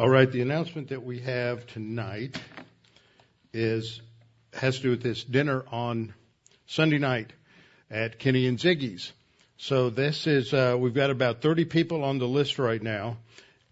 All 0.00 0.08
right, 0.08 0.32
the 0.32 0.40
announcement 0.40 0.88
that 0.88 1.04
we 1.04 1.18
have 1.18 1.66
tonight 1.66 2.40
is 3.52 4.00
has 4.54 4.76
to 4.76 4.82
do 4.84 4.90
with 4.92 5.02
this 5.02 5.22
dinner 5.22 5.62
on 5.70 6.14
Sunday 6.66 6.96
night 6.96 7.34
at 7.90 8.18
Kenny 8.18 8.46
and 8.46 8.58
Ziggy's. 8.58 9.12
So 9.58 9.90
this 9.90 10.26
is 10.26 10.54
uh, 10.54 10.74
we've 10.80 10.94
got 10.94 11.10
about 11.10 11.42
30 11.42 11.66
people 11.66 12.02
on 12.02 12.18
the 12.18 12.26
list 12.26 12.58
right 12.58 12.82
now, 12.82 13.18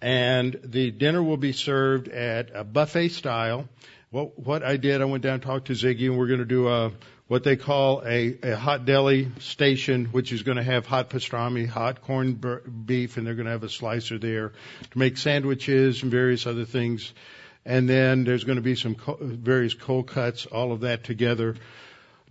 and 0.03 0.61
the 0.65 0.91
dinner 0.91 1.23
will 1.23 1.39
be 1.39 1.53
served 1.53 2.09
at 2.09 2.51
a 2.55 2.63
buffet 2.63 3.09
style. 3.09 3.67
What 4.11 4.39
what 4.39 4.63
I 4.63 4.77
did, 4.77 5.01
I 5.01 5.07
went 5.07 5.23
down 5.23 5.33
and 5.33 5.43
talked 5.43 5.69
to 5.69 5.73
Ziggy, 5.73 6.11
and 6.11 6.19
we're 6.19 6.27
going 6.27 6.41
to 6.41 6.45
do 6.45 6.69
a 6.69 6.93
what 7.29 7.45
they 7.45 7.57
call 7.57 8.03
a, 8.07 8.39
a 8.43 8.57
hot 8.57 8.87
deli 8.87 9.31
station, 9.39 10.07
which 10.07 10.33
is 10.33 10.43
going 10.43 10.57
to 10.57 10.63
have 10.63 10.87
hot 10.87 11.11
pastrami, 11.11 11.69
hot 11.69 12.03
corned 12.03 12.45
beef, 12.87 13.19
and 13.19 13.27
they're 13.27 13.35
going 13.35 13.47
to 13.47 13.53
have 13.53 13.63
a 13.63 13.69
slicer 13.69 14.19
there 14.19 14.53
to 14.91 14.99
make 14.99 15.19
sandwiches 15.19 16.03
and 16.03 16.11
various 16.11 16.47
other 16.47 16.65
things. 16.65 17.13
And 17.67 17.87
then 17.87 18.25
there's 18.25 18.45
going 18.45 18.57
to 18.57 18.63
be 18.63 18.77
some 18.77 18.95
co- 18.95 19.19
various 19.21 19.75
cold 19.75 20.09
cuts, 20.09 20.47
all 20.47 20.73
of 20.73 20.81
that 20.81 21.05
together. 21.05 21.57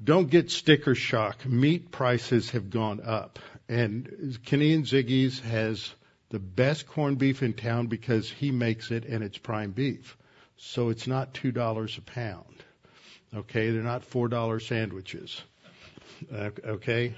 Don't 0.03 0.29
get 0.29 0.49
sticker 0.49 0.95
shock. 0.95 1.45
Meat 1.45 1.91
prices 1.91 2.51
have 2.51 2.71
gone 2.71 3.01
up. 3.03 3.37
And 3.69 4.39
Kenny 4.45 4.73
and 4.73 4.85
Ziggy's 4.85 5.39
has 5.41 5.93
the 6.29 6.39
best 6.39 6.87
corned 6.87 7.19
beef 7.19 7.43
in 7.43 7.53
town 7.53 7.87
because 7.87 8.29
he 8.31 8.51
makes 8.51 8.89
it 8.89 9.05
and 9.05 9.23
it's 9.23 9.37
prime 9.37 9.71
beef. 9.71 10.17
So 10.57 10.89
it's 10.89 11.05
not 11.05 11.35
$2 11.35 11.97
a 11.97 12.01
pound. 12.01 12.63
Okay, 13.35 13.71
they're 13.71 13.81
not 13.83 14.03
four 14.03 14.27
dollar 14.27 14.59
sandwiches. 14.59 15.41
Okay, 16.33 17.13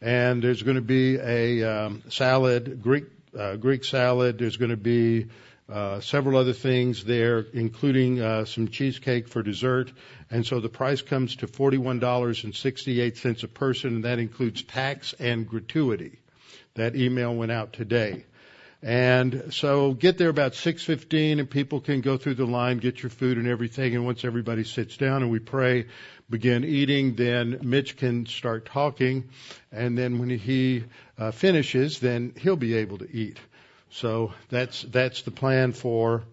and 0.00 0.42
there's 0.42 0.62
going 0.62 0.76
to 0.76 0.80
be 0.82 1.16
a 1.16 1.62
um, 1.64 2.02
salad, 2.08 2.82
Greek 2.82 3.04
uh, 3.38 3.56
Greek 3.56 3.84
salad. 3.84 4.38
There's 4.38 4.56
going 4.56 4.70
to 4.70 4.76
be 4.76 5.26
uh, 5.70 6.00
several 6.00 6.38
other 6.38 6.52
things 6.52 7.04
there, 7.04 7.46
including 7.52 8.20
uh, 8.20 8.44
some 8.44 8.68
cheesecake 8.68 9.28
for 9.28 9.42
dessert. 9.42 9.92
And 10.30 10.44
so 10.44 10.60
the 10.60 10.68
price 10.68 11.02
comes 11.02 11.36
to 11.36 11.46
$41.68 11.46 13.42
a 13.42 13.48
person, 13.48 13.94
and 13.96 14.04
that 14.04 14.18
includes 14.18 14.62
tax 14.62 15.14
and 15.18 15.48
gratuity. 15.48 16.18
That 16.74 16.96
email 16.96 17.34
went 17.34 17.52
out 17.52 17.72
today. 17.72 18.24
And 18.82 19.52
so 19.52 19.92
get 19.92 20.16
there 20.16 20.30
about 20.30 20.54
6:15 20.54 21.38
and 21.38 21.50
people 21.50 21.80
can 21.80 22.00
go 22.00 22.16
through 22.16 22.34
the 22.34 22.46
line, 22.46 22.78
get 22.78 23.02
your 23.02 23.10
food 23.10 23.36
and 23.36 23.46
everything 23.46 23.94
and 23.94 24.06
once 24.06 24.24
everybody 24.24 24.64
sits 24.64 24.96
down 24.96 25.22
and 25.22 25.30
we 25.30 25.38
pray, 25.38 25.86
begin 26.30 26.64
eating, 26.64 27.14
then 27.14 27.58
Mitch 27.62 27.98
can 27.98 28.24
start 28.24 28.64
talking 28.64 29.28
and 29.70 29.98
then 29.98 30.18
when 30.18 30.30
he 30.30 30.84
uh, 31.18 31.30
finishes, 31.30 31.98
then 31.98 32.32
he'll 32.38 32.56
be 32.56 32.74
able 32.74 32.98
to 32.98 33.10
eat. 33.10 33.38
So 33.90 34.32
that's 34.48 34.82
that's 34.82 35.22
the 35.22 35.30
plan 35.30 35.72
for 35.72 36.24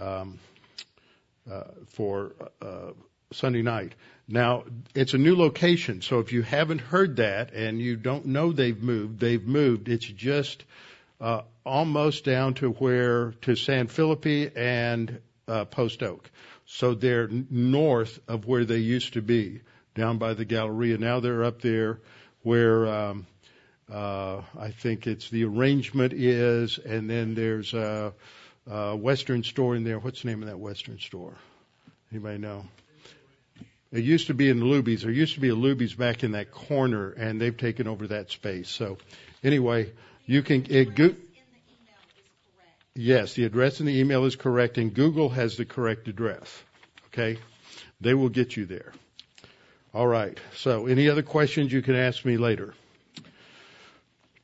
um, 0.00 0.38
uh, 1.50 1.64
for 1.88 2.32
uh, 2.62 2.92
Sunday 3.32 3.62
night. 3.62 3.94
Now, 4.26 4.64
it's 4.94 5.12
a 5.12 5.18
new 5.18 5.34
location, 5.34 6.02
so 6.02 6.20
if 6.20 6.32
you 6.32 6.42
haven't 6.42 6.80
heard 6.80 7.16
that 7.16 7.52
and 7.52 7.80
you 7.80 7.96
don't 7.96 8.26
know 8.26 8.52
they've 8.52 8.80
moved, 8.80 9.18
they've 9.18 9.44
moved. 9.44 9.88
It's 9.88 10.06
just 10.06 10.64
uh, 11.20 11.42
almost 11.64 12.24
down 12.24 12.54
to 12.54 12.70
where 12.70 13.32
to 13.42 13.54
San 13.54 13.86
Felipe 13.86 14.52
and 14.56 15.20
uh, 15.46 15.64
Post 15.66 16.02
Oak. 16.02 16.30
So 16.66 16.94
they're 16.94 17.28
north 17.28 18.20
of 18.28 18.46
where 18.46 18.64
they 18.64 18.78
used 18.78 19.14
to 19.14 19.22
be, 19.22 19.60
down 19.94 20.18
by 20.18 20.34
the 20.34 20.44
Galleria. 20.44 20.98
Now 20.98 21.20
they're 21.20 21.44
up 21.44 21.60
there 21.60 22.00
where 22.42 22.86
um, 22.86 23.26
uh, 23.92 24.42
I 24.58 24.70
think 24.70 25.06
it's 25.06 25.28
the 25.30 25.44
arrangement 25.44 26.12
is, 26.12 26.78
and 26.78 27.10
then 27.10 27.34
there's 27.34 27.74
a, 27.74 28.14
a 28.68 28.96
Western 28.96 29.42
store 29.42 29.74
in 29.74 29.84
there. 29.84 29.98
What's 29.98 30.22
the 30.22 30.28
name 30.28 30.42
of 30.42 30.48
that 30.48 30.58
Western 30.58 30.98
store? 31.00 31.34
Anybody 32.12 32.38
know? 32.38 32.64
It 33.92 34.04
used 34.04 34.28
to 34.28 34.34
be 34.34 34.48
in 34.48 34.60
Luby's. 34.60 35.02
There 35.02 35.10
used 35.10 35.34
to 35.34 35.40
be 35.40 35.48
a 35.48 35.56
Luby's 35.56 35.94
back 35.94 36.22
in 36.22 36.32
that 36.32 36.52
corner, 36.52 37.10
and 37.10 37.40
they've 37.40 37.56
taken 37.56 37.88
over 37.88 38.06
that 38.08 38.30
space. 38.30 38.68
So, 38.68 38.98
anyway, 39.42 39.90
you 40.26 40.42
can 40.42 40.62
eh, 40.70 40.80
it, 40.80 40.94
go, 40.94 41.14
Yes, 42.94 43.34
the 43.34 43.44
address 43.44 43.80
in 43.80 43.86
the 43.86 43.98
email 43.98 44.24
is 44.24 44.36
correct, 44.36 44.76
and 44.76 44.92
Google 44.92 45.28
has 45.28 45.56
the 45.56 45.64
correct 45.64 46.08
address. 46.08 46.62
Okay, 47.08 47.38
they 48.00 48.14
will 48.14 48.28
get 48.28 48.56
you 48.56 48.66
there. 48.66 48.92
All 49.92 50.06
right. 50.06 50.38
So, 50.54 50.86
any 50.86 51.08
other 51.08 51.22
questions 51.22 51.72
you 51.72 51.82
can 51.82 51.96
ask 51.96 52.24
me 52.24 52.36
later. 52.36 52.74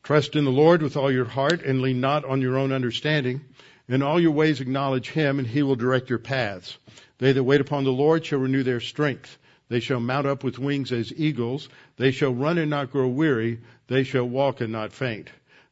Trust 0.02 0.36
in 0.36 0.44
the 0.44 0.50
Lord 0.50 0.82
with 0.82 0.96
all 0.96 1.10
your 1.10 1.24
heart 1.24 1.62
and 1.62 1.82
lean 1.82 2.00
not 2.00 2.24
on 2.24 2.40
your 2.40 2.56
own 2.56 2.72
understanding. 2.72 3.40
In 3.88 4.02
all 4.02 4.20
your 4.20 4.32
ways 4.32 4.60
acknowledge 4.60 5.10
Him, 5.10 5.38
and 5.38 5.46
He 5.46 5.62
will 5.62 5.76
direct 5.76 6.10
your 6.10 6.18
paths. 6.18 6.76
They 7.18 7.32
that 7.32 7.44
wait 7.44 7.60
upon 7.60 7.84
the 7.84 7.90
Lord 7.90 8.24
shall 8.24 8.38
renew 8.38 8.62
their 8.62 8.80
strength. 8.80 9.38
They 9.68 9.80
shall 9.80 10.00
mount 10.00 10.26
up 10.26 10.44
with 10.44 10.58
wings 10.58 10.92
as 10.92 11.12
eagles. 11.16 11.68
They 11.96 12.10
shall 12.12 12.32
run 12.32 12.58
and 12.58 12.70
not 12.70 12.92
grow 12.92 13.08
weary. 13.08 13.58
They 13.88 14.04
shall 14.04 14.28
walk 14.28 14.60
and 14.60 14.72
not 14.72 14.92
faint. 14.92 15.30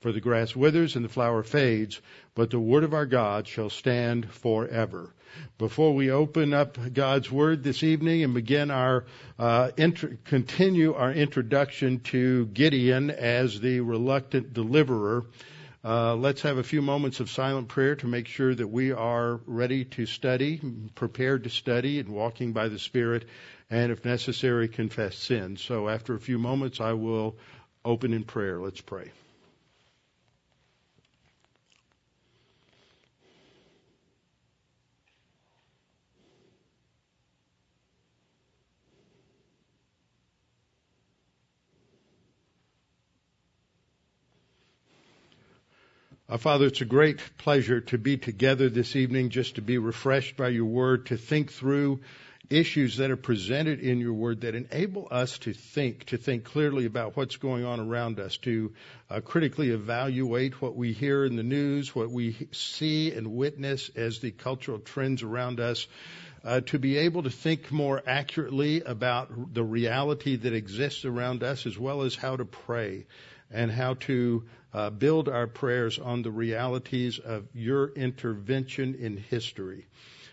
For 0.00 0.12
the 0.12 0.20
grass 0.20 0.56
withers 0.56 0.96
and 0.96 1.04
the 1.04 1.10
flower 1.10 1.42
fades, 1.42 2.00
but 2.34 2.48
the 2.48 2.58
word 2.58 2.84
of 2.84 2.94
our 2.94 3.04
God 3.04 3.46
shall 3.46 3.68
stand 3.68 4.30
forever. 4.30 5.12
Before 5.58 5.94
we 5.94 6.10
open 6.10 6.54
up 6.54 6.78
God's 6.94 7.30
word 7.30 7.62
this 7.62 7.82
evening 7.82 8.24
and 8.24 8.32
begin 8.32 8.70
our 8.70 9.04
uh, 9.38 9.72
int- 9.76 10.24
continue 10.24 10.94
our 10.94 11.12
introduction 11.12 12.00
to 12.00 12.46
Gideon 12.46 13.10
as 13.10 13.60
the 13.60 13.80
reluctant 13.80 14.54
deliverer, 14.54 15.26
uh, 15.84 16.14
let's 16.14 16.40
have 16.42 16.56
a 16.56 16.62
few 16.62 16.80
moments 16.80 17.20
of 17.20 17.28
silent 17.28 17.68
prayer 17.68 17.96
to 17.96 18.06
make 18.06 18.26
sure 18.26 18.54
that 18.54 18.68
we 18.68 18.92
are 18.92 19.40
ready 19.44 19.84
to 19.84 20.06
study, 20.06 20.62
prepared 20.94 21.44
to 21.44 21.50
study, 21.50 21.98
and 22.00 22.08
walking 22.08 22.54
by 22.54 22.68
the 22.68 22.78
Spirit, 22.78 23.26
and 23.68 23.92
if 23.92 24.02
necessary, 24.06 24.66
confess 24.66 25.14
sin. 25.14 25.58
So 25.58 25.90
after 25.90 26.14
a 26.14 26.20
few 26.20 26.38
moments, 26.38 26.80
I 26.80 26.94
will 26.94 27.36
open 27.84 28.14
in 28.14 28.24
prayer. 28.24 28.58
Let's 28.58 28.80
pray. 28.80 29.10
Uh, 46.30 46.36
Father, 46.36 46.66
it's 46.66 46.80
a 46.80 46.84
great 46.84 47.18
pleasure 47.38 47.80
to 47.80 47.98
be 47.98 48.16
together 48.16 48.68
this 48.68 48.94
evening, 48.94 49.30
just 49.30 49.56
to 49.56 49.62
be 49.62 49.78
refreshed 49.78 50.36
by 50.36 50.46
your 50.46 50.66
word, 50.66 51.06
to 51.06 51.16
think 51.16 51.50
through 51.50 51.98
issues 52.48 52.98
that 52.98 53.10
are 53.10 53.16
presented 53.16 53.80
in 53.80 53.98
your 53.98 54.12
word 54.12 54.42
that 54.42 54.54
enable 54.54 55.08
us 55.10 55.38
to 55.38 55.52
think, 55.52 56.04
to 56.04 56.16
think 56.16 56.44
clearly 56.44 56.86
about 56.86 57.16
what's 57.16 57.34
going 57.34 57.64
on 57.64 57.80
around 57.80 58.20
us, 58.20 58.36
to 58.36 58.72
uh, 59.10 59.20
critically 59.20 59.70
evaluate 59.70 60.62
what 60.62 60.76
we 60.76 60.92
hear 60.92 61.24
in 61.24 61.34
the 61.34 61.42
news, 61.42 61.96
what 61.96 62.12
we 62.12 62.36
see 62.52 63.10
and 63.10 63.34
witness 63.34 63.90
as 63.96 64.20
the 64.20 64.30
cultural 64.30 64.78
trends 64.78 65.24
around 65.24 65.58
us, 65.58 65.88
uh, 66.44 66.60
to 66.60 66.78
be 66.78 66.98
able 66.98 67.24
to 67.24 67.30
think 67.30 67.72
more 67.72 68.00
accurately 68.06 68.82
about 68.82 69.52
the 69.52 69.64
reality 69.64 70.36
that 70.36 70.52
exists 70.52 71.04
around 71.04 71.42
us, 71.42 71.66
as 71.66 71.76
well 71.76 72.02
as 72.02 72.14
how 72.14 72.36
to 72.36 72.44
pray 72.44 73.04
and 73.50 73.68
how 73.68 73.94
to 73.94 74.44
uh, 74.72 74.90
build 74.90 75.28
our 75.28 75.46
prayers 75.46 75.98
on 75.98 76.22
the 76.22 76.30
realities 76.30 77.18
of 77.18 77.48
your 77.54 77.88
intervention 77.90 78.94
in 78.94 79.16
history. 79.16 79.86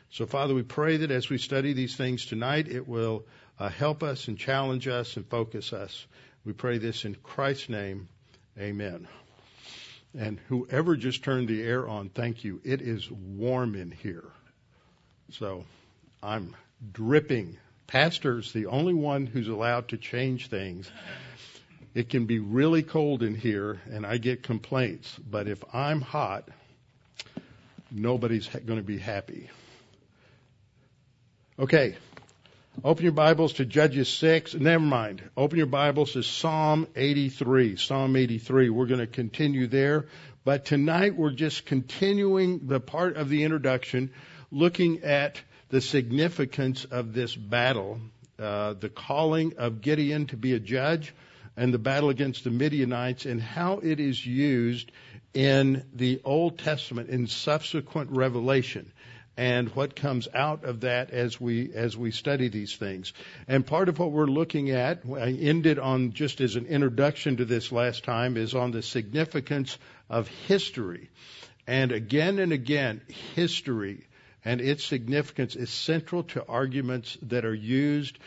So, 0.09 0.25
Father, 0.25 0.53
we 0.53 0.63
pray 0.63 0.97
that 0.97 1.11
as 1.11 1.29
we 1.29 1.37
study 1.37 1.73
these 1.73 1.95
things 1.95 2.25
tonight, 2.25 2.67
it 2.67 2.87
will 2.87 3.25
uh, 3.59 3.69
help 3.69 4.03
us 4.03 4.27
and 4.27 4.37
challenge 4.37 4.87
us 4.87 5.17
and 5.17 5.27
focus 5.27 5.73
us. 5.73 6.05
We 6.45 6.53
pray 6.53 6.77
this 6.77 7.03
in 7.03 7.15
Christ's 7.15 7.69
name. 7.69 8.07
Amen. 8.57 9.07
And 10.17 10.39
whoever 10.47 10.95
just 10.95 11.23
turned 11.23 11.47
the 11.47 11.61
air 11.61 11.87
on, 11.87 12.09
thank 12.09 12.43
you. 12.43 12.61
It 12.63 12.81
is 12.81 13.11
warm 13.11 13.75
in 13.75 13.91
here. 13.91 14.23
So 15.31 15.65
I'm 16.23 16.55
dripping. 16.93 17.57
Pastor's 17.85 18.53
the 18.53 18.67
only 18.67 18.93
one 18.93 19.25
who's 19.25 19.47
allowed 19.47 19.89
to 19.89 19.97
change 19.97 20.47
things. 20.47 20.89
It 21.93 22.09
can 22.09 22.25
be 22.25 22.39
really 22.39 22.83
cold 22.83 23.23
in 23.23 23.35
here 23.35 23.81
and 23.91 24.05
I 24.05 24.17
get 24.17 24.43
complaints, 24.43 25.17
but 25.29 25.47
if 25.47 25.63
I'm 25.73 26.01
hot, 26.01 26.47
nobody's 27.91 28.47
going 28.47 28.79
to 28.79 28.85
be 28.85 28.97
happy. 28.97 29.49
Okay. 31.59 31.95
Open 32.83 33.03
your 33.03 33.13
Bibles 33.13 33.53
to 33.53 33.65
Judges 33.65 34.07
6. 34.09 34.53
Never 34.53 34.83
mind. 34.83 35.23
Open 35.35 35.57
your 35.57 35.65
Bibles 35.65 36.13
to 36.13 36.21
Psalm 36.21 36.85
83. 36.95 37.75
Psalm 37.75 38.15
83. 38.15 38.69
We're 38.69 38.85
going 38.85 38.99
to 38.99 39.07
continue 39.07 39.65
there. 39.65 40.05
But 40.45 40.65
tonight 40.65 41.15
we're 41.15 41.31
just 41.31 41.65
continuing 41.65 42.67
the 42.67 42.79
part 42.79 43.17
of 43.17 43.29
the 43.29 43.43
introduction 43.43 44.11
looking 44.51 45.03
at 45.03 45.41
the 45.69 45.81
significance 45.81 46.85
of 46.85 47.13
this 47.13 47.35
battle, 47.35 47.99
uh, 48.37 48.73
the 48.73 48.89
calling 48.89 49.53
of 49.57 49.81
Gideon 49.81 50.27
to 50.27 50.37
be 50.37 50.53
a 50.53 50.59
judge 50.59 51.15
and 51.57 51.73
the 51.73 51.79
battle 51.79 52.09
against 52.09 52.43
the 52.43 52.51
Midianites 52.51 53.25
and 53.25 53.41
how 53.41 53.79
it 53.79 53.99
is 53.99 54.23
used 54.23 54.91
in 55.33 55.83
the 55.93 56.21
Old 56.23 56.59
Testament 56.59 57.09
in 57.09 57.27
subsequent 57.27 58.11
revelation 58.11 58.93
and 59.35 59.69
what 59.69 59.95
comes 59.95 60.27
out 60.33 60.63
of 60.63 60.81
that 60.81 61.11
as 61.11 61.39
we 61.39 61.71
as 61.73 61.95
we 61.95 62.09
study 62.11 62.47
these 62.47 62.75
things. 62.75 63.13
And 63.47 63.65
part 63.65 63.87
of 63.89 63.99
what 63.99 64.11
we're 64.11 64.25
looking 64.25 64.71
at, 64.71 65.03
I 65.05 65.29
ended 65.31 65.77
on 65.77 66.13
just 66.13 66.41
as 66.41 66.55
an 66.55 66.65
introduction 66.65 67.37
to 67.37 67.45
this 67.45 67.71
last 67.71 68.03
time, 68.03 68.37
is 68.37 68.55
on 68.55 68.71
the 68.71 68.81
significance 68.81 69.77
of 70.09 70.27
history. 70.27 71.09
And 71.67 71.91
again 71.91 72.39
and 72.39 72.51
again, 72.51 73.01
history 73.35 74.07
and 74.43 74.61
its 74.61 74.85
significance 74.85 75.55
is 75.55 75.69
central 75.69 76.23
to 76.23 76.45
arguments 76.47 77.17
that 77.23 77.45
are 77.45 77.53
used 77.53 78.17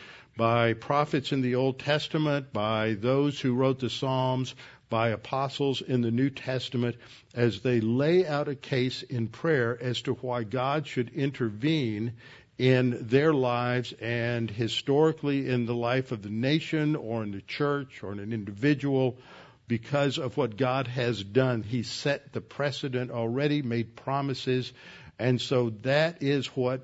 by 0.41 0.73
prophets 0.73 1.31
in 1.31 1.41
the 1.41 1.53
Old 1.53 1.77
Testament, 1.77 2.51
by 2.51 2.95
those 2.95 3.39
who 3.39 3.53
wrote 3.53 3.77
the 3.77 3.91
Psalms, 3.91 4.55
by 4.89 5.09
apostles 5.09 5.83
in 5.83 6.01
the 6.01 6.09
New 6.09 6.31
Testament 6.31 6.95
as 7.35 7.61
they 7.61 7.79
lay 7.79 8.25
out 8.25 8.47
a 8.47 8.55
case 8.55 9.03
in 9.03 9.27
prayer 9.27 9.77
as 9.79 10.01
to 10.01 10.13
why 10.13 10.41
God 10.43 10.87
should 10.87 11.09
intervene 11.13 12.13
in 12.57 13.05
their 13.07 13.35
lives 13.35 13.93
and 14.01 14.49
historically 14.49 15.47
in 15.47 15.67
the 15.67 15.75
life 15.75 16.11
of 16.11 16.23
the 16.23 16.29
nation 16.31 16.95
or 16.95 17.21
in 17.21 17.29
the 17.29 17.41
church 17.41 18.01
or 18.01 18.11
in 18.11 18.17
an 18.17 18.33
individual 18.33 19.19
because 19.67 20.17
of 20.17 20.37
what 20.37 20.57
God 20.57 20.87
has 20.87 21.23
done. 21.23 21.61
He 21.61 21.83
set 21.83 22.33
the 22.33 22.41
precedent 22.41 23.11
already, 23.11 23.61
made 23.61 23.95
promises, 23.95 24.73
and 25.21 25.39
so 25.39 25.69
that 25.83 26.23
is 26.23 26.47
what 26.47 26.81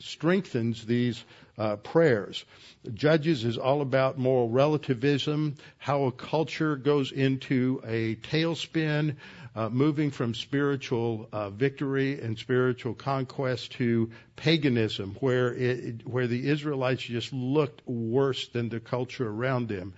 strengthens 0.00 0.84
these 0.84 1.24
uh, 1.56 1.76
prayers. 1.76 2.44
Judges 2.92 3.44
is 3.44 3.56
all 3.56 3.80
about 3.80 4.18
moral 4.18 4.48
relativism, 4.48 5.54
how 5.78 6.04
a 6.04 6.12
culture 6.12 6.74
goes 6.74 7.12
into 7.12 7.80
a 7.86 8.16
tailspin, 8.16 9.14
uh, 9.54 9.68
moving 9.68 10.10
from 10.10 10.34
spiritual 10.34 11.28
uh, 11.32 11.50
victory 11.50 12.20
and 12.20 12.36
spiritual 12.36 12.94
conquest 12.94 13.70
to 13.72 14.10
paganism, 14.34 15.16
where 15.20 15.54
it, 15.54 16.04
where 16.04 16.26
the 16.26 16.48
Israelites 16.48 17.04
just 17.04 17.32
looked 17.32 17.86
worse 17.86 18.48
than 18.48 18.68
the 18.68 18.80
culture 18.80 19.28
around 19.28 19.68
them, 19.68 19.94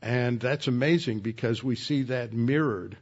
and 0.00 0.38
that's 0.38 0.68
amazing 0.68 1.20
because 1.20 1.62
we 1.62 1.74
see 1.74 2.02
that 2.04 2.32
mirrored 2.32 2.96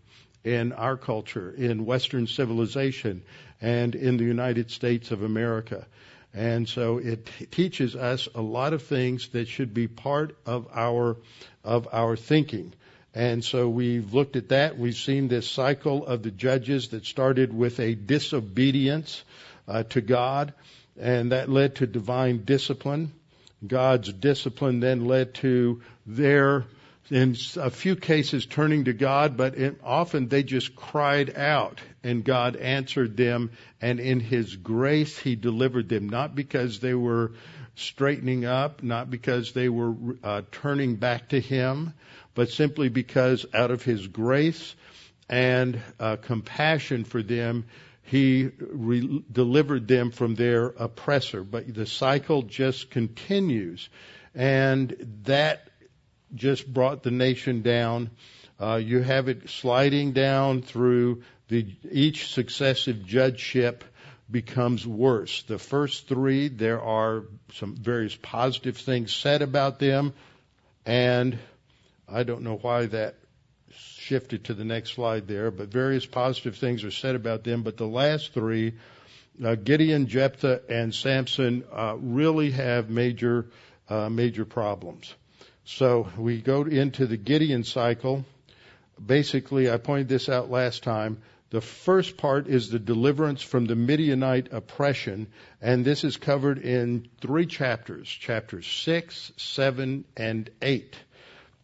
in 0.44 0.72
our 0.72 0.96
culture, 0.96 1.50
in 1.50 1.84
Western 1.84 2.26
civilization, 2.26 3.22
and 3.62 3.94
in 3.94 4.16
the 4.18 4.24
United 4.24 4.70
States 4.70 5.12
of 5.12 5.22
America. 5.22 5.86
And 6.34 6.68
so 6.68 6.98
it 6.98 7.30
teaches 7.50 7.94
us 7.94 8.28
a 8.34 8.42
lot 8.42 8.72
of 8.72 8.82
things 8.82 9.28
that 9.28 9.48
should 9.48 9.72
be 9.72 9.86
part 9.86 10.36
of 10.44 10.66
our 10.74 11.16
of 11.62 11.88
our 11.92 12.16
thinking. 12.16 12.72
And 13.14 13.44
so 13.44 13.68
we've 13.68 14.14
looked 14.14 14.36
at 14.36 14.48
that. 14.48 14.78
We've 14.78 14.96
seen 14.96 15.28
this 15.28 15.48
cycle 15.48 16.06
of 16.06 16.22
the 16.22 16.30
judges 16.30 16.88
that 16.88 17.04
started 17.04 17.52
with 17.54 17.78
a 17.78 17.94
disobedience 17.94 19.22
uh, 19.68 19.82
to 19.84 20.00
God, 20.00 20.54
and 20.98 21.32
that 21.32 21.50
led 21.50 21.76
to 21.76 21.86
divine 21.86 22.44
discipline. 22.44 23.12
God's 23.64 24.12
discipline 24.12 24.80
then 24.80 25.04
led 25.04 25.34
to 25.34 25.82
their 26.06 26.64
in 27.10 27.36
a 27.56 27.70
few 27.70 27.96
cases 27.96 28.46
turning 28.46 28.84
to 28.84 28.92
God, 28.92 29.36
but 29.36 29.56
it, 29.56 29.80
often 29.82 30.28
they 30.28 30.42
just 30.42 30.76
cried 30.76 31.36
out 31.36 31.80
and 32.02 32.24
God 32.24 32.56
answered 32.56 33.16
them 33.16 33.50
and 33.80 34.00
in 34.00 34.20
His 34.20 34.56
grace 34.56 35.18
He 35.18 35.36
delivered 35.36 35.88
them, 35.88 36.08
not 36.08 36.34
because 36.34 36.80
they 36.80 36.94
were 36.94 37.32
straightening 37.74 38.44
up, 38.44 38.82
not 38.82 39.10
because 39.10 39.52
they 39.52 39.68
were 39.68 39.94
uh, 40.22 40.42
turning 40.52 40.96
back 40.96 41.30
to 41.30 41.40
Him, 41.40 41.92
but 42.34 42.50
simply 42.50 42.88
because 42.88 43.46
out 43.52 43.70
of 43.70 43.82
His 43.82 44.06
grace 44.06 44.74
and 45.28 45.80
uh, 45.98 46.16
compassion 46.16 47.04
for 47.04 47.22
them, 47.22 47.64
He 48.02 48.50
re- 48.58 49.24
delivered 49.30 49.88
them 49.88 50.12
from 50.12 50.34
their 50.34 50.66
oppressor. 50.66 51.42
But 51.42 51.74
the 51.74 51.86
cycle 51.86 52.42
just 52.42 52.90
continues. 52.90 53.88
And 54.34 55.20
that 55.24 55.68
just 56.34 56.72
brought 56.72 57.02
the 57.02 57.10
nation 57.10 57.62
down. 57.62 58.10
Uh, 58.60 58.76
you 58.76 59.00
have 59.00 59.28
it 59.28 59.50
sliding 59.50 60.12
down 60.12 60.62
through 60.62 61.22
the 61.48 61.66
each 61.90 62.32
successive 62.32 63.04
judgeship 63.04 63.84
becomes 64.30 64.86
worse. 64.86 65.42
The 65.42 65.58
first 65.58 66.08
three, 66.08 66.48
there 66.48 66.80
are 66.80 67.24
some 67.54 67.76
various 67.76 68.16
positive 68.16 68.78
things 68.78 69.14
said 69.14 69.42
about 69.42 69.78
them, 69.78 70.14
and 70.86 71.38
I 72.08 72.22
don't 72.22 72.42
know 72.42 72.56
why 72.56 72.86
that 72.86 73.16
shifted 73.72 74.44
to 74.44 74.54
the 74.54 74.64
next 74.64 74.94
slide 74.94 75.28
there, 75.28 75.50
but 75.50 75.68
various 75.68 76.06
positive 76.06 76.56
things 76.56 76.84
are 76.84 76.90
said 76.90 77.14
about 77.14 77.44
them. 77.44 77.62
But 77.62 77.76
the 77.76 77.86
last 77.86 78.32
three, 78.32 78.74
uh, 79.44 79.54
Gideon, 79.54 80.06
Jephthah, 80.06 80.62
and 80.68 80.94
Samson, 80.94 81.64
uh, 81.72 81.96
really 81.98 82.50
have 82.52 82.90
major, 82.90 83.46
uh, 83.88 84.08
major 84.08 84.44
problems. 84.44 85.14
So 85.64 86.08
we 86.16 86.40
go 86.40 86.62
into 86.62 87.06
the 87.06 87.16
Gideon 87.16 87.64
cycle. 87.64 88.24
Basically, 89.04 89.70
I 89.70 89.76
pointed 89.76 90.08
this 90.08 90.28
out 90.28 90.50
last 90.50 90.82
time. 90.82 91.22
The 91.50 91.60
first 91.60 92.16
part 92.16 92.48
is 92.48 92.70
the 92.70 92.78
deliverance 92.78 93.42
from 93.42 93.66
the 93.66 93.76
Midianite 93.76 94.52
oppression, 94.52 95.26
and 95.60 95.84
this 95.84 96.02
is 96.02 96.16
covered 96.16 96.58
in 96.58 97.08
three 97.20 97.44
chapters, 97.44 98.08
chapters 98.08 98.66
6, 98.66 99.32
7, 99.36 100.04
and 100.16 100.50
8. 100.62 100.96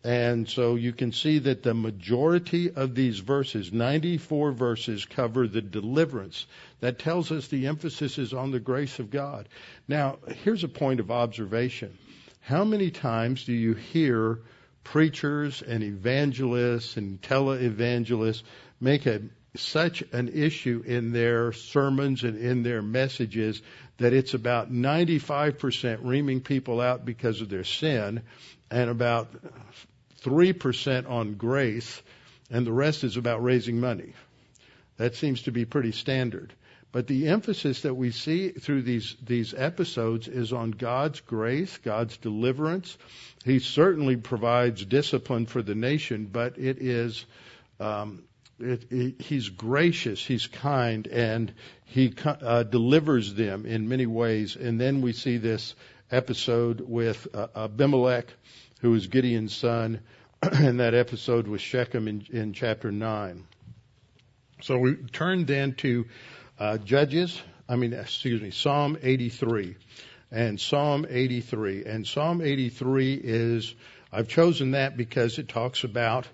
And 0.05 0.49
so 0.49 0.77
you 0.77 0.93
can 0.93 1.13
see 1.13 1.39
that 1.41 1.63
the 1.63 1.75
majority 1.75 2.71
of 2.71 2.95
these 2.95 3.19
verses, 3.19 3.73
94 3.73 4.53
verses, 4.53 5.05
cover 5.07 5.49
the 5.49 5.63
deliverance. 5.63 6.47
That 6.81 6.99
tells 6.99 7.33
us 7.33 7.49
the 7.49 7.67
emphasis 7.67 8.19
is 8.19 8.33
on 8.33 8.53
the 8.53 8.61
grace 8.61 8.99
of 9.01 9.11
God. 9.11 9.49
Now, 9.89 10.19
here's 10.45 10.65
a 10.65 10.69
point 10.69 11.01
of 11.01 11.11
observation. 11.11 11.97
How 12.41 12.65
many 12.65 12.91
times 12.91 13.45
do 13.45 13.53
you 13.53 13.75
hear 13.75 14.41
preachers 14.85 15.63
and 15.63 15.83
evangelists 15.83 16.97
and 16.97 17.21
televangelists 17.21 18.43
make 18.81 19.07
a, 19.07 19.21
such 19.57 20.03
an 20.13 20.29
issue 20.29 20.83
in 20.87 21.13
their 21.13 21.53
sermons 21.53 22.25
and 22.25 22.39
in 22.39 22.63
their 22.63 22.81
messages 22.81 23.61
that 23.99 24.13
it's 24.13 24.35
about 24.35 24.73
95% 24.73 26.01
reaming 26.03 26.41
people 26.41 26.81
out 26.81 27.05
because 27.05 27.41
of 27.41 27.49
their 27.49 27.65
sin 27.65 28.23
and 28.71 28.89
about 28.89 29.29
3% 30.23 31.09
on 31.09 31.35
grace 31.35 32.03
and 32.51 32.67
the 32.67 32.73
rest 32.73 33.05
is 33.05 33.17
about 33.17 33.43
raising 33.43 33.81
money. 33.81 34.15
That 34.97 35.15
seems 35.15 35.43
to 35.43 35.53
be 35.53 35.65
pretty 35.65 35.93
standard. 35.93 36.53
But 36.91 37.07
the 37.07 37.29
emphasis 37.29 37.83
that 37.83 37.95
we 37.95 38.11
see 38.13 38.51
through 38.51 38.83
these, 38.83 39.15
these 39.23 39.53
episodes 39.53 40.27
is 40.27 40.53
on 40.53 40.71
God's 40.71 41.21
grace, 41.21 41.77
God's 41.79 42.17
deliverance. 42.17 42.97
He 43.45 43.59
certainly 43.59 44.17
provides 44.17 44.85
discipline 44.85 45.47
for 45.47 45.63
the 45.63 45.75
nation, 45.75 46.29
but 46.33 46.57
it 46.59 46.79
is, 46.81 47.27
um, 47.79 48.23
it, 48.59 48.91
it, 48.91 49.21
he's 49.21 49.51
gracious, 49.51 50.25
he's 50.25 50.47
kind, 50.47 51.07
and 51.07 51.53
he 51.85 52.15
uh, 52.25 52.63
delivers 52.63 53.35
them 53.35 53.67
in 53.67 53.89
many 53.89 54.07
ways. 54.07 54.57
And 54.57 54.81
then 54.81 55.03
we 55.03 55.13
see 55.13 55.37
this 55.37 55.75
episode 56.11 56.81
with 56.81 57.29
uh, 57.35 57.49
Abimelech, 57.55 58.33
who 58.81 58.95
is 58.95 59.09
Gideon's 59.09 59.55
son, 59.55 60.01
and 60.43 60.81
that 60.81 60.95
episode 60.95 61.49
with 61.49 61.61
Shechem 61.61 62.09
in, 62.09 62.27
in 62.31 62.53
chapter 62.55 62.91
9. 62.91 63.47
So 64.63 64.79
we 64.79 64.97
turn 64.97 65.45
then 65.45 65.75
to 65.77 66.07
uh, 66.59 66.79
Judges, 66.79 67.41
I 67.69 67.77
mean, 67.77 67.93
excuse 67.93 68.41
me, 68.41 68.51
Psalm 68.51 68.99
83. 69.03 69.77
And 70.31 70.61
Psalm 70.61 71.07
83. 71.09 71.85
And 71.85 72.07
Psalm 72.07 72.41
83 72.41 73.15
is, 73.15 73.75
I've 74.13 74.29
chosen 74.29 74.73
that 74.73 74.97
because 74.97 75.39
it 75.39 75.49
talks 75.49 75.85
about 75.85 76.27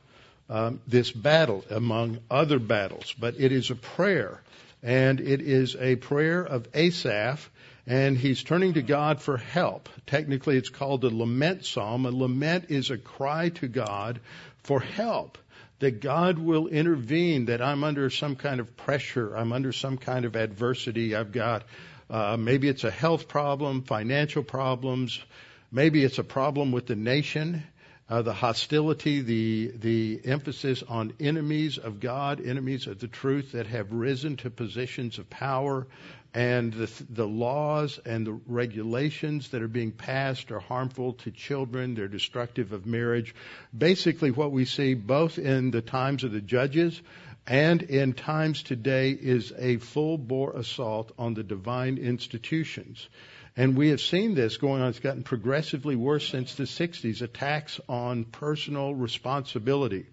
um, 0.49 0.81
this 0.87 1.11
battle 1.11 1.65
among 1.71 2.19
other 2.31 2.59
battles, 2.59 3.15
but 3.19 3.35
it 3.39 3.53
is 3.53 3.71
a 3.71 3.75
prayer. 3.75 4.43
And 4.83 5.21
it 5.21 5.41
is 5.41 5.77
a 5.77 5.97
prayer 5.97 6.43
of 6.43 6.69
Asaph, 6.75 7.51
and 7.87 8.17
he's 8.17 8.43
turning 8.43 8.75
to 8.75 8.83
God 8.83 9.21
for 9.21 9.37
help. 9.37 9.89
Technically, 10.07 10.57
it's 10.57 10.69
called 10.69 11.05
a 11.05 11.09
lament 11.09 11.65
psalm. 11.65 12.07
A 12.07 12.11
lament 12.11 12.67
is 12.69 12.91
a 12.91 12.99
cry 12.99 13.51
to 13.51 13.69
God 13.69 14.21
for 14.63 14.81
help 14.81 15.39
that 15.85 16.01
God 16.01 16.39
will 16.39 16.67
intervene, 16.67 17.45
that 17.45 17.61
I'm 17.61 17.85
under 17.85 18.09
some 18.09 18.37
kind 18.37 18.59
of 18.59 18.75
pressure, 18.75 19.37
I'm 19.37 19.53
under 19.53 19.71
some 19.71 19.99
kind 19.99 20.25
of 20.25 20.35
adversity, 20.35 21.15
I've 21.15 21.31
got 21.31 21.65
uh, 22.09 22.39
maybe 22.39 22.69
it's 22.69 22.85
a 22.85 22.91
health 22.91 23.29
problem, 23.29 23.83
financial 23.83 24.43
problems, 24.43 25.21
maybe 25.71 26.03
it's 26.03 26.19
a 26.19 26.25
problem 26.25 26.73
with 26.73 26.87
the 26.87 26.97
nation, 26.97 27.63
uh, 28.09 28.23
the 28.23 28.35
hostility, 28.35 29.23
the 29.23 29.73
the 29.77 30.21
emphasis 30.25 30.83
on 30.83 31.15
enemies 31.21 31.79
of 31.79 32.01
God, 32.01 32.45
enemies 32.45 32.87
of 32.87 32.99
the 32.99 33.09
truth 33.09 33.53
that 33.53 33.67
have 33.67 33.93
risen 33.93 34.37
to 34.39 34.51
positions 34.51 35.19
of 35.19 35.31
power, 35.31 35.87
and 36.35 36.73
the, 36.73 36.91
the 37.09 37.27
laws 37.27 37.99
and 38.05 38.27
the 38.27 38.39
regulations 38.47 39.49
that 39.51 39.63
are 39.63 39.69
being 39.69 39.93
passed 39.93 40.51
are 40.51 40.61
harmful 40.61 41.15
to 41.15 41.31
children. 41.31 41.95
They're 41.95 42.09
destructive 42.09 42.73
of 42.73 42.85
marriage. 42.85 43.35
Basically, 43.77 44.31
what 44.31 44.53
we 44.53 44.67
see 44.67 44.95
both 44.95 45.39
in 45.39 45.71
the 45.71 45.83
times 45.83 46.25
of 46.25 46.33
the 46.33 46.43
judges 46.43 47.01
and 47.47 47.83
in 47.83 48.15
times 48.15 48.63
today 48.63 49.11
is 49.11 49.53
a 49.57 49.77
full 49.77 50.19
bore 50.19 50.53
assault 50.57 51.13
on 51.19 51.35
the 51.35 51.43
divine 51.43 51.99
institutions. 51.99 53.09
And 53.57 53.77
we 53.77 53.91
have 53.91 54.01
seen 54.01 54.35
this 54.35 54.57
going 54.57 54.83
on. 54.83 54.89
It's 54.89 54.99
gotten 54.99 55.23
progressively 55.23 55.95
worse 55.95 56.29
since 56.29 56.57
the 56.57 56.65
60s. 56.65 57.23
Attacks 57.23 57.81
on 57.89 58.25
personal 58.25 58.95
responsibility. 58.95 60.07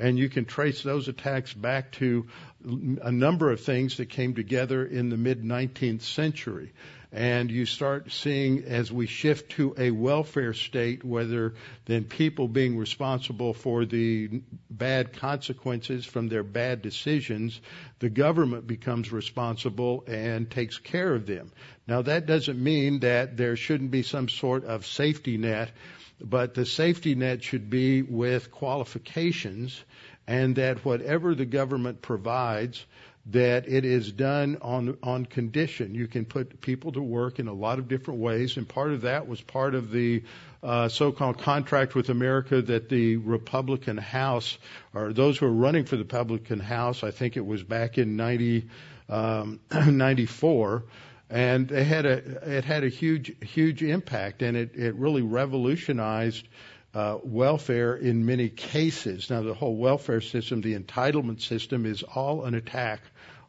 And 0.00 0.18
you 0.18 0.28
can 0.28 0.46
trace 0.46 0.82
those 0.82 1.08
attacks 1.08 1.52
back 1.52 1.92
to 1.92 2.26
a 2.64 3.12
number 3.12 3.50
of 3.50 3.60
things 3.60 3.98
that 3.98 4.08
came 4.08 4.34
together 4.34 4.84
in 4.84 5.10
the 5.10 5.16
mid 5.16 5.42
19th 5.42 6.02
century 6.02 6.72
and 7.12 7.50
you 7.50 7.66
start 7.66 8.12
seeing 8.12 8.64
as 8.64 8.92
we 8.92 9.06
shift 9.06 9.52
to 9.52 9.74
a 9.76 9.90
welfare 9.90 10.54
state, 10.54 11.04
whether 11.04 11.54
then 11.86 12.04
people 12.04 12.46
being 12.46 12.76
responsible 12.78 13.52
for 13.52 13.84
the 13.84 14.28
bad 14.70 15.12
consequences 15.14 16.06
from 16.06 16.28
their 16.28 16.44
bad 16.44 16.82
decisions, 16.82 17.60
the 17.98 18.08
government 18.08 18.66
becomes 18.66 19.10
responsible 19.10 20.04
and 20.06 20.48
takes 20.48 20.78
care 20.78 21.12
of 21.12 21.26
them. 21.26 21.50
Now 21.88 22.02
that 22.02 22.26
doesn't 22.26 22.62
mean 22.62 23.00
that 23.00 23.36
there 23.36 23.56
shouldn't 23.56 23.90
be 23.90 24.02
some 24.02 24.28
sort 24.28 24.64
of 24.64 24.86
safety 24.86 25.36
net, 25.36 25.72
but 26.20 26.54
the 26.54 26.66
safety 26.66 27.16
net 27.16 27.42
should 27.42 27.70
be 27.70 28.02
with 28.02 28.52
qualifications 28.52 29.82
and 30.30 30.54
that 30.54 30.84
whatever 30.84 31.34
the 31.34 31.44
government 31.44 32.00
provides, 32.00 32.86
that 33.26 33.68
it 33.68 33.84
is 33.84 34.12
done 34.12 34.58
on 34.62 34.96
on 35.02 35.26
condition. 35.26 35.92
You 35.92 36.06
can 36.06 36.24
put 36.24 36.60
people 36.60 36.92
to 36.92 37.02
work 37.02 37.40
in 37.40 37.48
a 37.48 37.52
lot 37.52 37.80
of 37.80 37.88
different 37.88 38.20
ways, 38.20 38.56
and 38.56 38.66
part 38.66 38.92
of 38.92 39.00
that 39.02 39.26
was 39.26 39.40
part 39.40 39.74
of 39.74 39.90
the 39.90 40.22
uh, 40.62 40.88
so-called 40.88 41.38
contract 41.38 41.96
with 41.96 42.10
America 42.10 42.62
that 42.62 42.88
the 42.88 43.16
Republican 43.16 43.96
House, 43.96 44.56
or 44.94 45.12
those 45.12 45.36
who 45.36 45.46
are 45.46 45.52
running 45.52 45.84
for 45.84 45.96
the 45.96 46.04
Republican 46.04 46.60
House, 46.60 47.02
I 47.02 47.10
think 47.10 47.36
it 47.36 47.44
was 47.44 47.64
back 47.64 47.98
in 47.98 48.14
90, 48.16 48.68
um, 49.08 49.58
94, 49.72 50.84
and 51.28 51.66
they 51.68 51.82
had 51.82 52.06
a 52.06 52.56
it 52.56 52.64
had 52.64 52.84
a 52.84 52.88
huge 52.88 53.32
huge 53.42 53.82
impact, 53.82 54.42
and 54.42 54.56
it 54.56 54.76
it 54.76 54.94
really 54.94 55.22
revolutionized. 55.22 56.46
Uh, 56.92 57.18
welfare 57.22 57.94
in 57.94 58.26
many 58.26 58.48
cases. 58.48 59.30
Now, 59.30 59.42
the 59.42 59.54
whole 59.54 59.76
welfare 59.76 60.20
system, 60.20 60.60
the 60.60 60.76
entitlement 60.76 61.40
system, 61.40 61.86
is 61.86 62.02
all 62.02 62.44
an 62.44 62.54
attack 62.54 63.00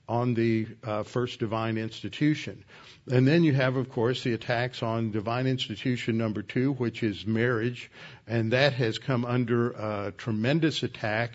on 0.07 0.35
the 0.35 0.67
uh, 0.83 1.03
first 1.03 1.39
divine 1.39 1.77
institution. 1.77 2.63
And 3.09 3.27
then 3.27 3.43
you 3.43 3.53
have, 3.53 3.77
of 3.77 3.89
course, 3.89 4.23
the 4.23 4.33
attacks 4.33 4.83
on 4.83 5.11
divine 5.11 5.47
institution 5.47 6.17
number 6.17 6.43
two, 6.43 6.73
which 6.73 7.01
is 7.01 7.25
marriage, 7.25 7.89
and 8.27 8.51
that 8.51 8.73
has 8.73 8.99
come 8.99 9.25
under 9.25 9.75
uh, 9.75 10.11
tremendous 10.17 10.83
attack 10.83 11.31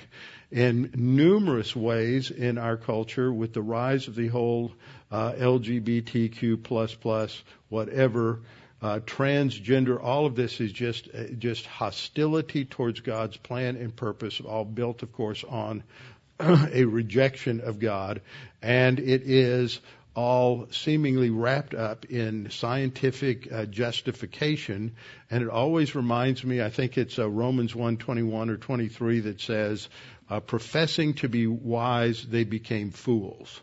in 0.52 0.92
numerous 0.94 1.74
ways 1.74 2.30
in 2.30 2.56
our 2.56 2.76
culture 2.76 3.32
with 3.32 3.52
the 3.52 3.62
rise 3.62 4.06
of 4.06 4.14
the 4.14 4.28
whole 4.28 4.72
uh, 5.10 5.32
LGBTQ 5.32 6.62
plus 6.62 6.94
plus 6.94 7.42
whatever 7.68 8.40
uh, 8.82 9.00
transgender. 9.00 10.02
All 10.02 10.26
of 10.26 10.34
this 10.36 10.60
is 10.60 10.72
just 10.72 11.08
uh, 11.14 11.24
just 11.38 11.66
hostility 11.66 12.64
towards 12.64 13.00
God's 13.00 13.36
plan 13.36 13.76
and 13.76 13.94
purpose, 13.94 14.40
all 14.40 14.64
built, 14.64 15.02
of 15.02 15.12
course, 15.12 15.44
on 15.44 15.82
a 16.40 16.84
rejection 16.84 17.60
of 17.60 17.78
God, 17.78 18.20
and 18.62 18.98
it 18.98 19.22
is 19.22 19.80
all 20.14 20.66
seemingly 20.70 21.28
wrapped 21.28 21.74
up 21.74 22.06
in 22.06 22.48
scientific 22.50 23.52
uh, 23.52 23.66
justification. 23.66 24.96
And 25.30 25.42
it 25.42 25.50
always 25.50 25.94
reminds 25.94 26.42
me, 26.42 26.62
I 26.62 26.70
think 26.70 26.96
it's 26.96 27.18
uh, 27.18 27.28
Romans 27.28 27.74
1:21 27.74 28.50
or 28.50 28.56
23 28.56 29.20
that 29.20 29.40
says, 29.40 29.88
uh, 30.30 30.40
"Professing 30.40 31.14
to 31.14 31.28
be 31.28 31.46
wise, 31.46 32.26
they 32.26 32.44
became 32.44 32.90
fools." 32.90 33.60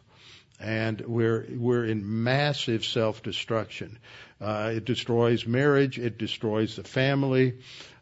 And 0.59 1.01
we're 1.01 1.45
we're 1.49 1.85
in 1.85 2.23
massive 2.23 2.85
self-destruction. 2.85 3.99
Uh, 4.39 4.73
it 4.75 4.85
destroys 4.85 5.45
marriage. 5.45 5.99
It 5.99 6.17
destroys 6.17 6.75
the 6.75 6.83
family. 6.83 7.55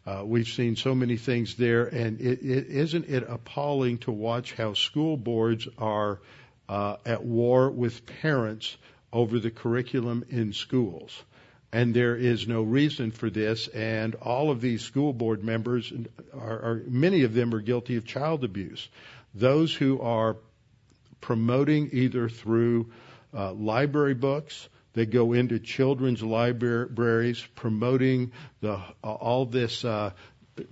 Uh, 0.05 0.23
we've 0.25 0.47
seen 0.47 0.75
so 0.75 0.95
many 0.95 1.15
things 1.17 1.55
there, 1.55 1.85
and 1.85 2.19
it, 2.19 2.41
it, 2.41 2.67
isn't 2.67 3.07
it 3.07 3.23
appalling 3.27 3.99
to 3.99 4.11
watch 4.11 4.53
how 4.53 4.73
school 4.73 5.15
boards 5.15 5.67
are 5.77 6.19
uh, 6.67 6.97
at 7.05 7.23
war 7.23 7.69
with 7.69 8.05
parents 8.21 8.75
over 9.13 9.37
the 9.39 9.51
curriculum 9.51 10.25
in 10.29 10.53
schools? 10.53 11.23
And 11.71 11.93
there 11.93 12.15
is 12.15 12.47
no 12.47 12.63
reason 12.63 13.11
for 13.11 13.29
this, 13.29 13.67
and 13.67 14.15
all 14.15 14.49
of 14.49 14.59
these 14.59 14.81
school 14.81 15.13
board 15.13 15.43
members 15.43 15.93
are, 16.33 16.59
are 16.59 16.83
many 16.87 17.21
of 17.21 17.33
them 17.33 17.53
are 17.53 17.61
guilty 17.61 17.95
of 17.95 18.05
child 18.05 18.43
abuse. 18.43 18.89
Those 19.35 19.73
who 19.73 20.01
are 20.01 20.35
promoting 21.21 21.89
either 21.93 22.27
through 22.27 22.91
uh, 23.33 23.53
library 23.53 24.15
books, 24.15 24.67
they 24.93 25.05
go 25.05 25.33
into 25.33 25.59
children's 25.59 26.21
libraries 26.21 27.47
promoting 27.55 28.31
the, 28.59 28.73
uh, 28.73 28.83
all 29.03 29.45
this 29.45 29.85
uh, 29.85 30.11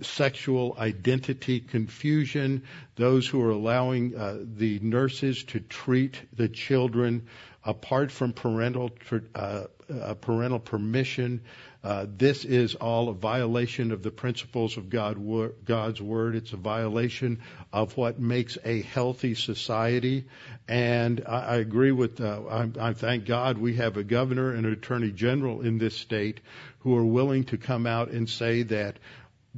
sexual 0.02 0.76
identity 0.78 1.60
confusion, 1.60 2.64
those 2.96 3.26
who 3.26 3.42
are 3.42 3.50
allowing 3.50 4.14
uh, 4.16 4.38
the 4.56 4.78
nurses 4.80 5.44
to 5.44 5.60
treat 5.60 6.20
the 6.34 6.48
children 6.48 7.26
apart 7.64 8.10
from 8.10 8.32
parental 8.32 8.90
uh, 9.34 9.64
uh, 9.90 10.14
parental 10.14 10.60
permission. 10.60 11.42
Uh, 11.82 12.04
this 12.08 12.44
is 12.44 12.74
all 12.74 13.08
a 13.08 13.14
violation 13.14 13.90
of 13.90 14.02
the 14.02 14.10
principles 14.10 14.76
of 14.76 14.90
God, 14.90 15.16
God's 15.64 16.00
word. 16.00 16.36
It's 16.36 16.52
a 16.52 16.58
violation 16.58 17.40
of 17.72 17.96
what 17.96 18.20
makes 18.20 18.58
a 18.64 18.82
healthy 18.82 19.34
society. 19.34 20.26
And 20.68 21.24
I, 21.26 21.40
I 21.40 21.56
agree 21.56 21.92
with. 21.92 22.20
Uh, 22.20 22.42
I, 22.50 22.88
I 22.88 22.92
thank 22.92 23.24
God 23.24 23.56
we 23.56 23.76
have 23.76 23.96
a 23.96 24.04
governor 24.04 24.52
and 24.52 24.66
an 24.66 24.72
attorney 24.72 25.10
general 25.10 25.62
in 25.62 25.78
this 25.78 25.96
state 25.96 26.40
who 26.80 26.96
are 26.96 27.04
willing 27.04 27.44
to 27.44 27.56
come 27.56 27.86
out 27.86 28.10
and 28.10 28.28
say 28.28 28.62
that 28.64 28.98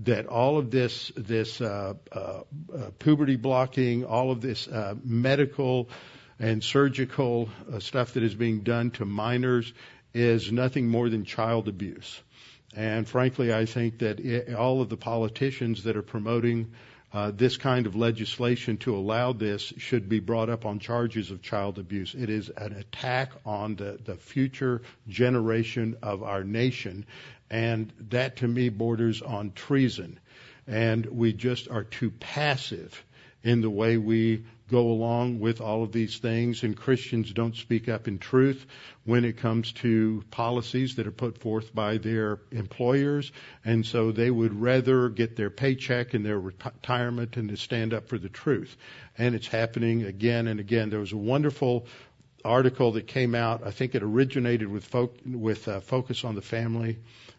that 0.05 0.27
all 0.27 0.59
of 0.59 0.71
this 0.71 1.13
this 1.17 1.61
uh, 1.61 1.95
uh, 2.13 2.19
uh, 2.19 2.43
puberty 2.99 3.37
blocking, 3.37 4.05
all 4.05 4.31
of 4.31 4.41
this 4.41 4.69
uh, 4.69 4.95
medical 5.05 5.89
and 6.39 6.63
surgical 6.65 7.49
uh, 7.73 7.79
stuff 7.79 8.15
that 8.15 8.23
is 8.23 8.35
being 8.35 8.61
done 8.61 8.91
to 8.93 9.05
minors 9.05 9.73
is 10.15 10.53
nothing 10.53 10.89
more 10.89 11.09
than 11.09 11.25
child 11.25 11.69
abuse. 11.69 12.21
And 12.75 13.07
frankly, 13.07 13.53
I 13.53 13.67
think 13.67 13.99
that 13.99 14.21
it, 14.21 14.55
all 14.55 14.81
of 14.81 14.89
the 14.89 14.97
politicians 14.97 15.85
that 15.85 15.97
are 15.97 16.03
promoting 16.03 16.73
uh, 17.13 17.31
this 17.35 17.59
kind 17.59 17.87
of 17.87 17.95
legislation 17.95 18.79
to 18.79 18.97
allow 18.97 19.35
this 19.35 19.73
should 19.77 20.09
be 20.09 20.21
brought 20.21 20.49
up 20.49 20.65
on 20.65 20.79
charges 20.79 21.31
of 21.31 21.43
child 21.43 21.79
abuse. 21.79 22.15
It 22.15 22.31
is 22.31 22.49
an 22.49 22.73
attack 22.73 23.33
on 23.45 23.77
the, 23.77 23.99
the 24.03 24.17
future 24.17 24.81
generation 25.09 25.97
of 26.03 26.23
our 26.23 26.43
nation, 26.43 27.05
and 27.51 27.93
that 28.09 28.37
to 28.37 28.49
me 28.49 28.71
borders 28.71 29.21
on 29.21 29.53
treason. 29.53 30.19
And 30.67 31.05
we 31.05 31.35
just 31.35 31.69
are 31.71 31.85
too 31.85 32.11
passive 32.11 33.05
in 33.43 33.61
the 33.61 33.71
way 33.71 33.97
we 33.97 34.45
go 34.73 34.91
along 34.91 35.39
with 35.39 35.61
all 35.61 35.83
of 35.83 35.93
these 35.93 36.19
things, 36.19 36.63
and 36.63 36.77
Christians 36.77 37.33
don't 37.33 37.55
speak 37.55 37.89
up 37.89 38.09
in 38.09 38.19
truth 38.19 38.65
when 39.05 39.25
it 39.25 39.37
comes 39.37 39.73
to 39.73 40.25
policies 40.31 40.97
that 40.97 41.07
are 41.07 41.13
put 41.13 41.39
forth 41.39 41.75
by 41.75 41.99
their 41.99 42.39
employers, 42.51 43.33
and 43.65 43.85
so 43.85 44.13
they 44.13 44.31
would 44.31 44.59
rather 44.59 45.11
get 45.11 45.37
their 45.37 45.51
paycheck 45.51 46.15
and 46.15 46.25
their 46.25 46.41
retirement 46.41 47.37
and 47.37 47.51
to 47.51 47.57
stand 47.57 47.93
up 47.93 48.09
for 48.09 48.17
the 48.17 48.31
truth. 48.31 48.75
And 49.19 49.35
it's 49.35 49.49
happening 49.49 50.05
again 50.05 50.47
and 50.47 50.59
again. 50.59 50.89
There 50.89 51.01
was 51.01 51.13
a 51.13 51.19
wonderful 51.19 51.87
article 52.45 52.93
that 52.93 53.07
came 53.07 53.35
out. 53.35 53.67
I 53.67 53.71
think 53.73 53.95
it 53.95 54.03
originated 54.03 54.69
with 54.69 54.91
with 55.27 55.69
uh, 55.69 55.81
focus 55.81 56.25
on 56.25 56.35
the 56.35 56.43
family. 56.43 56.99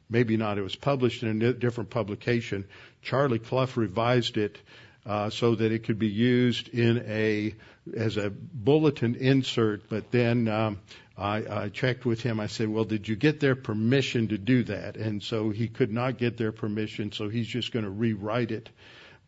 Maybe 0.09 0.37
not. 0.37 0.57
It 0.57 0.61
was 0.61 0.75
published 0.75 1.23
in 1.23 1.41
a 1.41 1.53
different 1.53 1.89
publication. 1.89 2.65
Charlie 3.01 3.39
Clough 3.39 3.69
revised 3.75 4.37
it 4.37 4.59
uh, 5.05 5.29
so 5.29 5.55
that 5.55 5.71
it 5.71 5.83
could 5.83 5.99
be 5.99 6.07
used 6.07 6.69
in 6.69 7.03
a 7.07 7.53
as 7.95 8.17
a 8.17 8.29
bulletin 8.29 9.15
insert. 9.15 9.89
But 9.89 10.11
then 10.11 10.47
um, 10.47 10.79
I, 11.17 11.63
I 11.63 11.69
checked 11.69 12.05
with 12.05 12.21
him. 12.21 12.39
I 12.39 12.47
said, 12.47 12.69
"Well, 12.69 12.85
did 12.85 13.07
you 13.07 13.15
get 13.15 13.39
their 13.39 13.55
permission 13.55 14.29
to 14.29 14.37
do 14.37 14.63
that?" 14.63 14.97
And 14.97 15.21
so 15.21 15.49
he 15.49 15.67
could 15.67 15.91
not 15.91 16.17
get 16.17 16.37
their 16.37 16.51
permission, 16.51 17.11
so 17.11 17.29
he's 17.29 17.47
just 17.47 17.71
going 17.71 17.85
to 17.85 17.91
rewrite 17.91 18.51
it. 18.51 18.69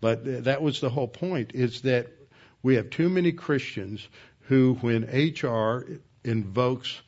But 0.02 0.46
that 0.46 0.62
was 0.62 0.82
the 0.82 0.90
whole 0.90 1.08
point 1.08 1.52
is 1.54 1.82
that 1.82 2.08
we 2.62 2.76
have 2.76 2.90
too 2.90 3.10
many 3.10 3.32
Christians 3.32 4.08
who, 4.48 4.78
when 4.82 5.04
HR 5.04 5.86
invokes 6.24 7.02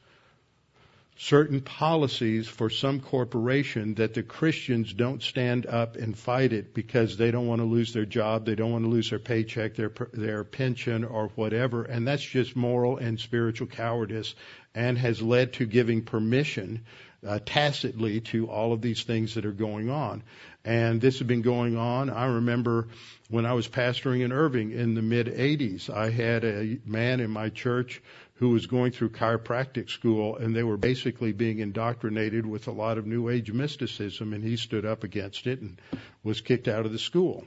certain 1.20 1.62
policies 1.62 2.48
for 2.48 2.70
some 2.70 3.00
corporation 3.00 3.96
that 3.96 4.14
the 4.14 4.22
Christians 4.22 4.94
don't 4.94 5.24
stand 5.24 5.66
up 5.66 5.96
and 5.96 6.18
fight 6.18 6.54
it 6.54 6.74
because 6.74 7.18
they 7.18 7.32
don't 7.32 7.48
want 7.48 7.60
to 7.60 7.66
lose 7.66 7.92
their 7.92 8.06
job, 8.06 8.46
they 8.46 8.56
don't 8.56 8.72
want 8.72 8.84
to 8.86 8.90
lose 8.90 9.10
their 9.10 9.20
paycheck, 9.20 9.76
their 9.76 9.92
their 10.14 10.44
pension 10.44 11.04
or 11.04 11.30
whatever, 11.30 11.84
and 11.84 12.08
that's 12.08 12.24
just 12.24 12.56
moral 12.56 12.98
and 12.98 13.20
spiritual 13.20 13.68
cowardice 13.68 14.36
and 14.76 14.98
has 14.98 15.22
led 15.22 15.54
to 15.54 15.66
giving 15.66 16.04
permission 16.04 16.86
uh, 17.26 17.40
tacitly 17.44 18.22
to 18.22 18.48
all 18.48 18.74
of 18.74 18.82
these 18.82 19.04
things 19.04 19.34
that 19.34 19.46
are 19.46 19.52
going 19.52 19.90
on. 19.90 20.22
And 20.64 21.02
this 21.02 21.20
has 21.20 21.28
been 21.28 21.42
going 21.42 21.78
on. 21.78 22.10
I 22.10 22.26
remember 22.26 22.90
when 23.30 23.46
I 23.46 23.54
was 23.54 23.68
pastoring 23.68 24.22
in 24.22 24.32
Irving 24.32 24.72
in 24.72 24.94
the 24.94 25.02
mid 25.02 25.28
80s, 25.28 25.90
I 25.90 26.12
had 26.12 26.44
a 26.44 26.78
man 26.86 27.22
in 27.22 27.32
my 27.32 27.50
church 27.50 28.02
who 28.38 28.50
was 28.50 28.68
going 28.68 28.92
through 28.92 29.10
chiropractic 29.10 29.90
school 29.90 30.36
and 30.38 30.56
they 30.56 30.64
were 30.64 30.78
basically 30.78 31.32
being 31.32 31.60
indoctrinated 31.60 32.46
with 32.46 32.68
a 32.68 32.72
lot 32.72 32.98
of 32.98 33.06
new 33.06 33.30
age 33.30 33.52
mysticism 33.52 34.34
and 34.34 34.44
he 34.44 34.58
stood 34.58 34.86
up 34.86 35.04
against 35.04 35.48
it 35.48 35.62
and 35.62 35.80
was 36.24 36.42
kicked 36.42 36.68
out 36.68 36.86
of 36.86 36.92
the 36.92 37.00
school. 37.00 37.46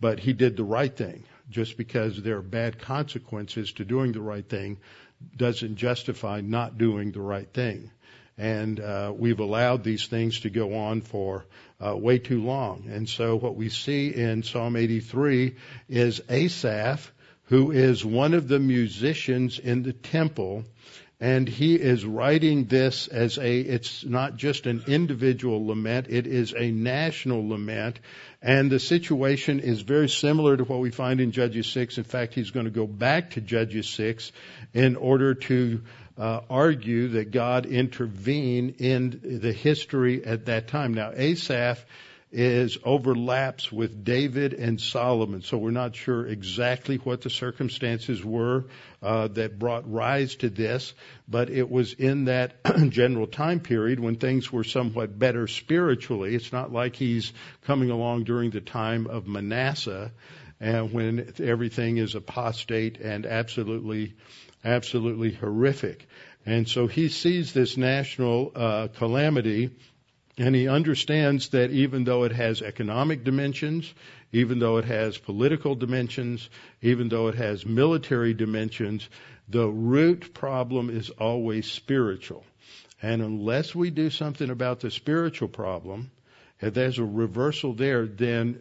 But 0.00 0.18
he 0.18 0.32
did 0.32 0.56
the 0.56 0.64
right 0.64 0.94
thing. 0.94 1.24
Just 1.50 1.76
because 1.76 2.22
there 2.22 2.36
are 2.36 2.42
bad 2.42 2.78
consequences 2.78 3.72
to 3.72 3.84
doing 3.84 4.12
the 4.12 4.20
right 4.20 4.48
thing 4.48 4.78
doesn't 5.36 5.76
justify 5.76 6.40
not 6.40 6.78
doing 6.78 7.12
the 7.12 7.20
right 7.20 7.52
thing 7.52 7.90
and 8.40 8.80
uh, 8.80 9.12
we've 9.14 9.38
allowed 9.38 9.84
these 9.84 10.06
things 10.06 10.40
to 10.40 10.50
go 10.50 10.74
on 10.74 11.02
for 11.02 11.44
uh, 11.78 11.94
way 11.94 12.18
too 12.18 12.42
long. 12.42 12.88
And 12.90 13.06
so 13.06 13.36
what 13.36 13.54
we 13.54 13.68
see 13.68 14.08
in 14.08 14.42
Psalm 14.42 14.76
83 14.76 15.56
is 15.90 16.22
Asaph, 16.26 17.12
who 17.50 17.72
is 17.72 18.04
one 18.04 18.32
of 18.32 18.46
the 18.46 18.60
musicians 18.60 19.58
in 19.58 19.82
the 19.82 19.92
temple, 19.92 20.64
and 21.18 21.48
he 21.48 21.74
is 21.74 22.04
writing 22.04 22.66
this 22.66 23.08
as 23.08 23.38
a, 23.38 23.58
it's 23.58 24.04
not 24.04 24.36
just 24.36 24.66
an 24.66 24.84
individual 24.86 25.66
lament, 25.66 26.06
it 26.08 26.28
is 26.28 26.54
a 26.56 26.70
national 26.70 27.48
lament. 27.48 27.98
And 28.40 28.70
the 28.70 28.78
situation 28.78 29.58
is 29.58 29.80
very 29.80 30.08
similar 30.08 30.56
to 30.56 30.62
what 30.62 30.78
we 30.78 30.92
find 30.92 31.20
in 31.20 31.32
Judges 31.32 31.66
6. 31.66 31.98
In 31.98 32.04
fact, 32.04 32.34
he's 32.34 32.52
going 32.52 32.66
to 32.66 32.70
go 32.70 32.86
back 32.86 33.32
to 33.32 33.40
Judges 33.40 33.90
6 33.90 34.30
in 34.72 34.94
order 34.94 35.34
to 35.34 35.82
uh, 36.16 36.42
argue 36.48 37.08
that 37.08 37.32
God 37.32 37.66
intervened 37.66 38.76
in 38.78 39.40
the 39.40 39.52
history 39.52 40.24
at 40.24 40.46
that 40.46 40.68
time. 40.68 40.94
Now, 40.94 41.10
Asaph 41.16 41.84
is 42.32 42.78
overlaps 42.84 43.72
with 43.72 44.04
David 44.04 44.54
and 44.54 44.80
Solomon, 44.80 45.42
so 45.42 45.58
we're 45.58 45.72
not 45.72 45.96
sure 45.96 46.26
exactly 46.26 46.96
what 46.96 47.22
the 47.22 47.30
circumstances 47.30 48.24
were 48.24 48.66
uh, 49.02 49.28
that 49.28 49.58
brought 49.58 49.90
rise 49.90 50.36
to 50.36 50.48
this, 50.48 50.94
but 51.28 51.50
it 51.50 51.68
was 51.68 51.92
in 51.92 52.26
that 52.26 52.62
general 52.90 53.26
time 53.26 53.58
period 53.58 53.98
when 53.98 54.16
things 54.16 54.52
were 54.52 54.62
somewhat 54.62 55.18
better 55.18 55.48
spiritually. 55.48 56.34
It's 56.34 56.52
not 56.52 56.72
like 56.72 56.94
he's 56.94 57.32
coming 57.64 57.90
along 57.90 58.24
during 58.24 58.50
the 58.50 58.60
time 58.60 59.08
of 59.08 59.26
Manasseh, 59.26 60.12
and 60.60 60.92
when 60.92 61.32
everything 61.38 61.96
is 61.96 62.14
apostate 62.14 63.00
and 63.00 63.26
absolutely 63.26 64.14
absolutely 64.64 65.32
horrific. 65.32 66.06
And 66.46 66.68
so 66.68 66.86
he 66.86 67.08
sees 67.08 67.52
this 67.52 67.76
national 67.76 68.52
uh, 68.54 68.88
calamity 68.88 69.70
and 70.40 70.54
he 70.54 70.68
understands 70.68 71.50
that 71.50 71.70
even 71.70 72.04
though 72.04 72.24
it 72.24 72.32
has 72.32 72.62
economic 72.62 73.24
dimensions, 73.24 73.92
even 74.32 74.58
though 74.58 74.78
it 74.78 74.86
has 74.86 75.18
political 75.18 75.74
dimensions, 75.74 76.48
even 76.80 77.10
though 77.10 77.28
it 77.28 77.34
has 77.34 77.66
military 77.66 78.32
dimensions, 78.32 79.06
the 79.50 79.68
root 79.68 80.32
problem 80.32 80.88
is 80.88 81.10
always 81.10 81.70
spiritual. 81.70 82.42
And 83.02 83.20
unless 83.20 83.74
we 83.74 83.90
do 83.90 84.08
something 84.08 84.48
about 84.48 84.80
the 84.80 84.90
spiritual 84.90 85.48
problem, 85.48 86.10
if 86.58 86.72
there's 86.72 86.98
a 86.98 87.04
reversal 87.04 87.74
there, 87.74 88.06
then 88.06 88.60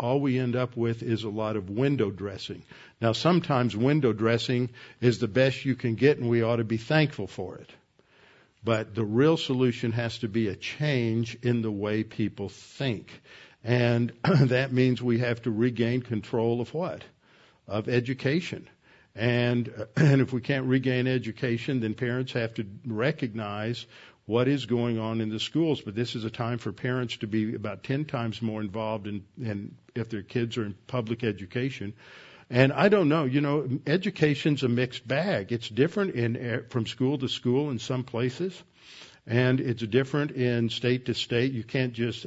all 0.00 0.20
we 0.20 0.40
end 0.40 0.56
up 0.56 0.76
with 0.76 1.04
is 1.04 1.22
a 1.22 1.30
lot 1.30 1.54
of 1.54 1.70
window 1.70 2.10
dressing. 2.10 2.64
Now, 3.00 3.12
sometimes 3.12 3.76
window 3.76 4.12
dressing 4.12 4.70
is 5.00 5.20
the 5.20 5.28
best 5.28 5.64
you 5.64 5.76
can 5.76 5.94
get, 5.94 6.18
and 6.18 6.28
we 6.28 6.42
ought 6.42 6.56
to 6.56 6.64
be 6.64 6.78
thankful 6.78 7.28
for 7.28 7.58
it. 7.58 7.70
But 8.64 8.94
the 8.94 9.04
real 9.04 9.36
solution 9.36 9.92
has 9.92 10.18
to 10.18 10.28
be 10.28 10.48
a 10.48 10.54
change 10.54 11.36
in 11.42 11.62
the 11.62 11.70
way 11.70 12.04
people 12.04 12.48
think. 12.48 13.20
And 13.64 14.12
that 14.24 14.72
means 14.72 15.02
we 15.02 15.18
have 15.18 15.42
to 15.42 15.50
regain 15.50 16.02
control 16.02 16.60
of 16.60 16.72
what? 16.72 17.02
Of 17.66 17.88
education. 17.88 18.68
And, 19.14 19.72
and 19.96 20.20
if 20.20 20.32
we 20.32 20.40
can't 20.40 20.66
regain 20.66 21.06
education, 21.06 21.80
then 21.80 21.94
parents 21.94 22.32
have 22.32 22.54
to 22.54 22.66
recognize 22.86 23.86
what 24.26 24.46
is 24.46 24.66
going 24.66 24.98
on 24.98 25.20
in 25.20 25.28
the 25.28 25.40
schools. 25.40 25.80
But 25.80 25.94
this 25.96 26.14
is 26.14 26.24
a 26.24 26.30
time 26.30 26.58
for 26.58 26.72
parents 26.72 27.16
to 27.18 27.26
be 27.26 27.54
about 27.54 27.82
10 27.82 28.04
times 28.04 28.40
more 28.40 28.60
involved 28.60 29.06
in, 29.06 29.24
in 29.40 29.74
if 29.94 30.08
their 30.08 30.22
kids 30.22 30.56
are 30.56 30.64
in 30.64 30.74
public 30.86 31.24
education. 31.24 31.94
And 32.52 32.70
I 32.70 32.90
don't 32.90 33.08
know, 33.08 33.24
you 33.24 33.40
know, 33.40 33.66
education's 33.86 34.62
a 34.62 34.68
mixed 34.68 35.08
bag. 35.08 35.52
It's 35.52 35.70
different 35.70 36.14
in 36.14 36.36
eh, 36.36 36.58
from 36.68 36.84
school 36.84 37.16
to 37.16 37.26
school 37.26 37.70
in 37.70 37.78
some 37.78 38.04
places, 38.04 38.62
and 39.26 39.58
it's 39.58 39.82
different 39.82 40.32
in 40.32 40.68
state 40.68 41.06
to 41.06 41.14
state. 41.14 41.52
You 41.52 41.64
can't 41.64 41.94
just 41.94 42.26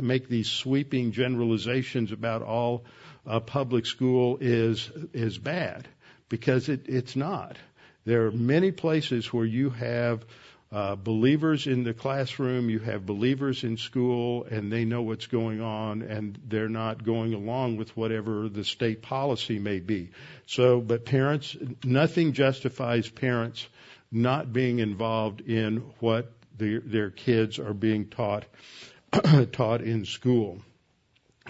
make 0.00 0.26
these 0.26 0.48
sweeping 0.48 1.12
generalizations 1.12 2.12
about 2.12 2.40
all 2.40 2.86
uh, 3.26 3.40
public 3.40 3.84
school 3.84 4.38
is 4.40 4.90
is 5.12 5.36
bad 5.36 5.86
because 6.30 6.70
it, 6.70 6.86
it's 6.88 7.14
not. 7.14 7.58
There 8.06 8.24
are 8.24 8.32
many 8.32 8.72
places 8.72 9.34
where 9.34 9.44
you 9.44 9.68
have 9.68 10.24
uh, 10.72 10.96
believers 10.96 11.66
in 11.66 11.84
the 11.84 11.92
classroom, 11.92 12.70
you 12.70 12.78
have 12.78 13.04
believers 13.04 13.62
in 13.62 13.76
school, 13.76 14.44
and 14.44 14.72
they 14.72 14.86
know 14.86 15.02
what's 15.02 15.26
going 15.26 15.60
on, 15.60 16.00
and 16.00 16.38
they're 16.48 16.70
not 16.70 17.04
going 17.04 17.34
along 17.34 17.76
with 17.76 17.94
whatever 17.94 18.48
the 18.48 18.64
state 18.64 19.02
policy 19.02 19.58
may 19.58 19.80
be. 19.80 20.10
So, 20.46 20.80
but 20.80 21.04
parents, 21.04 21.54
nothing 21.84 22.32
justifies 22.32 23.06
parents 23.06 23.68
not 24.10 24.50
being 24.50 24.78
involved 24.78 25.42
in 25.42 25.84
what 26.00 26.32
their, 26.56 26.80
their 26.80 27.10
kids 27.10 27.58
are 27.58 27.74
being 27.74 28.08
taught 28.08 28.46
taught 29.52 29.82
in 29.82 30.06
school. 30.06 30.62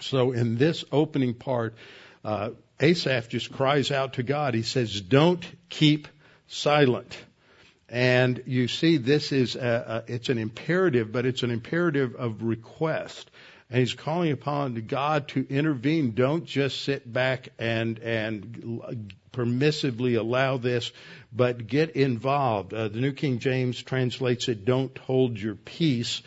So, 0.00 0.32
in 0.32 0.56
this 0.56 0.84
opening 0.90 1.34
part, 1.34 1.76
uh, 2.24 2.50
Asaph 2.80 3.28
just 3.28 3.52
cries 3.52 3.92
out 3.92 4.14
to 4.14 4.24
God. 4.24 4.54
He 4.54 4.62
says, 4.62 5.00
"Don't 5.00 5.44
keep 5.68 6.08
silent." 6.48 7.16
And 7.92 8.44
you 8.46 8.68
see, 8.68 8.96
this 8.96 9.32
is 9.32 9.54
a, 9.54 10.04
a, 10.08 10.12
it's 10.14 10.30
an 10.30 10.38
imperative, 10.38 11.12
but 11.12 11.26
it's 11.26 11.42
an 11.42 11.50
imperative 11.50 12.14
of 12.14 12.42
request. 12.42 13.30
And 13.68 13.80
he's 13.80 13.92
calling 13.92 14.32
upon 14.32 14.74
God 14.86 15.28
to 15.28 15.46
intervene. 15.46 16.12
Don't 16.12 16.46
just 16.46 16.82
sit 16.82 17.10
back 17.10 17.50
and 17.58 17.98
and 17.98 19.12
permissively 19.30 20.18
allow 20.18 20.56
this, 20.56 20.90
but 21.34 21.66
get 21.66 21.90
involved. 21.90 22.72
Uh, 22.72 22.88
the 22.88 23.00
New 23.00 23.12
King 23.12 23.40
James 23.40 23.82
translates 23.82 24.48
it, 24.48 24.64
"Don't 24.64 24.96
hold 24.96 25.38
your 25.38 25.54
peace," 25.54 26.22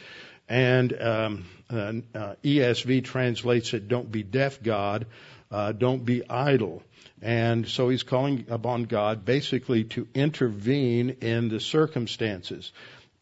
and 0.47 0.93
um, 1.01 1.45
uh, 1.71 1.93
uh, 2.13 2.35
ESV 2.43 3.03
translates 3.03 3.73
it, 3.73 3.87
"Don't 3.87 4.11
be 4.11 4.21
deaf, 4.21 4.61
God. 4.61 5.07
Uh, 5.49 5.71
don't 5.71 6.05
be 6.05 6.27
idle." 6.29 6.83
And 7.25 7.67
so 7.67 7.89
he's 7.89 8.03
calling 8.03 8.45
upon 8.51 8.83
God 8.83 9.25
basically 9.25 9.85
to 9.85 10.07
intervene 10.13 11.09
in 11.21 11.49
the 11.49 11.59
circumstances. 11.59 12.71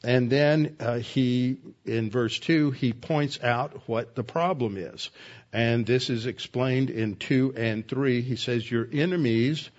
And 0.04 0.30
then 0.30 0.76
uh, 0.82 0.98
he, 0.98 1.56
in 1.86 2.12
verse 2.12 2.38
2, 2.40 2.72
he 2.72 2.92
points 2.92 3.42
out 3.42 3.88
what 3.88 4.14
the 4.14 4.24
problem 4.26 4.76
is. 4.76 5.10
And 5.54 5.86
this 5.86 6.10
is 6.10 6.26
explained 6.26 6.90
in 6.90 7.16
2 7.16 7.54
and 7.56 7.88
3. 7.88 8.22
He 8.22 8.36
says, 8.36 8.70
Your 8.70 8.86
enemies 8.92 9.70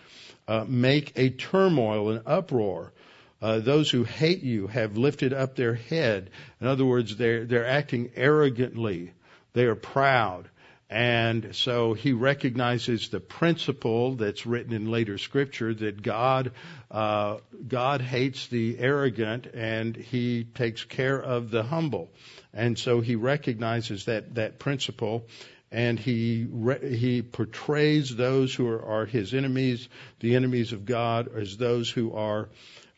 uh, 0.48 0.64
make 0.66 1.12
a 1.16 1.28
turmoil, 1.28 2.08
an 2.12 2.22
uproar. 2.24 2.94
Uh, 3.42 3.58
those 3.58 3.90
who 3.90 4.04
hate 4.04 4.42
you 4.42 4.68
have 4.68 4.96
lifted 4.96 5.34
up 5.34 5.54
their 5.54 5.74
head. 5.74 6.30
In 6.62 6.66
other 6.66 6.87
words, 6.87 7.18
they're, 7.18 7.44
they're 7.44 7.66
acting 7.66 8.10
arrogantly. 8.16 9.12
They 9.52 9.64
are 9.64 9.74
proud. 9.74 10.48
And 10.94 11.57
so 11.57 11.94
he 11.94 12.12
recognizes 12.12 13.09
the 13.09 13.18
principle 13.18 14.14
that's 14.14 14.46
written 14.46 14.72
in 14.72 14.92
later 14.92 15.18
scripture 15.18 15.74
that 15.74 16.02
God, 16.02 16.52
uh, 16.88 17.38
God 17.66 18.00
hates 18.00 18.46
the 18.46 18.78
arrogant 18.78 19.48
and 19.52 19.96
he 19.96 20.44
takes 20.44 20.85
care 20.85 21.20
of 21.20 21.50
the 21.50 21.64
humble. 21.64 22.12
And 22.52 22.78
so 22.78 23.00
he 23.00 23.16
recognizes 23.16 24.04
that, 24.04 24.37
that 24.37 24.61
principle 24.61 25.26
and 25.72 25.98
he, 25.98 26.46
he 26.80 27.22
portrays 27.22 28.14
those 28.14 28.54
who 28.54 28.68
are, 28.68 29.00
are 29.00 29.04
his 29.04 29.35
enemies, 29.35 29.88
the 30.20 30.37
enemies 30.37 30.72
of 30.72 30.85
God, 30.85 31.28
as 31.37 31.57
those 31.57 31.90
who 31.90 32.14
are 32.14 32.50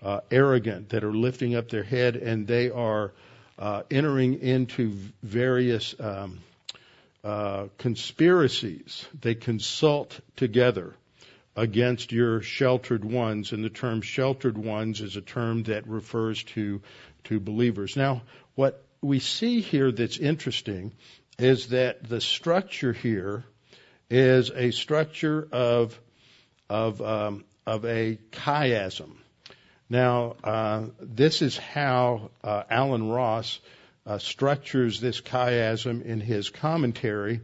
uh, 0.02 0.20
arrogant, 0.30 0.90
that 0.90 1.02
are 1.02 1.14
lifting 1.14 1.54
up 1.54 1.70
their 1.70 1.82
head 1.82 2.16
and 2.16 2.46
they 2.46 2.68
are 2.68 3.14
uh, 3.58 3.84
entering 3.90 4.42
into 4.42 4.90
various 5.22 5.94
um, 5.98 6.40
uh, 7.26 7.66
conspiracies. 7.76 9.04
They 9.20 9.34
consult 9.34 10.20
together 10.36 10.94
against 11.56 12.12
your 12.12 12.40
sheltered 12.40 13.04
ones, 13.04 13.50
and 13.50 13.64
the 13.64 13.68
term 13.68 14.00
sheltered 14.00 14.56
ones 14.56 15.00
is 15.00 15.16
a 15.16 15.20
term 15.20 15.64
that 15.64 15.88
refers 15.88 16.44
to 16.54 16.82
to 17.24 17.40
believers. 17.40 17.96
Now, 17.96 18.22
what 18.54 18.80
we 19.00 19.18
see 19.18 19.60
here 19.60 19.90
that's 19.90 20.18
interesting 20.18 20.92
is 21.36 21.70
that 21.70 22.08
the 22.08 22.20
structure 22.20 22.92
here 22.92 23.44
is 24.08 24.52
a 24.54 24.70
structure 24.70 25.48
of 25.50 25.98
of 26.70 27.02
um, 27.02 27.44
of 27.66 27.84
a 27.86 28.18
chiasm. 28.30 29.16
Now, 29.90 30.36
uh, 30.44 30.82
this 31.00 31.42
is 31.42 31.56
how 31.58 32.30
uh, 32.44 32.62
Allen 32.70 33.08
Ross 33.10 33.58
uh, 34.06 34.18
structures 34.18 35.00
this 35.00 35.20
chiasm 35.20 36.04
in 36.04 36.20
his 36.20 36.48
commentary, 36.48 37.40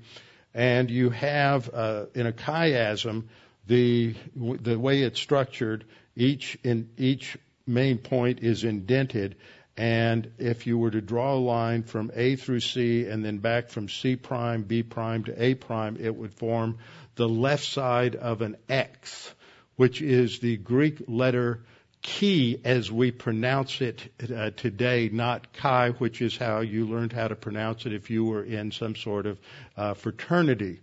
and 0.54 0.90
you 0.90 1.10
have 1.10 1.70
uh, 1.72 2.06
in 2.14 2.26
a 2.26 2.32
chiasm 2.32 3.24
the 3.66 4.14
the 4.36 4.78
way 4.78 5.02
it's 5.02 5.20
structured. 5.20 5.84
Each 6.14 6.56
in 6.62 6.90
each 6.96 7.36
main 7.66 7.98
point 7.98 8.40
is 8.40 8.64
indented, 8.64 9.36
and 9.76 10.30
if 10.38 10.66
you 10.66 10.78
were 10.78 10.90
to 10.90 11.00
draw 11.00 11.34
a 11.34 11.36
line 11.36 11.82
from 11.82 12.10
A 12.14 12.36
through 12.36 12.60
C 12.60 13.06
and 13.06 13.24
then 13.24 13.38
back 13.38 13.70
from 13.70 13.88
C 13.88 14.16
prime, 14.16 14.62
B 14.62 14.82
prime 14.82 15.24
to 15.24 15.42
A 15.42 15.54
prime, 15.54 15.96
it 15.98 16.14
would 16.14 16.34
form 16.34 16.78
the 17.16 17.28
left 17.28 17.64
side 17.64 18.14
of 18.14 18.42
an 18.42 18.56
X, 18.68 19.34
which 19.76 20.02
is 20.02 20.38
the 20.38 20.56
Greek 20.56 21.02
letter 21.08 21.64
chi 22.02 22.58
as 22.64 22.90
we 22.90 23.10
pronounce 23.10 23.80
it 23.80 24.12
uh, 24.34 24.50
today, 24.50 25.08
not 25.12 25.52
chi, 25.52 25.90
which 25.90 26.20
is 26.20 26.36
how 26.36 26.60
you 26.60 26.86
learned 26.86 27.12
how 27.12 27.28
to 27.28 27.36
pronounce 27.36 27.86
it 27.86 27.92
if 27.92 28.10
you 28.10 28.24
were 28.24 28.42
in 28.42 28.72
some 28.72 28.96
sort 28.96 29.26
of 29.26 29.38
uh, 29.76 29.94
fraternity. 29.94 30.80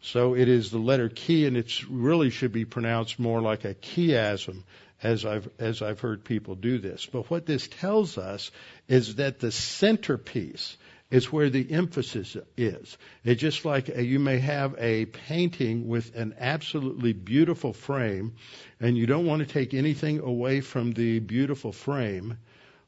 So 0.00 0.34
it 0.34 0.48
is 0.48 0.70
the 0.70 0.78
letter 0.78 1.08
chi, 1.08 1.44
and 1.44 1.56
it 1.56 1.70
really 1.88 2.30
should 2.30 2.52
be 2.52 2.64
pronounced 2.64 3.18
more 3.18 3.40
like 3.40 3.64
a 3.64 3.74
chiasm 3.74 4.62
as 5.02 5.24
I've, 5.24 5.48
as 5.58 5.82
I've 5.82 6.00
heard 6.00 6.24
people 6.24 6.54
do 6.54 6.78
this. 6.78 7.06
But 7.06 7.28
what 7.28 7.46
this 7.46 7.68
tells 7.68 8.18
us 8.18 8.50
is 8.88 9.16
that 9.16 9.40
the 9.40 9.52
centerpiece 9.52 10.76
is 11.12 11.30
where 11.30 11.50
the 11.50 11.70
emphasis 11.70 12.38
is. 12.56 12.96
It's 13.22 13.40
just 13.40 13.66
like 13.66 13.90
a, 13.90 14.02
you 14.02 14.18
may 14.18 14.38
have 14.38 14.74
a 14.78 15.04
painting 15.04 15.86
with 15.86 16.16
an 16.16 16.34
absolutely 16.40 17.12
beautiful 17.12 17.74
frame, 17.74 18.32
and 18.80 18.96
you 18.96 19.06
don't 19.06 19.26
want 19.26 19.46
to 19.46 19.46
take 19.46 19.74
anything 19.74 20.20
away 20.20 20.62
from 20.62 20.92
the 20.92 21.18
beautiful 21.18 21.70
frame, 21.70 22.38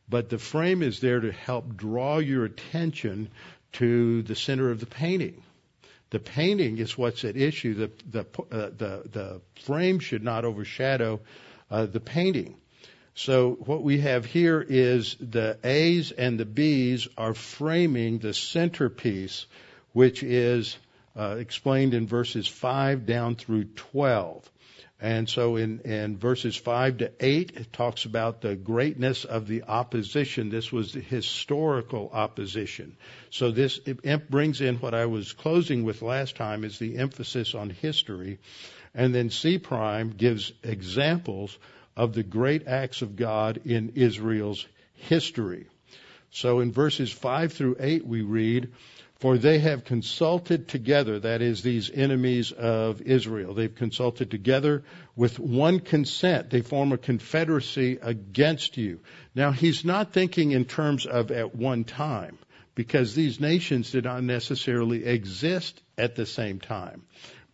but 0.08 0.30
the 0.30 0.38
frame 0.38 0.82
is 0.82 1.00
there 1.00 1.20
to 1.20 1.32
help 1.32 1.76
draw 1.76 2.16
your 2.16 2.46
attention 2.46 3.28
to 3.72 4.22
the 4.22 4.34
center 4.34 4.70
of 4.70 4.80
the 4.80 4.86
painting. 4.86 5.42
The 6.08 6.18
painting 6.18 6.78
is 6.78 6.96
what's 6.96 7.24
at 7.26 7.36
issue. 7.36 7.74
The 7.74 7.90
the 8.10 8.20
uh, 8.50 8.70
the 8.70 9.02
the 9.10 9.40
frame 9.66 9.98
should 9.98 10.22
not 10.22 10.46
overshadow 10.46 11.20
uh, 11.70 11.84
the 11.86 12.00
painting. 12.00 12.56
So 13.14 13.52
what 13.52 13.82
we 13.84 14.00
have 14.00 14.24
here 14.24 14.60
is 14.60 15.16
the 15.20 15.56
A's 15.62 16.10
and 16.10 16.38
the 16.38 16.44
B's 16.44 17.06
are 17.16 17.34
framing 17.34 18.18
the 18.18 18.34
centerpiece, 18.34 19.46
which 19.92 20.24
is 20.24 20.76
uh, 21.16 21.36
explained 21.38 21.94
in 21.94 22.08
verses 22.08 22.48
5 22.48 23.06
down 23.06 23.36
through 23.36 23.64
12. 23.64 24.50
And 25.00 25.28
so 25.28 25.56
in, 25.56 25.80
in 25.80 26.16
verses 26.16 26.56
5 26.56 26.98
to 26.98 27.12
8, 27.20 27.52
it 27.56 27.72
talks 27.72 28.04
about 28.04 28.40
the 28.40 28.56
greatness 28.56 29.24
of 29.24 29.46
the 29.46 29.62
opposition. 29.64 30.50
This 30.50 30.72
was 30.72 30.92
the 30.92 31.00
historical 31.00 32.10
opposition. 32.12 32.96
So 33.30 33.52
this 33.52 33.78
brings 34.30 34.60
in 34.60 34.76
what 34.76 34.94
I 34.94 35.06
was 35.06 35.32
closing 35.32 35.84
with 35.84 36.02
last 36.02 36.34
time 36.34 36.64
is 36.64 36.78
the 36.78 36.96
emphasis 36.98 37.54
on 37.54 37.70
history. 37.70 38.38
And 38.92 39.14
then 39.14 39.30
C 39.30 39.58
prime 39.58 40.10
gives 40.10 40.52
examples 40.62 41.56
of 41.96 42.14
the 42.14 42.22
great 42.22 42.66
acts 42.66 43.02
of 43.02 43.16
God 43.16 43.60
in 43.64 43.92
Israel's 43.94 44.66
history. 44.94 45.66
So 46.30 46.60
in 46.60 46.72
verses 46.72 47.12
5 47.12 47.52
through 47.52 47.76
8 47.78 48.06
we 48.06 48.22
read, 48.22 48.72
For 49.20 49.38
they 49.38 49.60
have 49.60 49.84
consulted 49.84 50.66
together, 50.66 51.20
that 51.20 51.42
is, 51.42 51.62
these 51.62 51.90
enemies 51.90 52.50
of 52.50 53.02
Israel. 53.02 53.54
They've 53.54 53.74
consulted 53.74 54.30
together 54.32 54.82
with 55.14 55.38
one 55.38 55.78
consent. 55.78 56.50
They 56.50 56.60
form 56.60 56.92
a 56.92 56.98
confederacy 56.98 57.98
against 58.02 58.76
you. 58.76 59.00
Now 59.34 59.52
he's 59.52 59.84
not 59.84 60.12
thinking 60.12 60.50
in 60.50 60.64
terms 60.64 61.06
of 61.06 61.30
at 61.30 61.54
one 61.54 61.84
time, 61.84 62.38
because 62.74 63.14
these 63.14 63.38
nations 63.38 63.92
did 63.92 64.02
not 64.02 64.24
necessarily 64.24 65.04
exist 65.04 65.80
at 65.96 66.16
the 66.16 66.26
same 66.26 66.58
time. 66.58 67.04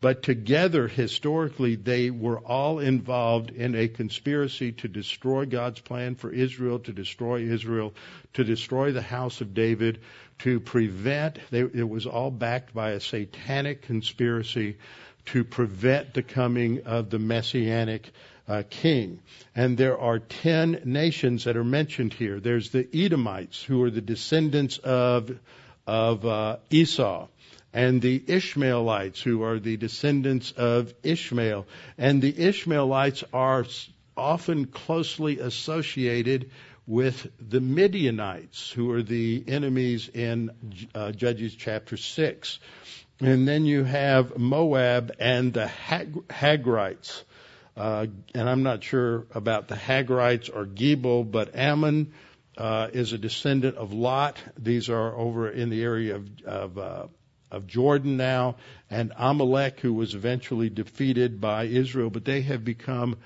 But 0.03 0.23
together, 0.23 0.89
historically, 0.89 1.77
they 1.77 2.11
were 2.11 2.39
all 2.39 2.79
involved 2.79 3.51
in 3.51 3.75
a 3.75 3.87
conspiracy 3.87 4.73
to 4.73 4.89
destroy 4.89 5.45
God's 5.45 5.81
plan 5.81 6.15
for 6.15 6.33
Israel, 6.33 6.79
to 6.81 6.93
destroy 6.93 7.43
Israel, 7.43 7.93
to 8.33 8.45
destroy 8.45 8.93
the 8.93 9.03
house 9.03 9.43
of 9.43 9.53
David, 9.53 10.01
to 10.39 10.59
prevent, 10.59 11.39
they, 11.51 11.61
it 11.61 11.89
was 11.89 12.07
all 12.07 12.31
backed 12.31 12.73
by 12.73 12.93
a 12.93 13.01
satanic 13.01 13.83
conspiracy 13.83 14.79
to 15.27 15.45
prevent 15.45 16.15
the 16.15 16.23
coming 16.23 16.85
of 16.87 17.11
the 17.11 17.19
messianic 17.19 18.11
uh, 18.49 18.63
king. 18.71 19.21
And 19.55 19.77
there 19.77 19.99
are 19.99 20.19
ten 20.19 20.81
nations 20.87 21.45
that 21.45 21.59
are 21.59 21.65
mentioned 21.65 22.15
here. 22.15 22.41
There's 22.41 22.71
the 22.71 22.89
Edomites, 22.95 23.63
who 23.63 23.83
are 23.83 23.91
the 23.91 24.01
descendants 24.01 24.79
of, 24.79 25.39
of 25.87 26.25
uh, 26.25 26.57
Esau 26.71 27.29
and 27.73 28.03
the 28.03 28.23
Ishmaelites, 28.27 29.21
who 29.21 29.43
are 29.43 29.59
the 29.59 29.77
descendants 29.77 30.53
of 30.53 30.93
Ishmael. 31.03 31.67
And 31.97 32.21
the 32.21 32.37
Ishmaelites 32.37 33.25
are 33.33 33.65
often 34.17 34.67
closely 34.67 35.39
associated 35.39 36.51
with 36.87 37.31
the 37.39 37.61
Midianites, 37.61 38.71
who 38.71 38.91
are 38.93 39.03
the 39.03 39.45
enemies 39.47 40.09
in 40.09 40.51
uh, 40.95 41.13
Judges 41.13 41.55
chapter 41.55 41.97
6. 41.97 42.59
And 43.21 43.47
then 43.47 43.65
you 43.65 43.85
have 43.85 44.37
Moab 44.39 45.15
and 45.21 45.53
the 45.53 45.69
Hag- 45.69 46.27
Hagrites. 46.29 47.23
Uh, 47.77 48.07
and 48.35 48.49
I'm 48.49 48.63
not 48.63 48.83
sure 48.83 49.27
about 49.33 49.69
the 49.69 49.77
Hagrites 49.77 50.51
or 50.53 50.67
Gebal, 50.67 51.31
but 51.31 51.55
Ammon 51.55 52.13
uh, 52.59 52.89
is 52.93 53.13
a 53.13 53.19
descendant 53.19 53.77
of 53.77 53.93
Lot. 53.93 54.39
These 54.59 54.91
are 54.91 55.15
over 55.17 55.49
in 55.49 55.71
the 55.71 55.83
area 55.83 56.17
of, 56.17 56.29
of 56.45 56.79
uh, 56.79 57.07
of 57.51 57.67
Jordan 57.67 58.17
now, 58.17 58.57
and 58.91 59.13
Amalek, 59.17 59.81
who 59.81 59.93
was 59.93 60.15
eventually 60.15 60.71
defeated 60.71 61.41
by 61.41 61.65
Israel, 61.65 62.11
but 62.11 62.25
they 62.25 62.43
have 62.43 62.65
become 62.65 63.17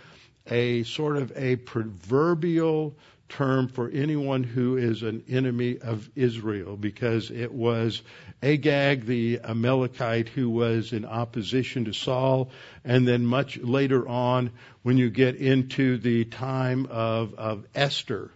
a 0.47 0.83
sort 0.85 1.17
of 1.17 1.33
a 1.37 1.57
proverbial 1.57 2.95
term 3.29 3.69
for 3.69 3.89
anyone 3.89 4.45
who 4.45 4.77
is 4.77 5.03
an 5.03 5.25
enemy 5.29 5.79
of 5.79 6.09
Israel 6.15 6.77
because 6.77 7.31
it 7.31 7.53
was 7.53 8.03
Agag 8.43 9.07
the 9.07 9.41
Amalekite 9.43 10.29
who 10.29 10.51
was 10.51 10.93
in 10.93 11.05
opposition 11.05 11.87
to 11.87 11.95
Saul 11.95 12.51
and 12.85 13.09
then 13.09 13.25
much 13.25 13.57
later 13.57 14.07
on 14.07 14.51
when 14.83 14.99
you 14.99 15.09
get 15.11 15.37
into 15.37 15.97
the 15.97 16.27
time 16.27 16.87
of, 16.91 17.35
of 17.35 17.67
Esther 17.75 18.31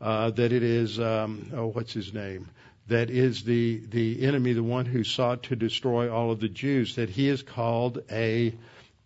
uh, 0.00 0.30
that 0.30 0.52
it 0.52 0.62
is 0.62 1.00
um, 1.00 1.50
oh 1.54 1.66
what's 1.68 1.94
his 1.94 2.12
name 2.12 2.48
that 2.88 3.10
is 3.10 3.42
the, 3.44 3.82
the 3.88 4.22
enemy, 4.24 4.54
the 4.54 4.62
one 4.62 4.86
who 4.86 5.04
sought 5.04 5.44
to 5.44 5.56
destroy 5.56 6.10
all 6.12 6.30
of 6.30 6.40
the 6.40 6.48
Jews, 6.48 6.96
that 6.96 7.10
he 7.10 7.28
is 7.28 7.42
called 7.42 8.02
a, 8.10 8.54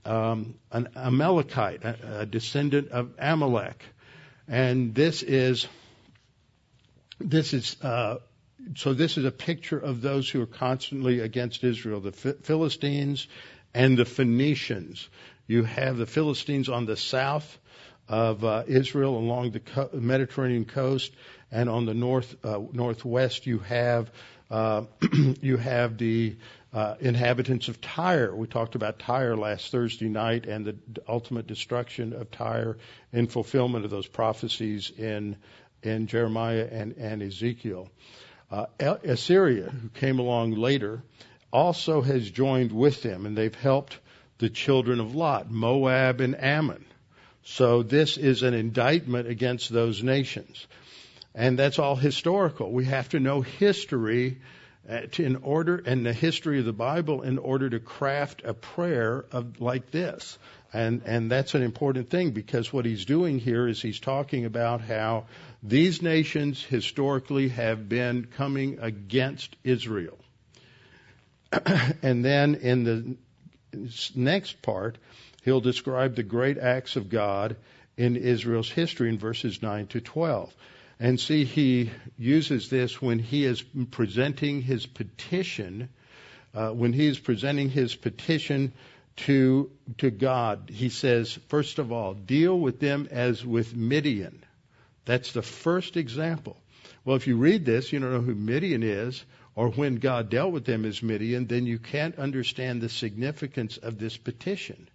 um, 0.05 0.55
an 0.71 0.89
Amalekite, 0.97 1.85
a, 1.85 2.21
a 2.21 2.27
descendant 2.27 2.91
of 2.91 3.11
Amalek. 3.19 3.85
And 4.49 4.95
this 4.95 5.23
is, 5.23 5.67
this 7.19 7.53
is, 7.53 7.77
uh, 7.83 8.19
so 8.77 8.95
this 8.95 9.19
is 9.19 9.25
a 9.25 9.33
picture 9.33 9.79
of 9.79 10.01
those 10.01 10.29
who 10.29 10.41
are 10.43 10.47
constantly 10.47 11.21
against 11.21 11.65
Israel, 11.65 12.01
the 12.01 12.13
Philistines 12.13 13.27
and 13.75 13.99
the 13.99 14.05
Phoenicians. 14.05 15.09
You 15.49 15.65
have 15.65 15.97
the 15.97 16.07
Philistines 16.07 16.69
on 16.69 16.87
the 16.87 16.97
south 16.97 17.59
of 18.09 18.45
uh, 18.45 18.65
Israel 18.67 19.17
along 19.17 19.53
the 19.53 19.61
co- 19.61 19.91
Mediterranean 19.93 20.65
coast, 20.65 21.13
and 21.51 21.69
on 21.69 21.87
the 21.87 21.95
north 21.95 22.35
uh, 22.45 22.61
northwest 22.73 23.47
you 23.47 23.59
have 23.61 24.11
uh, 24.51 24.83
you 25.41 25.57
have 25.57 25.99
the 25.99 26.37
uh, 26.73 26.95
inhabitants 27.01 27.69
of 27.69 27.81
Tyre. 27.81 28.35
We 28.35 28.47
talked 28.47 28.75
about 28.75 28.99
Tyre 28.99 29.37
last 29.37 29.71
Thursday 29.71 30.09
night 30.09 30.47
and 30.47 30.67
the 30.67 30.77
ultimate 31.09 31.47
destruction 31.47 32.13
of 32.13 32.31
Tyre 32.31 32.79
in 33.13 33.27
fulfillment 33.27 33.85
of 33.85 33.91
those 33.91 34.07
prophecies 34.07 34.91
in 34.91 35.37
in 35.83 36.07
Jeremiah 36.07 36.69
and, 36.71 36.97
and 36.97 37.23
Ezekiel. 37.23 37.89
Uh, 38.51 38.67
Assyria, 38.79 39.71
who 39.71 39.89
came 39.89 40.19
along 40.19 40.53
later, 40.53 41.03
also 41.53 42.03
has 42.03 42.31
joined 42.31 42.73
with 42.73 43.03
them, 43.03 43.27
and 43.27 43.37
they've 43.37 43.55
helped 43.55 43.99
the 44.39 44.51
children 44.51 45.01
of 45.01 45.15
Lot, 45.15 45.51
Moab 45.51 46.21
and 46.21 46.39
Ammon. 46.41 46.85
So 47.45 47.83
this 47.83 48.17
is 48.17 48.43
an 48.43 48.55
indictment 48.55 49.29
against 49.29 49.71
those 49.71 50.03
nations. 50.03 50.67
And 51.35 51.59
that's 51.59 51.79
all 51.79 51.97
historical. 51.97 52.71
We 52.71 52.85
have 52.85 53.09
to 53.11 53.21
know 53.21 53.41
history 53.41 54.39
uh, 54.89 55.03
in 55.19 55.37
order 55.37 55.83
and 55.87 56.05
the 56.05 56.13
history 56.13 56.59
of 56.59 56.65
the 56.65 56.73
Bible 56.73 57.23
in 57.23 57.39
order 57.39 57.71
to 57.71 57.79
craft 57.79 58.43
a 58.45 58.53
prayer 58.53 59.25
of 59.33 59.61
like 59.61 59.91
this. 59.91 60.39
And 60.73 61.03
and 61.05 61.31
that's 61.31 61.55
an 61.55 61.63
important 61.63 62.11
thing 62.11 62.31
because 62.31 62.73
what 62.73 62.85
he's 62.85 63.05
doing 63.05 63.39
here 63.39 63.69
is 63.69 63.81
he's 63.81 64.01
talking 64.01 64.45
about 64.45 64.81
how 64.81 65.27
these 65.63 66.03
nations 66.03 66.63
historically 66.63 67.49
have 67.51 67.89
been 67.89 68.25
coming 68.25 68.79
against 68.81 69.55
Israel. 69.63 70.19
and 72.03 72.25
then 72.25 72.57
in 72.57 72.85
the 72.85 73.17
next 74.15 74.63
part, 74.63 74.99
he'll 75.43 75.61
describe 75.61 76.17
the 76.17 76.23
great 76.23 76.59
acts 76.59 76.97
of 76.97 77.09
God 77.09 77.57
in 77.97 78.17
Israel's 78.17 78.71
history 78.71 79.09
in 79.09 79.19
verses 79.19 79.63
9 79.63 79.87
to 79.89 80.01
12. 80.01 80.55
And 80.99 81.19
see, 81.19 81.45
he 81.45 81.91
uses 82.17 82.71
this 82.71 83.03
when 83.03 83.19
he 83.19 83.45
is 83.45 83.63
presenting 83.91 84.63
his 84.63 84.87
petition, 84.87 85.89
uh, 86.55 86.71
when 86.71 86.93
he 86.93 87.07
is 87.07 87.19
presenting 87.19 87.69
his 87.69 87.95
petition 87.95 88.73
to, 89.17 89.71
to 89.99 90.11
God. 90.11 90.71
He 90.73 90.89
says, 90.89 91.39
first 91.49 91.79
of 91.79 91.93
all, 91.93 92.15
deal 92.15 92.59
with 92.59 92.79
them 92.81 93.09
as 93.11 93.45
with 93.45 93.75
Midian. 93.75 94.45
That's 95.05 95.33
the 95.33 95.43
first 95.43 95.97
example. 95.97 96.57
Well, 97.05 97.17
if 97.17 97.27
you 97.27 97.37
read 97.37 97.65
this, 97.65 97.93
you 97.93 97.99
don't 97.99 98.13
know 98.13 98.21
who 98.21 98.35
Midian 98.35 98.85
is, 98.85 99.25
or 99.55 99.71
when 99.71 99.97
God 99.97 100.31
dealt 100.31 100.53
with 100.53 100.65
them 100.65 100.85
as 100.85 101.03
Midian, 101.03 101.47
then 101.47 101.67
you 101.67 101.79
can't 101.79 102.17
understand 102.19 102.81
the 102.81 102.89
significance 102.89 103.77
of 103.77 103.99
this 103.99 104.17
petition. 104.17 104.89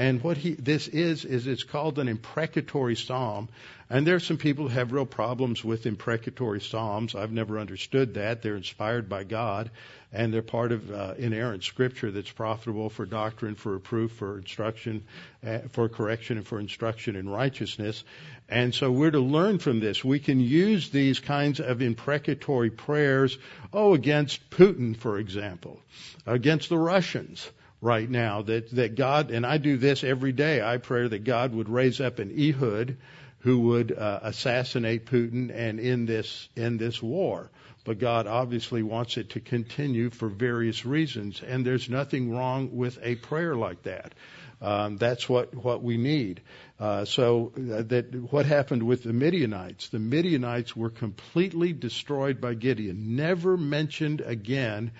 And 0.00 0.22
what 0.22 0.38
he, 0.38 0.54
this 0.54 0.88
is, 0.88 1.26
is 1.26 1.46
it's 1.46 1.62
called 1.62 1.98
an 1.98 2.08
imprecatory 2.08 2.96
psalm. 2.96 3.50
And 3.90 4.06
there 4.06 4.14
are 4.14 4.18
some 4.18 4.38
people 4.38 4.66
who 4.66 4.74
have 4.74 4.92
real 4.92 5.04
problems 5.04 5.62
with 5.62 5.84
imprecatory 5.84 6.62
psalms. 6.62 7.14
I've 7.14 7.32
never 7.32 7.58
understood 7.58 8.14
that. 8.14 8.40
They're 8.40 8.56
inspired 8.56 9.10
by 9.10 9.24
God, 9.24 9.70
and 10.10 10.32
they're 10.32 10.40
part 10.40 10.72
of 10.72 10.90
uh, 10.90 11.16
inerrant 11.18 11.64
scripture 11.64 12.10
that's 12.10 12.30
profitable 12.30 12.88
for 12.88 13.04
doctrine, 13.04 13.56
for 13.56 13.72
reproof, 13.72 14.12
for 14.12 14.38
instruction, 14.38 15.04
uh, 15.46 15.58
for 15.68 15.90
correction, 15.90 16.38
and 16.38 16.46
for 16.46 16.58
instruction 16.58 17.14
in 17.14 17.28
righteousness. 17.28 18.02
And 18.48 18.74
so 18.74 18.90
we're 18.90 19.10
to 19.10 19.20
learn 19.20 19.58
from 19.58 19.80
this. 19.80 20.02
We 20.02 20.18
can 20.18 20.40
use 20.40 20.88
these 20.88 21.20
kinds 21.20 21.60
of 21.60 21.82
imprecatory 21.82 22.70
prayers, 22.70 23.36
oh, 23.70 23.92
against 23.92 24.48
Putin, 24.48 24.96
for 24.96 25.18
example, 25.18 25.78
against 26.26 26.70
the 26.70 26.78
Russians 26.78 27.50
right 27.80 28.08
now 28.08 28.42
that, 28.42 28.70
that 28.72 28.94
God, 28.94 29.30
and 29.30 29.46
I 29.46 29.58
do 29.58 29.76
this 29.76 30.04
every 30.04 30.32
day, 30.32 30.62
I 30.62 30.76
pray 30.76 31.08
that 31.08 31.24
God 31.24 31.54
would 31.54 31.68
raise 31.68 32.00
up 32.00 32.18
an 32.18 32.30
Ehud 32.30 32.96
who 33.40 33.60
would 33.60 33.96
uh, 33.96 34.20
assassinate 34.22 35.06
Putin 35.06 35.50
and 35.54 35.80
end 35.80 36.08
this, 36.08 36.48
end 36.56 36.78
this 36.78 37.02
war. 37.02 37.50
But 37.84 37.98
God 37.98 38.26
obviously 38.26 38.82
wants 38.82 39.16
it 39.16 39.30
to 39.30 39.40
continue 39.40 40.10
for 40.10 40.28
various 40.28 40.84
reasons, 40.84 41.42
and 41.42 41.64
there's 41.64 41.88
nothing 41.88 42.30
wrong 42.30 42.76
with 42.76 42.98
a 43.02 43.14
prayer 43.16 43.56
like 43.56 43.82
that. 43.84 44.12
Um, 44.62 44.98
that's 44.98 45.26
what 45.26 45.54
what 45.54 45.82
we 45.82 45.96
need. 45.96 46.42
Uh, 46.78 47.06
so 47.06 47.52
uh, 47.56 47.82
that 47.84 48.14
what 48.30 48.44
happened 48.44 48.82
with 48.82 49.02
the 49.02 49.14
Midianites? 49.14 49.88
The 49.88 49.98
Midianites 49.98 50.76
were 50.76 50.90
completely 50.90 51.72
destroyed 51.72 52.42
by 52.42 52.54
Gideon, 52.54 53.16
never 53.16 53.56
mentioned 53.56 54.20
again 54.20 54.90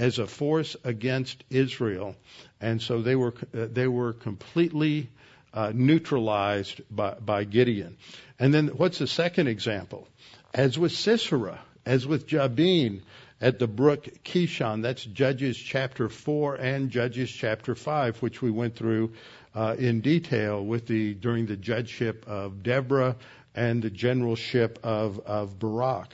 as 0.00 0.18
a 0.18 0.26
force 0.26 0.76
against 0.82 1.44
Israel, 1.50 2.16
and 2.58 2.80
so 2.80 3.02
they 3.02 3.14
were 3.14 3.34
uh, 3.54 3.66
they 3.70 3.86
were 3.86 4.14
completely 4.14 5.10
uh, 5.52 5.72
neutralized 5.74 6.80
by, 6.90 7.14
by 7.14 7.44
Gideon. 7.44 7.98
And 8.38 8.54
then 8.54 8.68
what's 8.68 8.98
the 8.98 9.06
second 9.06 9.48
example? 9.48 10.08
As 10.54 10.78
with 10.78 10.92
Sisera, 10.92 11.60
as 11.84 12.06
with 12.06 12.26
Jabin 12.26 13.02
at 13.42 13.58
the 13.58 13.66
brook 13.66 14.08
Kishon. 14.24 14.82
That's 14.82 15.04
Judges 15.04 15.58
chapter 15.58 16.08
four 16.08 16.54
and 16.54 16.90
Judges 16.90 17.30
chapter 17.30 17.74
five, 17.74 18.16
which 18.22 18.40
we 18.40 18.50
went 18.50 18.76
through 18.76 19.12
uh, 19.54 19.76
in 19.78 20.00
detail 20.00 20.64
with 20.64 20.86
the 20.86 21.12
during 21.12 21.44
the 21.44 21.56
judgeship 21.56 22.24
of 22.26 22.62
Deborah 22.62 23.16
and 23.54 23.82
the 23.82 23.90
generalship 23.90 24.78
of 24.82 25.20
of 25.20 25.58
Barak 25.58 26.08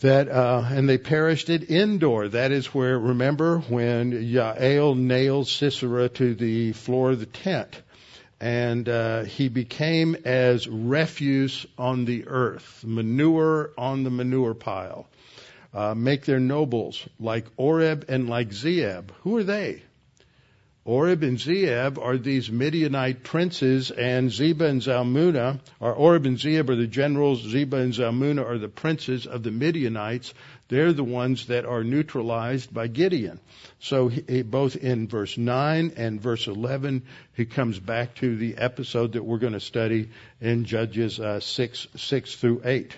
that 0.00 0.28
uh, 0.28 0.64
and 0.70 0.88
they 0.88 0.98
perished 0.98 1.50
at 1.50 1.70
Endor. 1.70 2.28
That 2.28 2.52
is 2.52 2.66
where 2.74 2.98
remember 2.98 3.58
when 3.60 4.12
Yael 4.12 4.96
nailed 4.96 5.48
Sisera 5.48 6.08
to 6.10 6.34
the 6.34 6.72
floor 6.72 7.12
of 7.12 7.20
the 7.20 7.26
tent, 7.26 7.80
and 8.40 8.88
uh, 8.88 9.24
he 9.24 9.48
became 9.48 10.16
as 10.24 10.68
refuse 10.68 11.66
on 11.78 12.04
the 12.04 12.26
earth, 12.26 12.84
manure 12.86 13.70
on 13.78 14.04
the 14.04 14.10
manure 14.10 14.54
pile. 14.54 15.06
Uh, 15.72 15.94
make 15.94 16.24
their 16.24 16.38
nobles 16.38 17.04
like 17.18 17.46
Oreb 17.56 18.04
and 18.08 18.28
like 18.28 18.50
Zeeb. 18.50 19.10
Who 19.22 19.36
are 19.38 19.42
they? 19.42 19.82
Oreb 20.86 21.22
and 21.22 21.38
Zeeb 21.38 21.96
are 21.96 22.18
these 22.18 22.50
Midianite 22.50 23.24
princes, 23.24 23.90
and 23.90 24.30
Zebah 24.30 24.68
and 24.68 24.82
Zalmunna, 24.82 25.60
or 25.80 25.94
Oreb 25.94 26.26
and 26.26 26.36
Zeeb 26.36 26.68
are 26.68 26.76
the 26.76 26.86
generals, 26.86 27.42
Zebah 27.42 27.80
and 27.80 27.94
Zalmunna 27.94 28.44
are 28.44 28.58
the 28.58 28.68
princes 28.68 29.26
of 29.26 29.42
the 29.42 29.50
Midianites. 29.50 30.34
They're 30.68 30.92
the 30.92 31.02
ones 31.02 31.46
that 31.46 31.64
are 31.64 31.82
neutralized 31.82 32.74
by 32.74 32.88
Gideon. 32.88 33.40
So 33.80 34.08
he, 34.08 34.42
both 34.42 34.76
in 34.76 35.08
verse 35.08 35.38
9 35.38 35.94
and 35.96 36.20
verse 36.20 36.48
11, 36.48 37.04
he 37.32 37.46
comes 37.46 37.78
back 37.78 38.16
to 38.16 38.36
the 38.36 38.58
episode 38.58 39.12
that 39.12 39.24
we're 39.24 39.38
going 39.38 39.54
to 39.54 39.60
study 39.60 40.10
in 40.42 40.66
Judges 40.66 41.18
uh, 41.18 41.40
6, 41.40 41.86
6 41.96 42.34
through 42.34 42.60
8. 42.62 42.94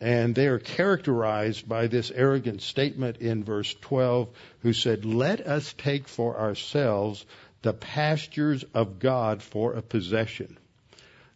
And 0.00 0.34
they 0.34 0.46
are 0.46 0.58
characterized 0.58 1.66
by 1.66 1.86
this 1.86 2.10
arrogant 2.10 2.60
statement 2.60 3.18
in 3.18 3.44
verse 3.44 3.74
12, 3.80 4.28
who 4.60 4.72
said, 4.72 5.04
Let 5.04 5.40
us 5.40 5.74
take 5.78 6.06
for 6.06 6.38
ourselves 6.38 7.24
the 7.62 7.72
pastures 7.72 8.64
of 8.74 8.98
God 8.98 9.42
for 9.42 9.72
a 9.72 9.82
possession. 9.82 10.58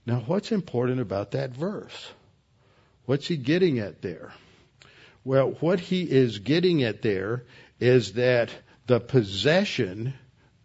Now, 0.05 0.20
what's 0.27 0.53
important 0.53 1.01
about 1.01 1.33
that 1.33 1.55
verse? 1.55 2.12
What's 3.07 3.27
he 3.27 3.37
getting 3.37 3.79
at 3.79 4.03
there? 4.03 4.33
Well, 5.25 5.57
what 5.61 5.81
he 5.81 6.03
is 6.03 6.38
getting 6.38 6.83
at 6.83 7.03
there 7.03 7.44
is 7.79 8.12
that 8.14 8.51
the 8.87 9.01
possession 9.01 10.14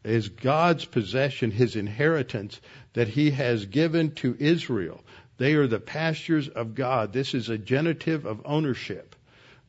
is 0.03 0.29
God's 0.29 0.85
possession, 0.85 1.51
his 1.51 1.75
inheritance 1.75 2.59
that 2.93 3.07
he 3.07 3.31
has 3.31 3.65
given 3.65 4.11
to 4.15 4.35
Israel. 4.39 5.03
They 5.37 5.53
are 5.53 5.67
the 5.67 5.79
pastures 5.79 6.47
of 6.47 6.75
God. 6.75 7.13
This 7.13 7.33
is 7.33 7.49
a 7.49 7.57
genitive 7.57 8.25
of 8.25 8.41
ownership. 8.45 9.15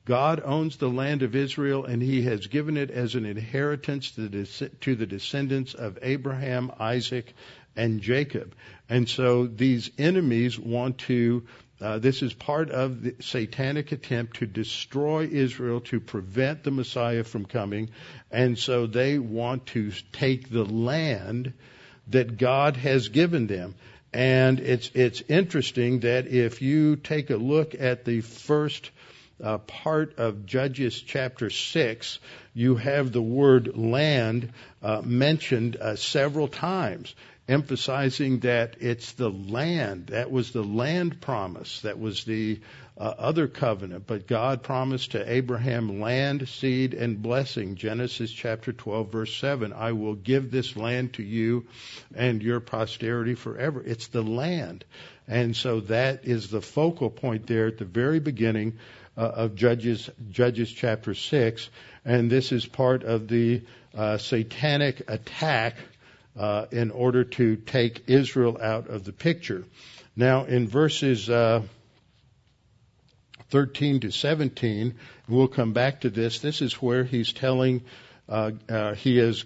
God 0.05 0.41
owns 0.45 0.77
the 0.77 0.89
land 0.89 1.23
of 1.23 1.35
Israel 1.35 1.85
and 1.85 2.01
he 2.01 2.23
has 2.23 2.47
given 2.47 2.77
it 2.77 2.93
as 2.93 3.17
an 3.17 3.27
inheritance 3.27 4.13
to 4.13 4.29
the 4.29 5.07
descendants 5.07 5.75
of 5.75 5.99
Abraham, 6.01 6.71
Isaac, 6.79 7.35
and 7.75 8.01
Jacob. 8.01 8.55
And 8.89 9.09
so 9.09 9.49
these 9.49 9.91
enemies 9.99 10.59
want 10.59 10.99
to, 10.99 11.45
uh, 11.81 11.99
this 11.99 12.23
is 12.23 12.33
part 12.33 12.71
of 12.71 13.03
the 13.03 13.17
satanic 13.21 13.91
attempt 13.91 14.37
to 14.37 14.47
destroy 14.47 15.25
Israel, 15.27 15.81
to 15.83 15.99
prevent 15.99 16.63
the 16.63 16.71
Messiah 16.71 17.25
from 17.25 17.45
coming. 17.45 17.91
And 18.31 18.57
so 18.57 18.87
they 18.87 19.19
want 19.19 19.67
to 19.67 19.91
take 20.13 20.49
the 20.49 20.65
land 20.65 21.53
that 22.09 22.39
God 22.39 22.77
has 22.77 23.09
given 23.09 23.49
them. 23.49 23.75
And 24.17 24.61
it's 24.61 24.91
it's 24.95 25.21
interesting 25.29 26.01
that 26.01 26.27
if 26.27 26.63
you 26.63 26.97
take 26.97 27.29
a 27.29 27.37
look 27.37 27.75
at 27.79 28.07
the 28.07 28.23
first 28.23 28.91
uh, 29.45 29.59
part 29.59 30.19
of 30.19 30.47
Judges 30.47 30.99
chapter 31.03 31.51
six, 31.51 32.19
you 32.55 32.77
have 32.77 33.13
the 33.13 33.21
word 33.21 33.77
land 33.77 34.55
uh, 34.83 35.03
mentioned 35.05 35.77
uh, 35.77 35.97
several 35.97 36.49
times, 36.49 37.15
emphasizing 37.47 38.41
that 38.41 38.77
it's 38.81 39.13
the 39.13 39.29
land 39.29 40.07
that 40.07 40.31
was 40.31 40.51
the 40.51 40.65
land 40.65 41.21
promise 41.21 41.83
that 41.83 41.99
was 41.99 42.25
the 42.25 42.61
uh, 42.99 43.13
other 43.19 43.47
covenant, 43.47 44.07
but 44.07 44.27
God 44.27 44.63
promised 44.63 45.13
to 45.13 45.31
Abraham 45.31 46.01
land, 46.01 46.49
seed, 46.49 46.95
and 46.95 47.21
blessing. 47.21 47.75
Genesis 47.75 48.33
chapter 48.33 48.73
12 48.73 49.13
verse 49.13 49.37
7. 49.37 49.73
I 49.75 49.93
will 49.93 50.15
give 50.15 50.51
this 50.51 50.77
land 50.77 51.15
to 51.15 51.23
you 51.23 51.67
and 52.15 52.43
your 52.43 52.61
posterity 52.61 53.35
forever. 53.35 53.83
It's 53.85 54.07
the 54.07 54.23
land. 54.23 54.85
And 55.29 55.55
so 55.55 55.81
that 55.81 56.25
is 56.25 56.49
the 56.49 56.63
focal 56.63 57.11
point 57.11 57.47
there 57.47 57.67
at 57.67 57.79
the 57.79 57.85
very 57.85 58.21
beginning 58.21 58.79
uh, 59.17 59.21
of 59.21 59.55
Judges, 59.57 60.09
Judges 60.31 60.73
chapter 60.73 61.15
6. 61.15 61.69
And 62.05 62.31
this 62.31 62.51
is 62.51 62.65
part 62.65 63.03
of 63.03 63.29
the 63.29 63.63
uh, 63.95 64.17
satanic 64.17 65.03
attack 65.09 65.77
uh, 66.39 66.67
in 66.71 66.91
order 66.91 67.25
to 67.25 67.57
take 67.57 68.05
Israel 68.09 68.59
out 68.61 68.89
of 68.89 69.05
the 69.05 69.13
picture. 69.13 69.65
Now, 70.15 70.45
in 70.45 70.67
verses 70.67 71.29
uh, 71.29 71.63
13 73.51 74.01
to 74.01 74.11
17. 74.11 74.95
We'll 75.29 75.49
come 75.49 75.73
back 75.73 76.03
to 76.03 76.11
this. 76.11 76.41
This 76.41 76.63
is 76.63 76.75
where 76.75 77.05
he's 77.05 77.33
telling, 77.33 77.83
uh, 78.29 78.53
uh, 78.69 78.95
he 78.95 79.19
is 79.19 79.45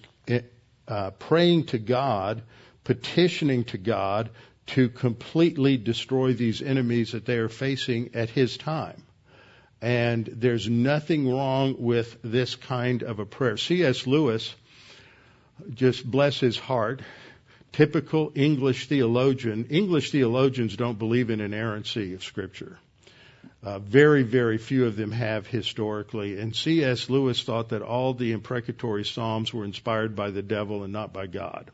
uh, 0.88 1.10
praying 1.12 1.66
to 1.66 1.78
God, 1.78 2.42
petitioning 2.84 3.64
to 3.64 3.78
God 3.78 4.30
to 4.68 4.88
completely 4.88 5.76
destroy 5.76 6.32
these 6.32 6.62
enemies 6.62 7.12
that 7.12 7.26
they 7.26 7.38
are 7.38 7.48
facing 7.48 8.14
at 8.14 8.30
his 8.30 8.56
time. 8.56 9.02
And 9.82 10.26
there's 10.26 10.68
nothing 10.68 11.28
wrong 11.28 11.76
with 11.78 12.18
this 12.22 12.54
kind 12.54 13.02
of 13.02 13.18
a 13.18 13.26
prayer. 13.26 13.56
C.S. 13.56 14.06
Lewis, 14.06 14.54
just 15.74 16.08
bless 16.08 16.38
his 16.38 16.58
heart, 16.58 17.02
typical 17.72 18.32
English 18.34 18.88
theologian. 18.88 19.66
English 19.70 20.10
theologians 20.10 20.76
don't 20.76 20.98
believe 20.98 21.30
in 21.30 21.40
inerrancy 21.40 22.14
of 22.14 22.22
Scripture. 22.22 22.78
Uh, 23.62 23.78
very, 23.78 24.22
very 24.22 24.56
few 24.56 24.86
of 24.86 24.96
them 24.96 25.12
have 25.12 25.46
historically. 25.46 26.38
And 26.40 26.56
C.S. 26.56 27.10
Lewis 27.10 27.42
thought 27.42 27.70
that 27.70 27.82
all 27.82 28.14
the 28.14 28.32
imprecatory 28.32 29.04
Psalms 29.04 29.52
were 29.52 29.64
inspired 29.64 30.16
by 30.16 30.30
the 30.30 30.42
devil 30.42 30.82
and 30.82 30.92
not 30.92 31.12
by 31.12 31.26
God. 31.26 31.70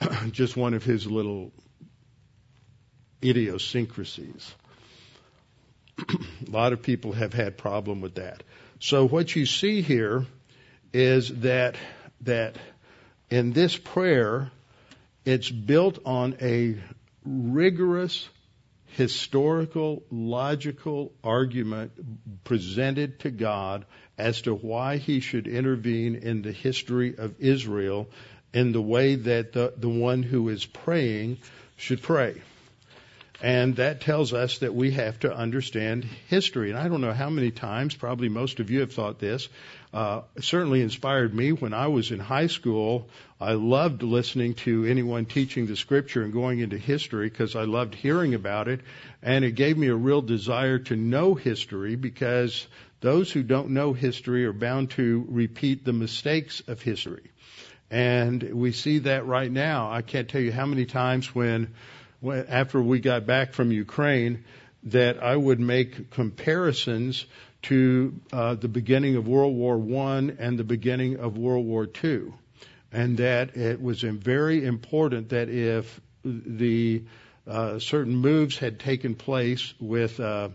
Just 0.32 0.56
one 0.56 0.74
of 0.74 0.82
his 0.82 1.06
little 1.06 1.52
idiosyncrasies. 3.22 4.54
A 5.98 6.50
lot 6.50 6.72
of 6.72 6.82
people 6.82 7.12
have 7.12 7.32
had 7.32 7.56
problem 7.56 8.00
with 8.00 8.16
that. 8.16 8.42
So 8.80 9.06
what 9.06 9.34
you 9.34 9.46
see 9.46 9.82
here 9.82 10.26
is 10.92 11.28
that 11.40 11.76
that 12.22 12.56
in 13.30 13.52
this 13.52 13.76
prayer 13.76 14.50
it's 15.24 15.50
built 15.50 15.98
on 16.04 16.36
a 16.40 16.76
rigorous 17.24 18.28
historical 18.88 20.02
logical 20.10 21.12
argument 21.22 21.92
presented 22.44 23.20
to 23.20 23.30
God 23.30 23.84
as 24.16 24.42
to 24.42 24.54
why 24.54 24.96
he 24.96 25.20
should 25.20 25.46
intervene 25.46 26.16
in 26.16 26.42
the 26.42 26.52
history 26.52 27.16
of 27.16 27.34
Israel 27.38 28.08
in 28.52 28.72
the 28.72 28.82
way 28.82 29.14
that 29.14 29.52
the, 29.52 29.74
the 29.76 29.88
one 29.88 30.22
who 30.22 30.48
is 30.48 30.64
praying 30.64 31.38
should 31.76 32.02
pray. 32.02 32.40
And 33.40 33.76
that 33.76 34.00
tells 34.00 34.32
us 34.32 34.58
that 34.58 34.74
we 34.74 34.90
have 34.92 35.20
to 35.20 35.32
understand 35.32 36.04
history. 36.26 36.70
And 36.70 36.78
I 36.78 36.88
don't 36.88 37.00
know 37.00 37.12
how 37.12 37.30
many 37.30 37.52
times, 37.52 37.94
probably 37.94 38.28
most 38.28 38.58
of 38.58 38.68
you 38.68 38.80
have 38.80 38.92
thought 38.92 39.20
this. 39.20 39.48
Uh, 39.94 40.22
certainly 40.40 40.82
inspired 40.82 41.32
me 41.32 41.52
when 41.52 41.72
I 41.72 41.86
was 41.86 42.10
in 42.10 42.18
high 42.18 42.48
school. 42.48 43.08
I 43.40 43.52
loved 43.52 44.02
listening 44.02 44.54
to 44.54 44.84
anyone 44.86 45.24
teaching 45.24 45.66
the 45.66 45.76
scripture 45.76 46.22
and 46.22 46.32
going 46.32 46.58
into 46.58 46.76
history 46.78 47.28
because 47.28 47.54
I 47.54 47.62
loved 47.62 47.94
hearing 47.94 48.34
about 48.34 48.66
it. 48.66 48.80
And 49.22 49.44
it 49.44 49.52
gave 49.52 49.78
me 49.78 49.86
a 49.86 49.94
real 49.94 50.20
desire 50.20 50.80
to 50.80 50.96
know 50.96 51.34
history 51.34 51.94
because 51.94 52.66
those 53.00 53.30
who 53.30 53.44
don't 53.44 53.70
know 53.70 53.92
history 53.92 54.46
are 54.46 54.52
bound 54.52 54.90
to 54.92 55.24
repeat 55.28 55.84
the 55.84 55.92
mistakes 55.92 56.60
of 56.66 56.82
history. 56.82 57.30
And 57.90 58.42
we 58.42 58.72
see 58.72 58.98
that 59.00 59.26
right 59.26 59.50
now. 59.50 59.90
I 59.90 60.02
can't 60.02 60.28
tell 60.28 60.40
you 60.40 60.52
how 60.52 60.66
many 60.66 60.84
times 60.84 61.34
when 61.34 61.74
after 62.24 62.80
we 62.80 63.00
got 63.00 63.26
back 63.26 63.52
from 63.52 63.72
Ukraine 63.72 64.44
that 64.84 65.22
I 65.22 65.36
would 65.36 65.60
make 65.60 66.10
comparisons 66.10 67.26
to 67.62 68.14
uh, 68.32 68.54
the 68.54 68.68
beginning 68.68 69.16
of 69.16 69.26
World 69.26 69.54
War 69.54 69.76
One 69.76 70.36
and 70.38 70.58
the 70.58 70.64
beginning 70.64 71.18
of 71.18 71.36
World 71.36 71.66
War 71.66 71.86
Two, 71.86 72.34
and 72.92 73.18
that 73.18 73.56
it 73.56 73.82
was 73.82 74.02
very 74.02 74.64
important 74.64 75.30
that 75.30 75.48
if 75.48 76.00
the 76.24 77.02
uh, 77.46 77.78
certain 77.78 78.14
moves 78.14 78.58
had 78.58 78.78
taken 78.78 79.14
place 79.14 79.74
with 79.80 80.20
uh, 80.20 80.50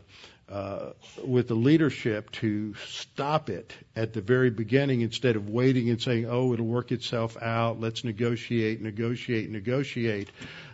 uh, 0.49 0.91
with 1.25 1.47
the 1.47 1.55
leadership 1.55 2.31
to 2.31 2.75
stop 2.87 3.49
it 3.49 3.73
at 3.95 4.13
the 4.13 4.21
very 4.21 4.49
beginning 4.49 5.01
instead 5.01 5.35
of 5.35 5.49
waiting 5.49 5.89
and 5.89 6.01
saying, 6.01 6.25
"Oh, 6.29 6.53
it'll 6.53 6.65
work 6.65 6.91
itself 6.91 7.35
out. 7.41 7.79
Let's 7.79 8.03
negotiate, 8.03 8.81
negotiate, 8.81 9.49
negotiate." 9.49 10.29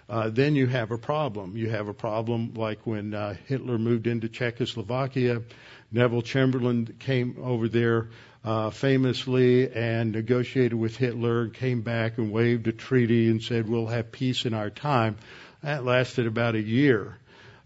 Uh, 0.10 0.30
then 0.30 0.56
you 0.56 0.66
have 0.66 0.90
a 0.92 0.98
problem. 0.98 1.56
You 1.56 1.70
have 1.70 1.88
a 1.88 1.94
problem 1.94 2.56
like 2.56 2.86
when 2.86 3.14
uh, 3.14 3.36
Hitler 3.46 3.78
moved 3.78 4.08
into 4.08 4.28
Czechoslovakia. 4.28 5.44
Neville 5.92 6.24
Chamberlain 6.24 6.96
came 7.00 7.38
over 7.42 7.70
there 7.70 8.10
uh, 8.44 8.72
famously 8.72 9.72
and 9.72 10.12
negotiated 10.12 10.74
with 10.74 10.96
Hitler, 10.96 11.50
came 11.50 11.82
back 11.82 12.18
and 12.18 12.32
waved 12.32 12.68
a 12.68 12.72
treaty 12.72 13.30
and 13.30 13.44
said, 13.44 13.70
We'll 13.70 13.88
have 13.88 14.12
peace 14.12 14.46
in 14.46 14.54
our 14.56 14.72
time. 14.72 15.18
That 15.62 15.86
lasted 15.86 16.26
about 16.26 16.56
a 16.56 16.62
year. 16.62 17.18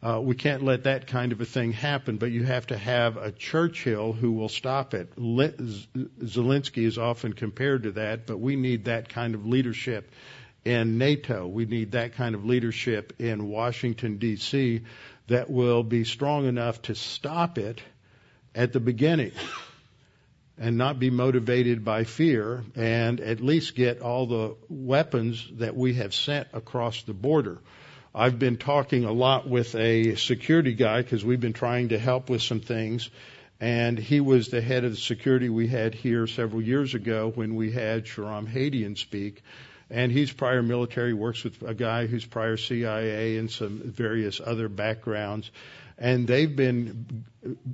Uh, 0.01 0.19
we 0.19 0.35
can't 0.35 0.63
let 0.63 0.83
that 0.83 1.07
kind 1.07 1.31
of 1.31 1.39
a 1.39 1.45
thing 1.45 1.71
happen, 1.71 2.17
but 2.17 2.29
you 2.29 2.43
have 2.43 2.67
to 2.67 2.77
have 2.77 3.15
a 3.15 3.31
Churchill 3.31 4.11
who 4.11 4.33
will 4.33 4.49
stop 4.49 4.93
it. 4.93 5.15
Zelensky 5.15 6.83
is 6.83 6.97
often 6.97 7.31
compared 7.31 7.83
to 7.83 7.91
that, 7.93 8.27
but 8.27 8.37
we 8.37 8.57
need 8.57 8.85
that 8.85 9.07
kind 9.07 9.33
of 9.33 9.45
leadership 9.45 10.11
in 10.65 10.97
NATO. 10.97 11.47
We 11.47 11.65
need 11.65 11.91
that 11.91 12.15
kind 12.15 12.35
of 12.35 12.45
leadership 12.45 13.13
in 13.19 13.49
Washington, 13.49 14.17
D.C. 14.17 14.81
that 15.27 15.49
will 15.49 15.83
be 15.83 16.03
strong 16.03 16.45
enough 16.45 16.81
to 16.83 16.95
stop 16.95 17.57
it 17.57 17.81
at 18.55 18.73
the 18.73 18.79
beginning 18.79 19.31
and 20.57 20.77
not 20.77 20.99
be 20.99 21.09
motivated 21.09 21.83
by 21.83 22.03
fear 22.03 22.63
and 22.75 23.19
at 23.19 23.41
least 23.41 23.75
get 23.75 24.01
all 24.01 24.27
the 24.27 24.55
weapons 24.69 25.47
that 25.57 25.75
we 25.75 25.95
have 25.95 26.13
sent 26.13 26.47
across 26.53 27.03
the 27.03 27.13
border. 27.13 27.59
I've 28.15 28.37
been 28.37 28.57
talking 28.57 29.05
a 29.05 29.11
lot 29.11 29.49
with 29.49 29.73
a 29.73 30.15
security 30.15 30.73
guy 30.73 31.01
because 31.01 31.25
we've 31.25 31.39
been 31.39 31.53
trying 31.53 31.89
to 31.89 31.97
help 31.97 32.29
with 32.29 32.43
some 32.43 32.59
things. 32.59 33.09
And 33.59 33.97
he 33.97 34.19
was 34.19 34.49
the 34.49 34.61
head 34.61 34.83
of 34.83 34.91
the 34.91 34.97
security 34.97 35.49
we 35.49 35.67
had 35.67 35.95
here 35.95 36.27
several 36.27 36.61
years 36.61 36.93
ago 36.93 37.31
when 37.33 37.55
we 37.55 37.71
had 37.71 38.05
Shahram 38.05 38.47
Hadian 38.47 38.97
speak 38.97 39.41
and 39.93 40.11
he's 40.11 40.31
prior 40.31 40.63
military, 40.63 41.13
works 41.13 41.43
with 41.43 41.61
a 41.61 41.75
guy 41.75 42.07
who's 42.07 42.25
prior 42.25 42.57
CIA 42.57 43.37
and 43.37 43.51
some 43.51 43.79
various 43.85 44.41
other 44.43 44.67
backgrounds. 44.67 45.51
And 45.99 46.25
they've 46.25 46.53
been 46.53 47.25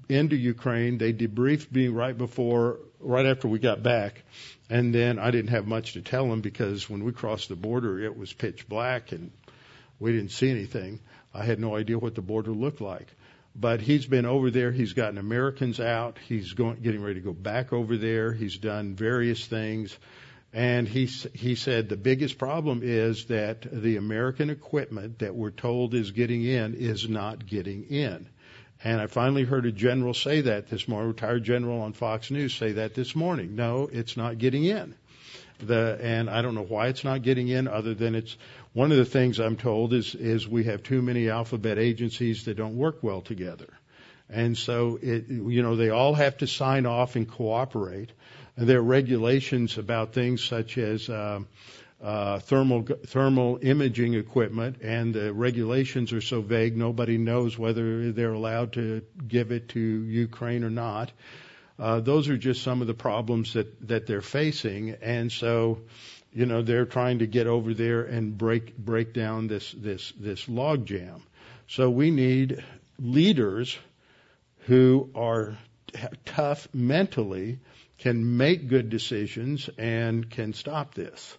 into 0.09 0.35
Ukraine. 0.35 0.97
They 0.97 1.13
debriefed 1.13 1.71
me 1.71 1.87
right 1.87 2.15
before, 2.17 2.79
right 2.99 3.25
after 3.25 3.47
we 3.47 3.57
got 3.57 3.83
back. 3.83 4.21
And 4.69 4.93
then 4.93 5.17
I 5.17 5.31
didn't 5.31 5.51
have 5.51 5.65
much 5.65 5.93
to 5.93 6.01
tell 6.01 6.27
them 6.27 6.41
because 6.41 6.89
when 6.89 7.05
we 7.05 7.13
crossed 7.13 7.47
the 7.47 7.55
border, 7.55 8.03
it 8.03 8.17
was 8.17 8.33
pitch 8.33 8.67
black 8.67 9.13
and 9.13 9.31
we 9.97 10.11
didn't 10.11 10.31
see 10.31 10.51
anything. 10.51 10.99
I 11.33 11.45
had 11.45 11.57
no 11.57 11.73
idea 11.77 11.97
what 11.97 12.15
the 12.15 12.21
border 12.21 12.51
looked 12.51 12.81
like. 12.81 13.07
But 13.55 13.79
he's 13.79 14.05
been 14.05 14.25
over 14.25 14.51
there. 14.51 14.73
He's 14.73 14.91
gotten 14.91 15.17
Americans 15.17 15.79
out. 15.79 16.17
He's 16.27 16.51
going, 16.51 16.81
getting 16.81 17.01
ready 17.01 17.21
to 17.21 17.25
go 17.25 17.33
back 17.33 17.71
over 17.71 17.95
there. 17.95 18.33
He's 18.33 18.57
done 18.57 18.95
various 18.95 19.45
things. 19.45 19.97
And 20.51 20.87
he, 20.87 21.05
he 21.05 21.55
said 21.55 21.89
the 21.89 21.97
biggest 21.97 22.37
problem 22.37 22.81
is 22.83 23.25
that 23.25 23.67
the 23.71 23.97
American 23.97 24.49
equipment 24.49 25.19
that 25.19 25.35
we're 25.35 25.51
told 25.51 25.93
is 25.93 26.11
getting 26.11 26.43
in 26.43 26.73
is 26.73 27.07
not 27.07 27.45
getting 27.45 27.83
in. 27.83 28.27
And 28.83 29.01
I 29.01 29.07
finally 29.07 29.43
heard 29.43 29.65
a 29.65 29.71
general 29.71 30.13
say 30.13 30.41
that 30.41 30.69
this 30.69 30.87
morning, 30.87 31.09
retired 31.09 31.43
general 31.43 31.81
on 31.81 31.93
Fox 31.93 32.31
News 32.31 32.53
say 32.53 32.73
that 32.73 32.95
this 32.95 33.15
morning. 33.15 33.55
No, 33.55 33.89
it's 33.91 34.15
not 34.15 34.37
getting 34.37 34.63
in. 34.63 34.95
The, 35.59 35.99
and 36.01 36.29
I 36.29 36.41
don't 36.41 36.55
know 36.55 36.63
why 36.63 36.87
it's 36.87 37.03
not 37.03 37.21
getting 37.21 37.49
in 37.49 37.67
other 37.67 37.93
than 37.93 38.15
it's 38.15 38.37
one 38.71 38.91
of 38.91 38.97
the 38.97 39.05
things 39.05 39.39
I'm 39.39 39.57
told 39.57 39.93
is, 39.93 40.15
is 40.15 40.47
we 40.47 40.63
have 40.63 40.81
too 40.83 41.01
many 41.01 41.29
alphabet 41.29 41.77
agencies 41.77 42.45
that 42.45 42.55
don't 42.55 42.77
work 42.77 43.03
well 43.03 43.21
together. 43.21 43.67
And 44.29 44.57
so 44.57 44.97
it, 45.01 45.27
you 45.27 45.61
know, 45.61 45.75
they 45.75 45.89
all 45.89 46.13
have 46.13 46.37
to 46.37 46.47
sign 46.47 46.85
off 46.85 47.15
and 47.15 47.29
cooperate. 47.29 48.11
There 48.61 48.79
are 48.79 48.83
regulations 48.83 49.77
about 49.77 50.11
things 50.11 50.43
such 50.43 50.77
as 50.77 51.09
uh, 51.09 51.39
uh, 52.03 52.39
thermal 52.39 52.83
thermal 53.05 53.57
imaging 53.61 54.15
equipment, 54.15 54.81
and 54.81 55.13
the 55.13 55.31
regulations 55.31 56.11
are 56.11 56.19
so 56.19 56.41
vague 56.41 56.75
nobody 56.75 57.17
knows 57.17 57.57
whether 57.57 58.11
they're 58.11 58.33
allowed 58.33 58.73
to 58.73 59.01
give 59.25 59.53
it 59.53 59.69
to 59.69 59.79
Ukraine 59.79 60.65
or 60.65 60.69
not. 60.69 61.09
Uh, 61.79 62.01
those 62.01 62.27
are 62.27 62.37
just 62.37 62.61
some 62.61 62.81
of 62.81 62.87
the 62.87 62.93
problems 62.93 63.53
that 63.53 63.87
that 63.87 64.07
they're 64.07 64.21
facing, 64.21 64.89
and 65.01 65.31
so 65.31 65.79
you 66.33 66.45
know 66.45 66.61
they're 66.61 66.85
trying 66.85 67.19
to 67.19 67.27
get 67.27 67.47
over 67.47 67.73
there 67.73 68.03
and 68.03 68.37
break 68.37 68.75
break 68.75 69.13
down 69.13 69.47
this 69.47 69.71
this 69.71 70.11
this 70.19 70.47
logjam. 70.47 71.21
So 71.67 71.89
we 71.89 72.11
need 72.11 72.61
leaders 72.99 73.77
who 74.67 75.09
are 75.15 75.57
tough 76.25 76.67
mentally 76.73 77.59
can 77.99 78.37
make 78.37 78.67
good 78.67 78.89
decisions 78.89 79.69
and 79.77 80.29
can 80.29 80.53
stop 80.53 80.93
this. 80.93 81.37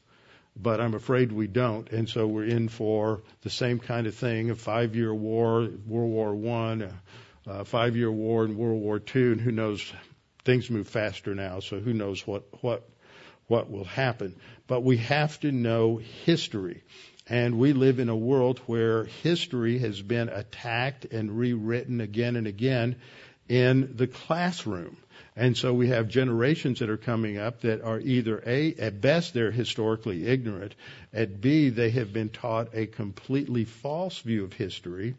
But 0.57 0.81
I'm 0.81 0.95
afraid 0.95 1.33
we 1.33 1.47
don't, 1.47 1.91
and 1.91 2.09
so 2.09 2.27
we're 2.27 2.45
in 2.45 2.69
for 2.69 3.23
the 3.43 3.51
same 3.51 3.79
kind 3.79 4.07
of 4.07 4.15
thing: 4.15 4.51
a 4.51 4.55
five-year 4.55 5.15
war, 5.15 5.69
World 5.87 6.11
War 6.11 6.35
One, 6.35 6.83
a, 6.83 7.01
a 7.47 7.65
five-year 7.65 8.11
war, 8.11 8.45
and 8.45 8.57
World 8.57 8.81
War 8.81 8.99
Two, 8.99 9.33
and 9.33 9.41
who 9.41 9.53
knows? 9.53 9.93
Things 10.43 10.71
move 10.71 10.89
faster 10.89 11.35
now, 11.35 11.61
so 11.61 11.81
who 11.81 11.93
knows 11.93 12.27
what 12.27 12.45
what 12.63 12.89
what 13.47 13.71
will 13.71 13.85
happen? 13.85 14.37
But 14.67 14.83
we 14.83 14.97
have 14.99 15.39
to 15.41 15.53
know 15.53 16.01
history. 16.25 16.83
And 17.27 17.59
we 17.59 17.73
live 17.75 18.01
in 18.01 18.09
a 18.09 18.17
world 18.17 18.59
where 18.67 19.05
history 19.05 19.79
has 19.79 20.01
been 20.03 20.29
attacked 20.29 21.05
and 21.05 21.39
rewritten 21.39 22.01
again 22.01 22.37
and 22.37 22.47
again 22.47 22.97
in 23.49 23.97
the 23.97 24.07
classroom. 24.09 24.97
And 25.37 25.57
so 25.57 25.73
we 25.73 25.89
have 25.89 26.09
generations 26.09 26.81
that 26.81 26.91
are 26.91 26.97
coming 26.97 27.39
up 27.39 27.61
that 27.61 27.83
are 27.83 28.01
either 28.01 28.43
A, 28.45 28.75
at 28.75 29.01
best 29.01 29.33
they're 29.33 29.53
historically 29.53 30.27
ignorant, 30.27 30.75
at 31.13 31.41
B, 31.41 31.69
they 31.69 31.91
have 31.91 32.13
been 32.13 32.29
taught 32.29 32.75
a 32.75 32.87
completely 32.87 33.65
false 33.65 34.19
view 34.19 34.45
of 34.45 34.53
history. 34.53 35.15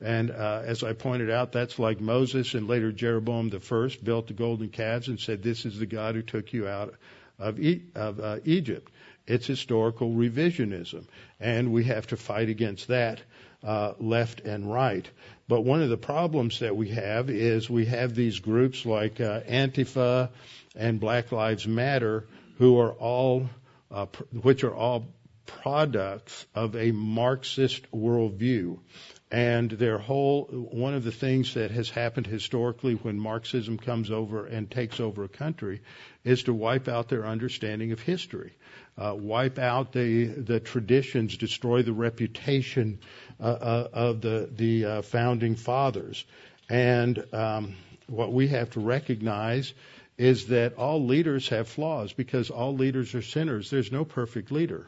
And 0.00 0.30
uh, 0.30 0.62
as 0.64 0.82
I 0.82 0.92
pointed 0.92 1.30
out, 1.30 1.52
that's 1.52 1.78
like 1.78 2.00
Moses 2.00 2.54
and 2.54 2.68
later 2.68 2.92
Jeroboam 2.92 3.48
the 3.48 3.60
first 3.60 4.04
built 4.04 4.26
the 4.26 4.34
golden 4.34 4.68
calves 4.68 5.08
and 5.08 5.18
said, 5.18 5.42
this 5.42 5.64
is 5.64 5.78
the 5.78 5.86
God 5.86 6.14
who 6.14 6.22
took 6.22 6.52
you 6.52 6.68
out 6.68 6.94
of, 7.38 7.58
e- 7.58 7.84
of 7.94 8.20
uh, 8.20 8.40
Egypt. 8.44 8.92
It's 9.26 9.46
historical 9.46 10.10
revisionism. 10.10 11.06
And 11.40 11.72
we 11.72 11.84
have 11.84 12.06
to 12.08 12.16
fight 12.18 12.50
against 12.50 12.88
that 12.88 13.22
uh, 13.62 13.94
left 13.98 14.40
and 14.40 14.70
right. 14.70 15.08
But 15.46 15.62
one 15.62 15.82
of 15.82 15.90
the 15.90 15.98
problems 15.98 16.60
that 16.60 16.76
we 16.76 16.88
have 16.90 17.28
is 17.28 17.68
we 17.68 17.86
have 17.86 18.14
these 18.14 18.40
groups 18.40 18.86
like 18.86 19.20
uh, 19.20 19.40
Antifa 19.42 20.30
and 20.74 20.98
Black 20.98 21.32
Lives 21.32 21.66
Matter, 21.66 22.26
who 22.58 22.78
are 22.78 22.92
all, 22.92 23.50
uh, 23.90 24.06
pr- 24.06 24.22
which 24.32 24.64
are 24.64 24.74
all 24.74 25.06
products 25.46 26.46
of 26.54 26.74
a 26.76 26.92
Marxist 26.92 27.90
worldview. 27.92 28.78
And 29.30 29.70
their 29.70 29.98
whole, 29.98 30.44
one 30.44 30.94
of 30.94 31.04
the 31.04 31.12
things 31.12 31.54
that 31.54 31.70
has 31.72 31.90
happened 31.90 32.26
historically 32.26 32.94
when 32.94 33.18
Marxism 33.18 33.78
comes 33.78 34.10
over 34.10 34.46
and 34.46 34.70
takes 34.70 35.00
over 35.00 35.24
a 35.24 35.28
country 35.28 35.80
is 36.22 36.44
to 36.44 36.54
wipe 36.54 36.88
out 36.88 37.08
their 37.08 37.26
understanding 37.26 37.92
of 37.92 38.00
history, 38.00 38.52
uh, 38.96 39.14
wipe 39.16 39.58
out 39.58 39.92
the, 39.92 40.24
the 40.24 40.60
traditions, 40.60 41.36
destroy 41.36 41.82
the 41.82 41.92
reputation 41.92 42.98
uh, 43.40 43.44
uh, 43.44 43.88
of 43.92 44.20
the 44.20 44.48
the 44.56 44.84
uh, 44.84 45.02
founding 45.02 45.56
fathers. 45.56 46.24
And 46.70 47.24
um, 47.32 47.74
what 48.06 48.32
we 48.32 48.48
have 48.48 48.70
to 48.70 48.80
recognize 48.80 49.74
is 50.16 50.46
that 50.46 50.74
all 50.74 51.04
leaders 51.04 51.48
have 51.48 51.68
flaws 51.68 52.12
because 52.12 52.50
all 52.50 52.76
leaders 52.76 53.14
are 53.14 53.22
sinners. 53.22 53.70
There's 53.70 53.90
no 53.90 54.04
perfect 54.04 54.52
leader. 54.52 54.86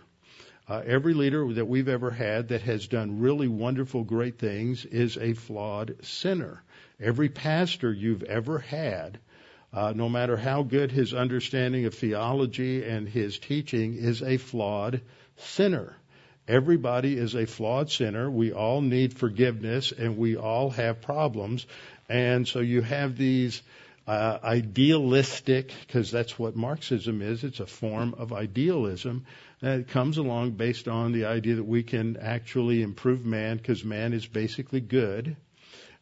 Uh, 0.68 0.82
every 0.84 1.14
leader 1.14 1.52
that 1.52 1.66
we've 1.66 1.88
ever 1.88 2.10
had 2.10 2.48
that 2.48 2.62
has 2.62 2.88
done 2.88 3.20
really 3.20 3.48
wonderful, 3.48 4.02
great 4.02 4.38
things 4.38 4.84
is 4.84 5.16
a 5.16 5.32
flawed 5.32 5.96
sinner. 6.04 6.62
Every 7.00 7.28
pastor 7.28 7.92
you've 7.92 8.24
ever 8.24 8.58
had, 8.58 9.18
uh, 9.76 9.92
no 9.94 10.08
matter 10.08 10.38
how 10.38 10.62
good 10.62 10.90
his 10.90 11.12
understanding 11.12 11.84
of 11.84 11.92
theology 11.92 12.82
and 12.82 13.06
his 13.06 13.38
teaching, 13.38 13.94
is 13.94 14.22
a 14.22 14.38
flawed 14.38 15.02
sinner. 15.36 15.94
Everybody 16.48 17.14
is 17.14 17.34
a 17.34 17.44
flawed 17.44 17.90
sinner. 17.90 18.30
We 18.30 18.52
all 18.52 18.80
need 18.80 19.18
forgiveness 19.18 19.92
and 19.92 20.16
we 20.16 20.34
all 20.36 20.70
have 20.70 21.02
problems. 21.02 21.66
And 22.08 22.48
so 22.48 22.60
you 22.60 22.80
have 22.80 23.18
these 23.18 23.60
uh, 24.06 24.38
idealistic, 24.42 25.74
because 25.86 26.10
that's 26.10 26.38
what 26.38 26.56
Marxism 26.56 27.20
is. 27.20 27.44
It's 27.44 27.60
a 27.60 27.66
form 27.66 28.14
of 28.16 28.32
idealism 28.32 29.26
that 29.60 29.88
comes 29.88 30.16
along 30.16 30.52
based 30.52 30.88
on 30.88 31.12
the 31.12 31.26
idea 31.26 31.56
that 31.56 31.64
we 31.64 31.82
can 31.82 32.16
actually 32.16 32.80
improve 32.80 33.26
man 33.26 33.58
because 33.58 33.84
man 33.84 34.14
is 34.14 34.24
basically 34.24 34.80
good 34.80 35.36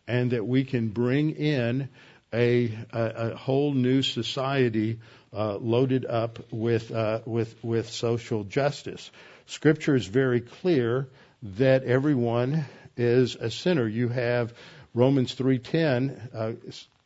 and 0.07 0.31
that 0.31 0.47
we 0.47 0.63
can 0.63 0.91
bring 0.91 1.31
in 1.31 1.89
a, 2.35 2.77
a, 2.93 3.31
a 3.33 3.37
whole 3.37 3.73
new 3.73 4.03
society 4.03 4.99
uh, 5.33 5.57
loaded 5.57 6.05
up 6.05 6.39
with, 6.53 6.91
uh, 6.93 7.21
with, 7.25 7.63
with 7.65 7.91
social 7.91 8.45
justice. 8.45 9.11
Scripture 9.47 9.95
is 9.95 10.07
very 10.07 10.41
clear 10.41 11.09
that 11.43 11.85
everyone 11.85 12.65
is 12.97 13.37
a 13.37 13.51
sinner. 13.51 13.87
You 13.87 14.09
have 14.09 14.55
Romans 14.95 15.35
3:10 15.35 16.35
uh, 16.35 16.53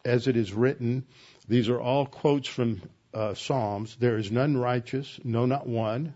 as 0.05 0.29
it 0.29 0.37
is 0.37 0.53
written. 0.53 1.05
These 1.49 1.69
are 1.69 1.81
all 1.81 2.07
quotes 2.07 2.49
from 2.49 2.83
uh, 3.15 3.35
Psalms. 3.35 3.97
There 3.97 4.19
is 4.19 4.31
none 4.31 4.57
righteous, 4.57 5.19
no, 5.25 5.47
not 5.47 5.67
one. 5.67 6.15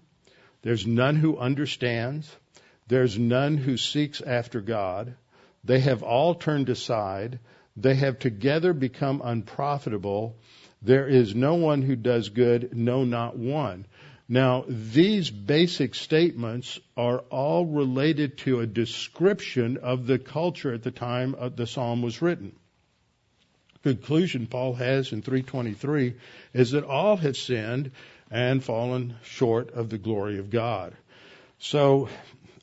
There's 0.63 0.87
none 0.87 1.17
who 1.17 1.39
understands. 1.39 2.31
There's 2.87 3.19
none 3.19 3.57
who 3.57 3.77
seeks 3.77 4.21
after 4.21 4.61
God. 4.61 5.15
They 5.65 5.81
have 5.81 6.03
all 6.03 6.35
turned 6.35 6.69
aside. 6.69 7.39
They 7.77 7.95
have 7.95 8.19
together 8.19 8.73
become 8.73 9.23
unprofitable. 9.25 10.37
There 10.83 11.09
is 11.09 11.35
no 11.35 11.55
one 11.55 11.83
who 11.83 11.97
does 11.97 12.29
good, 12.29 12.77
no, 12.77 13.05
not 13.05 13.37
one. 13.37 13.87
Now, 14.29 14.65
these 14.69 15.31
basic 15.31 15.95
statements 15.95 16.81
are 16.97 17.21
all 17.31 17.67
related 17.67 18.39
to 18.39 18.61
a 18.61 18.67
description 18.67 19.79
of 19.79 20.07
the 20.07 20.19
culture 20.19 20.73
at 20.73 20.83
the 20.83 20.91
time 20.91 21.35
the 21.57 21.67
psalm 21.67 22.03
was 22.03 22.23
written. 22.23 22.53
Conclusion 23.83 24.47
Paul 24.47 24.75
has 24.75 25.13
in 25.13 25.23
323 25.23 26.15
is 26.55 26.71
that 26.71 26.85
all 26.85 27.17
have 27.17 27.37
sinned 27.37 27.91
and 28.31 28.63
fallen 28.63 29.17
short 29.25 29.73
of 29.73 29.91
the 29.91 29.99
glory 29.99 30.39
of 30.39 30.51
God. 30.51 30.95
So, 31.59 32.09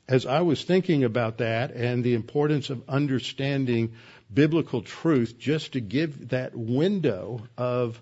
as 0.08 0.26
I 0.26 0.40
was 0.40 0.64
thinking 0.64 1.04
about 1.04 1.38
that 1.38 1.70
and 1.70 2.02
the 2.02 2.14
importance 2.14 2.70
of 2.70 2.88
understanding 2.88 3.92
biblical 4.32 4.82
truth, 4.82 5.38
just 5.38 5.72
to 5.72 5.80
give 5.80 6.28
that 6.30 6.54
window 6.54 7.42
of 7.56 8.00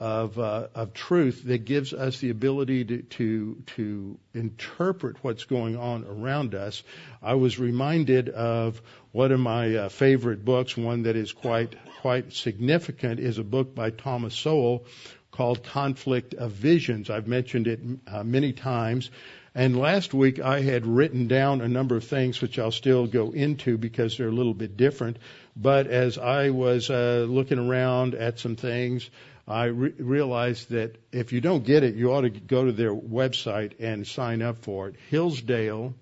of, 0.00 0.38
uh, 0.38 0.68
of 0.74 0.94
truth 0.94 1.42
that 1.44 1.64
gives 1.64 1.92
us 1.92 2.20
the 2.20 2.30
ability 2.30 2.84
to, 2.84 3.02
to, 3.02 3.62
to 3.66 4.18
interpret 4.32 5.16
what's 5.22 5.44
going 5.44 5.76
on 5.76 6.04
around 6.04 6.54
us. 6.54 6.84
I 7.20 7.34
was 7.34 7.58
reminded 7.58 8.28
of 8.28 8.80
one 9.10 9.32
of 9.32 9.40
my 9.40 9.74
uh, 9.74 9.88
favorite 9.88 10.44
books, 10.44 10.76
one 10.76 11.02
that 11.02 11.16
is 11.16 11.32
quite 11.32 11.74
quite 12.00 12.32
significant, 12.32 13.18
is 13.18 13.38
a 13.38 13.44
book 13.44 13.74
by 13.74 13.90
Thomas 13.90 14.36
Sowell 14.36 14.84
called 15.32 15.64
Conflict 15.64 16.34
of 16.34 16.52
Visions. 16.52 17.10
I've 17.10 17.26
mentioned 17.26 17.66
it 17.66 17.80
uh, 18.06 18.22
many 18.22 18.52
times. 18.52 19.10
And 19.58 19.76
last 19.76 20.14
week 20.14 20.38
I 20.38 20.60
had 20.60 20.86
written 20.86 21.26
down 21.26 21.62
a 21.62 21.66
number 21.66 21.96
of 21.96 22.04
things 22.04 22.40
which 22.40 22.60
I'll 22.60 22.70
still 22.70 23.08
go 23.08 23.32
into 23.32 23.76
because 23.76 24.16
they're 24.16 24.28
a 24.28 24.40
little 24.40 24.54
bit 24.54 24.76
different. 24.76 25.16
But 25.56 25.88
as 25.88 26.16
I 26.16 26.50
was 26.50 26.88
uh, 26.88 27.26
looking 27.28 27.58
around 27.58 28.14
at 28.14 28.38
some 28.38 28.54
things, 28.54 29.10
I 29.48 29.64
re- 29.64 29.94
realized 29.98 30.70
that 30.70 30.94
if 31.10 31.32
you 31.32 31.40
don't 31.40 31.64
get 31.64 31.82
it, 31.82 31.96
you 31.96 32.12
ought 32.12 32.20
to 32.20 32.30
go 32.30 32.66
to 32.66 32.70
their 32.70 32.94
website 32.94 33.72
and 33.80 34.06
sign 34.06 34.42
up 34.42 34.58
for 34.58 34.90
it. 34.90 34.94
Hillsdale 35.10 35.92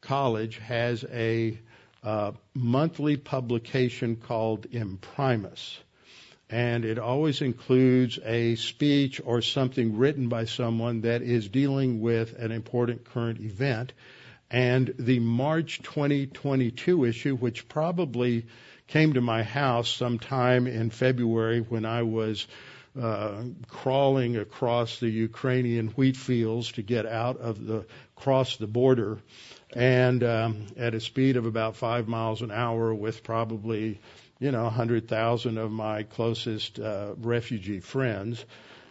College 0.00 0.58
has 0.58 1.04
a 1.10 1.58
uh, 2.04 2.30
monthly 2.54 3.16
publication 3.16 4.14
called 4.14 4.66
Imprimis. 4.70 5.78
And 6.50 6.84
it 6.84 6.98
always 6.98 7.42
includes 7.42 8.18
a 8.24 8.54
speech 8.54 9.20
or 9.24 9.42
something 9.42 9.98
written 9.98 10.28
by 10.28 10.46
someone 10.46 11.02
that 11.02 11.22
is 11.22 11.48
dealing 11.48 12.00
with 12.00 12.34
an 12.38 12.52
important 12.52 13.04
current 13.04 13.40
event. 13.40 13.92
And 14.50 14.94
the 14.98 15.18
March 15.18 15.82
2022 15.82 17.04
issue, 17.04 17.36
which 17.36 17.68
probably 17.68 18.46
came 18.86 19.12
to 19.12 19.20
my 19.20 19.42
house 19.42 19.90
sometime 19.90 20.66
in 20.66 20.88
February 20.88 21.60
when 21.60 21.84
I 21.84 22.02
was 22.02 22.46
uh, 23.00 23.44
crawling 23.68 24.36
across 24.36 24.98
the 24.98 25.08
Ukrainian 25.08 25.88
wheat 25.88 26.16
fields 26.16 26.72
to 26.72 26.82
get 26.82 27.06
out 27.06 27.36
of 27.38 27.64
the 27.64 27.84
cross 28.16 28.56
the 28.56 28.66
border, 28.66 29.18
and 29.74 30.24
um, 30.24 30.66
at 30.76 30.94
a 30.94 31.00
speed 31.00 31.36
of 31.36 31.46
about 31.46 31.76
five 31.76 32.08
miles 32.08 32.42
an 32.42 32.50
hour, 32.50 32.92
with 32.92 33.22
probably 33.22 34.00
you 34.38 34.52
know 34.52 34.64
100,000 34.64 35.58
of 35.58 35.70
my 35.70 36.04
closest 36.04 36.78
uh, 36.78 37.14
refugee 37.18 37.80
friends. 37.80 38.44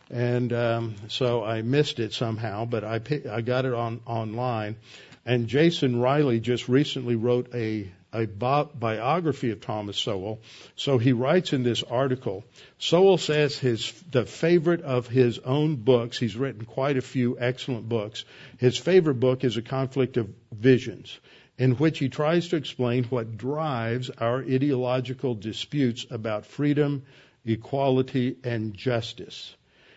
And 0.10 0.54
um, 0.54 0.96
so 1.10 1.44
I 1.44 1.62
missed 1.62 2.00
it 2.00 2.14
somehow, 2.14 2.66
but 2.66 2.84
I 2.84 3.02
I 3.30 3.42
got 3.42 3.66
it 3.66 3.74
on 3.74 4.02
online. 4.06 4.78
And 5.26 5.48
Jason 5.48 6.00
Riley 6.00 6.40
just 6.40 6.70
recently 6.70 7.16
wrote 7.16 7.54
a 7.54 7.92
a 8.14 8.26
bi- 8.26 8.64
biography 8.64 9.52
of 9.52 9.60
Thomas 9.60 9.98
Sowell. 9.98 10.40
So 10.76 10.98
he 10.98 11.12
writes 11.12 11.52
in 11.54 11.64
this 11.64 11.84
article, 11.84 12.46
Sowell 12.80 13.18
says 13.18 13.58
his 13.58 13.92
the 14.12 14.26
favorite 14.26 14.82
of 14.82 15.08
his 15.08 15.40
own 15.40 15.76
books. 15.76 16.18
He's 16.18 16.38
written 16.38 16.66
quite 16.66 16.98
a 16.98 17.02
few 17.02 17.38
excellent 17.40 17.90
books. 17.90 18.24
His 18.58 18.78
favorite 18.78 19.20
book 19.20 19.44
is 19.44 19.58
A 19.58 19.62
Conflict 19.62 20.18
of 20.18 20.30
Visions, 20.52 21.20
in 21.58 21.72
which 21.74 21.98
he 21.98 22.10
tries 22.10 22.50
to 22.50 22.56
explain 22.56 23.04
what 23.06 23.38
drives 23.38 24.10
our 24.12 24.40
ideological 24.42 25.34
disputes 25.34 26.06
about 26.12 26.46
freedom, 26.46 27.04
equality, 27.46 28.36
and 28.44 28.76
justice. 28.76 29.56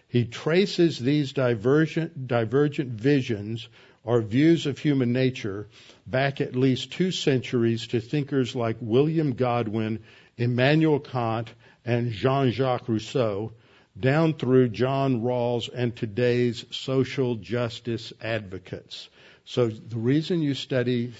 He 0.09 0.25
traces 0.25 0.99
these 0.99 1.33
divergent, 1.33 2.27
divergent 2.27 2.91
visions 2.91 3.69
or 4.03 4.23
views 4.23 4.67
of 4.67 4.79
human 4.79 5.13
nature 5.13 5.69
back 6.07 6.41
at 6.41 6.57
least 6.57 6.93
two 6.93 7.11
centuries 7.11 7.89
to 7.89 8.01
thinkers 8.01 8.57
like 8.57 8.77
William 8.81 9.35
Godwin, 9.35 10.01
Immanuel 10.39 11.01
Kant, 11.01 11.53
and 11.85 12.11
Jean-Jacques 12.11 12.89
Rousseau, 12.89 13.53
down 13.99 14.33
through 14.35 14.71
John 14.71 15.21
Rawls 15.21 15.69
and 15.73 15.95
today's 15.95 16.65
social 16.71 17.35
justice 17.35 18.13
advocates. 18.23 19.09
So 19.45 19.69
the 19.69 19.99
reason 19.99 20.41
you 20.41 20.55
study 20.55 21.13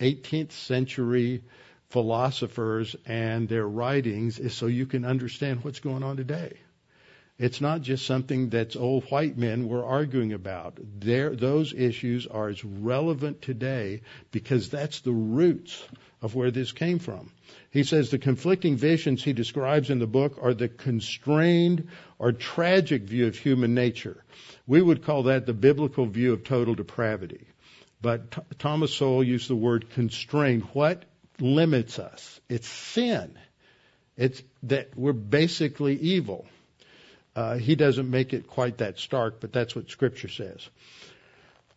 18th 0.00 0.52
century 0.52 1.42
philosophers 1.90 2.96
and 3.06 3.48
their 3.48 3.66
writings 3.66 4.38
is 4.38 4.54
so 4.54 4.66
you 4.66 4.86
can 4.86 5.04
understand 5.04 5.62
what's 5.64 5.80
going 5.80 6.02
on 6.02 6.16
today. 6.16 6.52
It's 7.38 7.60
not 7.60 7.80
just 7.80 8.04
something 8.04 8.50
that's 8.50 8.76
old 8.76 9.04
white 9.04 9.38
men 9.38 9.66
were 9.66 9.84
arguing 9.84 10.34
about. 10.34 10.78
Those 11.00 11.72
issues 11.72 12.26
are 12.26 12.48
as 12.48 12.62
relevant 12.62 13.40
today 13.40 14.02
because 14.30 14.68
that's 14.68 15.00
the 15.00 15.12
roots 15.12 15.82
of 16.20 16.34
where 16.34 16.50
this 16.50 16.72
came 16.72 16.98
from. 16.98 17.30
He 17.70 17.82
says 17.82 18.10
the 18.10 18.18
conflicting 18.18 18.76
visions 18.76 19.24
he 19.24 19.32
describes 19.32 19.88
in 19.88 20.00
the 20.00 20.06
book 20.06 20.38
are 20.42 20.52
the 20.52 20.68
constrained 20.68 21.88
or 22.18 22.32
tragic 22.32 23.04
view 23.04 23.26
of 23.26 23.38
human 23.38 23.74
nature. 23.74 24.22
We 24.66 24.82
would 24.82 25.02
call 25.02 25.22
that 25.24 25.46
the 25.46 25.54
biblical 25.54 26.04
view 26.04 26.34
of 26.34 26.44
total 26.44 26.74
depravity. 26.74 27.46
But 28.02 28.30
Th- 28.30 28.46
Thomas 28.58 28.94
Sowell 28.94 29.24
used 29.24 29.48
the 29.48 29.56
word 29.56 29.90
constrained. 29.90 30.62
What 30.72 31.04
limits 31.38 31.98
us? 31.98 32.40
It's 32.48 32.68
sin. 32.68 33.38
It's 34.16 34.42
that 34.64 34.96
we're 34.96 35.12
basically 35.12 35.96
evil. 35.96 36.46
Uh, 37.34 37.56
he 37.56 37.74
doesn't 37.74 38.10
make 38.10 38.32
it 38.32 38.46
quite 38.46 38.78
that 38.78 38.98
stark, 38.98 39.40
but 39.40 39.52
that's 39.52 39.74
what 39.74 39.90
Scripture 39.90 40.28
says. 40.28 40.68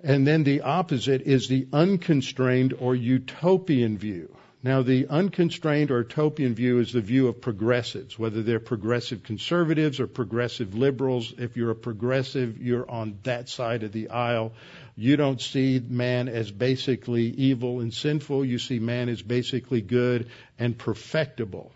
And 0.02 0.28
then 0.28 0.44
the 0.44 0.62
opposite 0.62 1.22
is 1.22 1.48
the 1.48 1.68
unconstrained 1.72 2.74
or 2.78 2.96
utopian 2.96 3.98
view. 3.98 4.36
Now, 4.66 4.82
the 4.82 5.08
unconstrained 5.10 5.92
or 5.92 6.00
utopian 6.00 6.56
view 6.56 6.80
is 6.80 6.94
the 6.94 7.02
view 7.02 7.28
of 7.28 7.42
progressives, 7.42 8.18
whether 8.18 8.42
they're 8.42 8.62
progressive 8.62 9.22
conservatives 9.22 10.00
or 10.00 10.08
progressive 10.08 10.74
liberals. 10.74 11.34
If 11.38 11.58
you're 11.58 11.72
a 11.72 11.76
progressive, 11.76 12.62
you're 12.62 12.90
on 12.90 13.20
that 13.24 13.50
side 13.50 13.84
of 13.84 13.92
the 13.92 14.10
aisle. 14.10 14.54
You 14.96 15.18
don't 15.18 15.42
see 15.42 15.82
man 15.86 16.30
as 16.30 16.50
basically 16.50 17.26
evil 17.26 17.82
and 17.82 17.94
sinful. 17.94 18.46
You 18.46 18.58
see 18.58 18.80
man 18.80 19.10
as 19.10 19.22
basically 19.22 19.82
good 19.82 20.30
and 20.58 20.78
perfectible. 20.78 21.74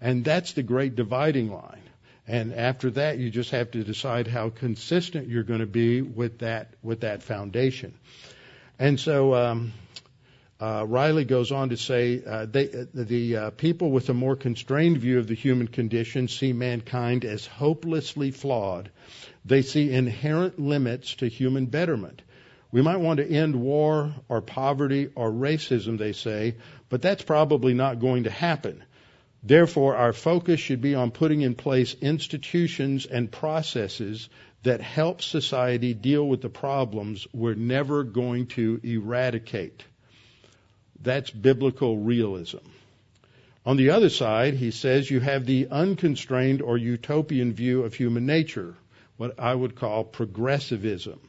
And 0.00 0.24
that's 0.24 0.54
the 0.54 0.62
great 0.62 0.96
dividing 0.96 1.52
line. 1.52 1.82
And 2.26 2.54
after 2.54 2.90
that, 2.92 3.18
you 3.18 3.28
just 3.28 3.50
have 3.50 3.72
to 3.72 3.84
decide 3.84 4.28
how 4.28 4.48
consistent 4.48 5.28
you're 5.28 5.42
going 5.42 5.60
to 5.60 5.66
be 5.66 6.00
with 6.00 6.38
that 6.38 6.72
with 6.82 7.00
that 7.00 7.22
foundation. 7.22 7.92
And 8.78 8.98
so 8.98 9.34
um, 9.34 9.72
uh, 10.60 10.84
Riley 10.86 11.24
goes 11.24 11.50
on 11.50 11.70
to 11.70 11.76
say 11.76 12.22
uh, 12.24 12.46
they, 12.46 12.68
uh, 12.70 12.84
the 12.94 13.36
uh, 13.36 13.50
people 13.50 13.90
with 13.90 14.08
a 14.08 14.14
more 14.14 14.36
constrained 14.36 14.98
view 14.98 15.18
of 15.18 15.26
the 15.26 15.34
human 15.34 15.66
condition 15.66 16.28
see 16.28 16.52
mankind 16.52 17.24
as 17.24 17.44
hopelessly 17.44 18.30
flawed. 18.30 18.90
They 19.44 19.62
see 19.62 19.90
inherent 19.90 20.58
limits 20.58 21.16
to 21.16 21.28
human 21.28 21.66
betterment. 21.66 22.22
We 22.70 22.82
might 22.82 23.00
want 23.00 23.18
to 23.18 23.28
end 23.28 23.56
war 23.56 24.14
or 24.28 24.40
poverty 24.40 25.08
or 25.14 25.30
racism, 25.30 25.98
they 25.98 26.12
say, 26.12 26.56
but 26.88 27.02
that's 27.02 27.22
probably 27.22 27.74
not 27.74 28.00
going 28.00 28.24
to 28.24 28.30
happen. 28.30 28.84
Therefore, 29.42 29.96
our 29.96 30.12
focus 30.12 30.60
should 30.60 30.80
be 30.80 30.94
on 30.94 31.10
putting 31.10 31.42
in 31.42 31.54
place 31.54 31.94
institutions 32.00 33.06
and 33.06 33.30
processes 33.30 34.28
that 34.62 34.80
help 34.80 35.20
society 35.20 35.94
deal 35.94 36.26
with 36.26 36.40
the 36.40 36.48
problems 36.48 37.26
we're 37.32 37.54
never 37.54 38.02
going 38.02 38.46
to 38.46 38.80
eradicate. 38.82 39.84
That's 41.04 41.30
biblical 41.30 41.98
realism. 41.98 42.64
On 43.66 43.76
the 43.76 43.90
other 43.90 44.08
side, 44.08 44.54
he 44.54 44.70
says 44.70 45.10
you 45.10 45.20
have 45.20 45.44
the 45.44 45.68
unconstrained 45.70 46.62
or 46.62 46.78
utopian 46.78 47.52
view 47.52 47.82
of 47.82 47.92
human 47.92 48.24
nature, 48.24 48.74
what 49.18 49.38
I 49.38 49.54
would 49.54 49.74
call 49.74 50.04
progressivism, 50.04 51.20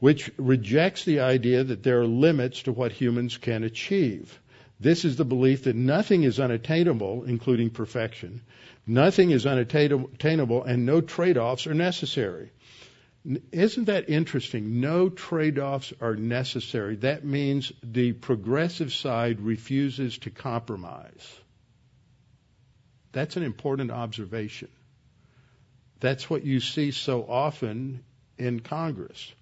which 0.00 0.30
rejects 0.38 1.04
the 1.04 1.20
idea 1.20 1.62
that 1.62 1.82
there 1.82 2.00
are 2.00 2.06
limits 2.06 2.62
to 2.62 2.72
what 2.72 2.92
humans 2.92 3.36
can 3.36 3.64
achieve. 3.64 4.40
This 4.80 5.04
is 5.04 5.16
the 5.16 5.26
belief 5.26 5.64
that 5.64 5.76
nothing 5.76 6.22
is 6.22 6.40
unattainable, 6.40 7.24
including 7.24 7.68
perfection. 7.68 8.40
Nothing 8.86 9.30
is 9.30 9.46
unattainable, 9.46 10.64
and 10.64 10.86
no 10.86 11.02
trade 11.02 11.36
offs 11.36 11.66
are 11.66 11.74
necessary. 11.74 12.50
Isn't 13.24 13.84
that 13.84 14.08
interesting? 14.08 14.80
No 14.80 15.08
trade 15.08 15.58
offs 15.58 15.92
are 16.00 16.16
necessary. 16.16 16.96
That 16.96 17.24
means 17.24 17.72
the 17.82 18.12
progressive 18.12 18.92
side 18.92 19.40
refuses 19.40 20.18
to 20.18 20.30
compromise. 20.30 21.40
That's 23.12 23.36
an 23.36 23.44
important 23.44 23.92
observation. 23.92 24.68
That's 26.00 26.28
what 26.28 26.44
you 26.44 26.58
see 26.58 26.90
so 26.90 27.24
often 27.28 28.02
in 28.38 28.58
Congress. 28.58 29.32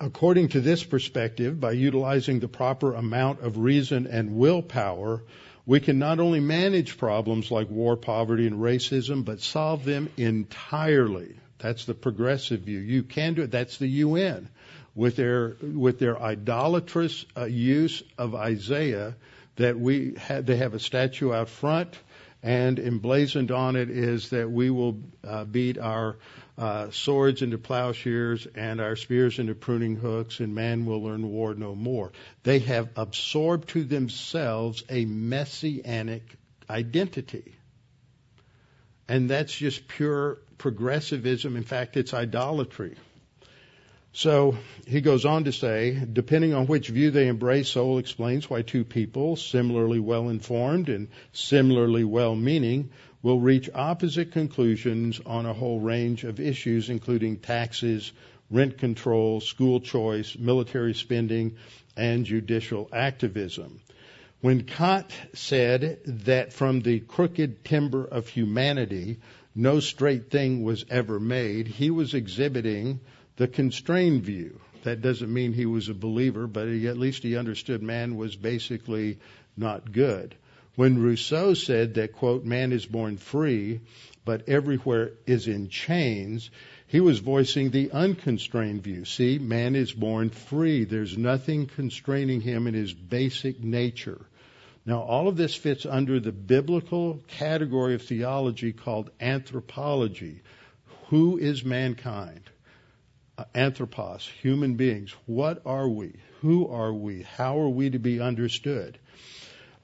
According 0.00 0.48
to 0.48 0.60
this 0.60 0.84
perspective, 0.84 1.58
by 1.58 1.72
utilizing 1.72 2.40
the 2.40 2.48
proper 2.48 2.94
amount 2.94 3.40
of 3.40 3.56
reason 3.56 4.06
and 4.06 4.36
willpower, 4.36 5.22
we 5.68 5.80
can 5.80 5.98
not 5.98 6.18
only 6.18 6.40
manage 6.40 6.96
problems 6.96 7.50
like 7.50 7.68
war, 7.68 7.94
poverty, 7.94 8.46
and 8.46 8.56
racism, 8.58 9.22
but 9.22 9.42
solve 9.42 9.84
them 9.84 10.08
entirely. 10.16 11.36
That's 11.58 11.84
the 11.84 11.92
progressive 11.92 12.60
view. 12.62 12.78
You 12.78 13.02
can 13.02 13.34
do 13.34 13.42
it. 13.42 13.50
That's 13.50 13.76
the 13.76 13.86
UN 13.86 14.48
with 14.94 15.16
their 15.16 15.56
with 15.60 15.98
their 15.98 16.18
idolatrous 16.18 17.26
uh, 17.36 17.44
use 17.44 18.02
of 18.16 18.34
Isaiah. 18.34 19.14
That 19.56 19.78
we 19.78 20.14
have, 20.14 20.46
they 20.46 20.56
have 20.56 20.72
a 20.72 20.80
statue 20.80 21.34
out 21.34 21.50
front, 21.50 21.98
and 22.42 22.78
emblazoned 22.78 23.50
on 23.50 23.76
it 23.76 23.90
is 23.90 24.30
that 24.30 24.50
we 24.50 24.70
will 24.70 24.98
uh, 25.22 25.44
beat 25.44 25.76
our 25.76 26.16
uh, 26.58 26.90
swords 26.90 27.40
into 27.40 27.56
plowshares 27.56 28.46
and 28.54 28.80
our 28.80 28.96
spears 28.96 29.38
into 29.38 29.54
pruning 29.54 29.94
hooks, 29.94 30.40
and 30.40 30.54
man 30.54 30.86
will 30.86 31.02
learn 31.02 31.30
war 31.30 31.54
no 31.54 31.74
more. 31.74 32.12
They 32.42 32.58
have 32.60 32.88
absorbed 32.96 33.68
to 33.70 33.84
themselves 33.84 34.82
a 34.90 35.04
messianic 35.04 36.22
identity. 36.68 37.54
And 39.08 39.30
that's 39.30 39.54
just 39.54 39.86
pure 39.86 40.38
progressivism. 40.58 41.56
In 41.56 41.62
fact, 41.62 41.96
it's 41.96 42.12
idolatry. 42.12 42.96
So 44.12 44.56
he 44.86 45.00
goes 45.00 45.24
on 45.24 45.44
to 45.44 45.52
say, 45.52 45.96
depending 46.12 46.54
on 46.54 46.66
which 46.66 46.88
view 46.88 47.10
they 47.12 47.28
embrace, 47.28 47.68
Sowell 47.68 47.98
explains 47.98 48.50
why 48.50 48.62
two 48.62 48.84
people, 48.84 49.36
similarly 49.36 50.00
well 50.00 50.28
informed 50.28 50.88
and 50.88 51.08
similarly 51.32 52.04
well 52.04 52.34
meaning, 52.34 52.90
will 53.28 53.40
reach 53.40 53.68
opposite 53.74 54.32
conclusions 54.32 55.20
on 55.26 55.44
a 55.44 55.52
whole 55.52 55.80
range 55.80 56.24
of 56.24 56.40
issues, 56.40 56.88
including 56.88 57.36
taxes, 57.36 58.10
rent 58.50 58.78
control, 58.78 59.38
school 59.38 59.80
choice, 59.80 60.34
military 60.38 60.94
spending, 60.94 61.54
and 61.94 62.24
judicial 62.24 62.88
activism. 62.90 63.80
When 64.40 64.62
Kant 64.62 65.12
said 65.34 65.98
that 66.06 66.54
from 66.54 66.80
the 66.80 67.00
crooked 67.00 67.66
timber 67.66 68.02
of 68.02 68.28
humanity, 68.28 69.18
no 69.54 69.78
straight 69.78 70.30
thing 70.30 70.62
was 70.62 70.86
ever 70.88 71.20
made, 71.20 71.66
he 71.68 71.90
was 71.90 72.14
exhibiting 72.14 72.98
the 73.36 73.46
constrained 73.46 74.22
view. 74.22 74.58
That 74.84 75.02
doesn't 75.02 75.30
mean 75.30 75.52
he 75.52 75.66
was 75.66 75.90
a 75.90 75.94
believer, 75.94 76.46
but 76.46 76.66
he, 76.66 76.88
at 76.88 76.96
least 76.96 77.24
he 77.24 77.36
understood 77.36 77.82
man 77.82 78.16
was 78.16 78.36
basically 78.36 79.18
not 79.54 79.92
good. 79.92 80.34
When 80.78 81.02
Rousseau 81.02 81.54
said 81.54 81.94
that, 81.94 82.12
quote, 82.12 82.44
man 82.44 82.70
is 82.70 82.86
born 82.86 83.16
free, 83.16 83.80
but 84.24 84.48
everywhere 84.48 85.10
is 85.26 85.48
in 85.48 85.70
chains, 85.70 86.50
he 86.86 87.00
was 87.00 87.18
voicing 87.18 87.70
the 87.70 87.90
unconstrained 87.90 88.84
view. 88.84 89.04
See, 89.04 89.40
man 89.40 89.74
is 89.74 89.90
born 89.90 90.30
free. 90.30 90.84
There's 90.84 91.18
nothing 91.18 91.66
constraining 91.66 92.42
him 92.42 92.68
in 92.68 92.74
his 92.74 92.94
basic 92.94 93.58
nature. 93.58 94.20
Now, 94.86 95.00
all 95.00 95.26
of 95.26 95.36
this 95.36 95.56
fits 95.56 95.84
under 95.84 96.20
the 96.20 96.30
biblical 96.30 97.24
category 97.26 97.96
of 97.96 98.02
theology 98.02 98.72
called 98.72 99.10
anthropology. 99.20 100.42
Who 101.08 101.38
is 101.38 101.64
mankind? 101.64 102.42
Uh, 103.36 103.46
anthropos, 103.52 104.30
human 104.42 104.76
beings. 104.76 105.12
What 105.26 105.60
are 105.66 105.88
we? 105.88 106.12
Who 106.42 106.68
are 106.68 106.94
we? 106.94 107.22
How 107.22 107.58
are 107.58 107.68
we 107.68 107.90
to 107.90 107.98
be 107.98 108.20
understood? 108.20 108.96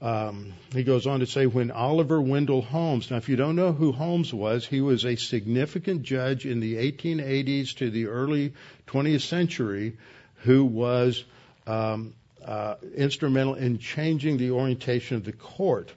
Um, 0.05 0.53
he 0.71 0.83
goes 0.83 1.07
on 1.07 1.21
to 1.21 1.25
say, 1.25 1.47
when 1.47 1.71
Oliver 1.71 2.21
Wendell 2.21 2.61
Holmes, 2.61 3.09
now 3.09 3.17
if 3.17 3.27
you 3.27 3.35
don't 3.35 3.55
know 3.55 3.71
who 3.71 3.91
Holmes 3.91 4.31
was, 4.31 4.63
he 4.63 4.79
was 4.79 5.03
a 5.03 5.15
significant 5.15 6.03
judge 6.03 6.45
in 6.45 6.59
the 6.59 6.75
1880s 6.75 7.77
to 7.77 7.89
the 7.89 8.05
early 8.05 8.53
20th 8.85 9.21
century 9.21 9.97
who 10.43 10.63
was 10.63 11.23
um, 11.65 12.13
uh, 12.45 12.75
instrumental 12.95 13.55
in 13.55 13.79
changing 13.79 14.37
the 14.37 14.51
orientation 14.51 15.17
of 15.17 15.23
the 15.23 15.33
court. 15.33 15.91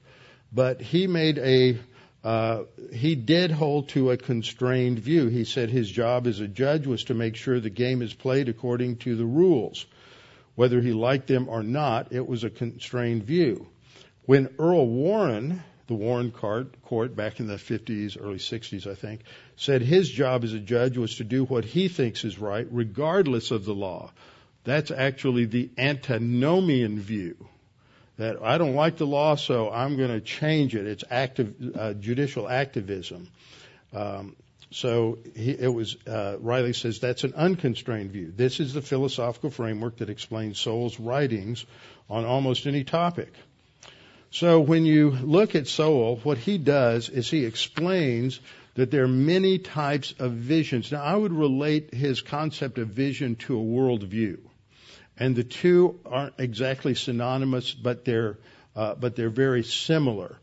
But 0.55 0.81
he 0.81 1.07
made 1.07 1.37
a 1.37 1.77
uh, 2.25 2.63
he 2.91 3.15
did 3.15 3.51
hold 3.51 3.91
to 3.91 4.11
a 4.11 4.17
constrained 4.17 5.01
view. 5.01 5.27
He 5.27 5.45
said 5.45 5.69
his 5.69 5.91
job 5.91 6.27
as 6.27 6.41
a 6.41 6.49
judge 6.49 6.87
was 6.87 7.05
to 7.05 7.15
make 7.15 7.37
sure 7.37 7.61
the 7.61 7.69
game 7.69 8.01
is 8.01 8.15
played 8.15 8.49
according 8.49 8.97
to 8.99 9.17
the 9.17 9.27
rules. 9.27 9.85
Whether 10.55 10.81
he 10.81 10.95
liked 10.95 11.27
them 11.27 11.51
or 11.51 11.63
not, 11.63 12.11
it 12.13 12.27
was 12.27 12.43
a 12.43 12.51
constrained 12.51 13.25
view. 13.25 13.67
When 14.29 14.51
Earl 14.59 14.87
Warren, 14.87 15.63
the 15.87 15.95
Warren 15.95 16.33
court, 16.33 17.17
back 17.17 17.41
in 17.41 17.47
the 17.47 17.55
50s, 17.55 18.19
early 18.21 18.37
60s, 18.37 18.87
I 18.87 18.95
think, 18.95 19.23
said 19.57 19.81
his 19.81 20.11
job 20.11 20.45
as 20.45 20.53
a 20.53 20.59
judge 20.59 20.99
was 20.99 21.15
to 21.15 21.25
do 21.25 21.47
what 21.47 21.65
he 21.65 21.89
thinks 21.89 22.25
is 22.25 22.39
right, 22.39 22.67
regardless 22.71 23.53
of 23.53 23.65
the 23.65 23.75
law. 23.75 24.13
That's 24.65 24.91
actually 24.91 25.47
the 25.47 25.71
antinomian 25.79 27.01
view. 27.01 27.37
That 28.19 28.37
I 28.43 28.59
don't 28.59 28.75
like 28.75 28.99
the 28.99 29.07
law, 29.07 29.37
so 29.37 29.71
I'm 29.71 29.97
going 29.97 30.11
to 30.11 30.21
change 30.21 30.75
it. 30.75 30.87
It's 30.87 31.05
active, 31.09 31.55
uh, 31.75 31.95
judicial 31.95 32.51
activism. 32.51 33.31
Um, 33.95 34.37
so 34.71 35.21
he, 35.35 35.53
it 35.53 35.73
was 35.73 35.97
uh, 36.07 36.37
Riley 36.39 36.75
says 36.75 37.01
that's 37.01 37.25
an 37.25 37.33
unconstrained 37.35 38.11
view. 38.11 38.31
This 38.37 38.61
is 38.61 38.75
the 38.75 38.83
philosophical 38.83 39.49
framework 39.49 39.97
that 39.97 40.11
explains 40.11 40.61
Sowell's 40.61 41.01
writings 41.01 41.65
on 42.11 42.27
almost 42.27 42.67
any 42.67 42.85
topic. 42.85 43.33
So 44.31 44.61
when 44.61 44.85
you 44.85 45.11
look 45.11 45.55
at 45.55 45.67
Sowell, 45.67 46.17
what 46.23 46.39
he 46.39 46.59
does 46.59 47.09
is 47.09 47.31
he 47.31 47.45
explains 47.45 48.41
that 48.75 48.91
there 48.91 49.05
are 49.05 49.09
many 49.09 49.59
types 49.59 50.15
of 50.19 50.33
visions. 50.33 50.93
Now 50.93 51.03
I 51.03 51.17
would 51.17 51.33
relate 51.33 51.95
his 51.95 52.21
concept 52.21 52.79
of 52.79 52.89
vision 52.89 53.37
to 53.37 53.59
a 53.59 53.63
worldview, 53.63 54.39
and 55.19 55.35
the 55.35 55.45
two 55.45 55.99
aren't 56.05 56.35
exactly 56.39 56.95
synonymous, 56.95 57.73
but 57.73 58.05
they're 58.05 58.39
uh, 58.77 58.95
but 58.95 59.17
they're 59.17 59.29
very 59.29 59.65
similar. 59.65 60.39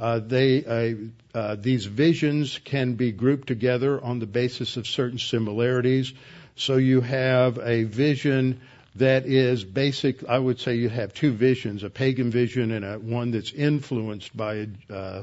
Uh, 0.00 0.18
they, 0.18 0.64
uh, 0.64 1.38
uh, 1.38 1.56
these 1.56 1.84
visions 1.84 2.58
can 2.64 2.94
be 2.94 3.12
grouped 3.12 3.46
together 3.46 4.02
on 4.02 4.18
the 4.18 4.26
basis 4.26 4.78
of 4.78 4.86
certain 4.86 5.18
similarities. 5.18 6.14
So 6.56 6.78
you 6.78 7.02
have 7.02 7.58
a 7.58 7.84
vision 7.84 8.62
that 8.96 9.26
is 9.26 9.64
basic. 9.64 10.24
I 10.28 10.38
would 10.38 10.60
say 10.60 10.76
you 10.76 10.88
have 10.88 11.12
two 11.14 11.32
visions: 11.32 11.82
a 11.82 11.90
pagan 11.90 12.30
vision 12.30 12.70
and 12.70 12.84
a 12.84 12.98
one 12.98 13.30
that's 13.30 13.52
influenced 13.52 14.36
by 14.36 14.54
a 14.54 14.66
uh, 14.92 15.22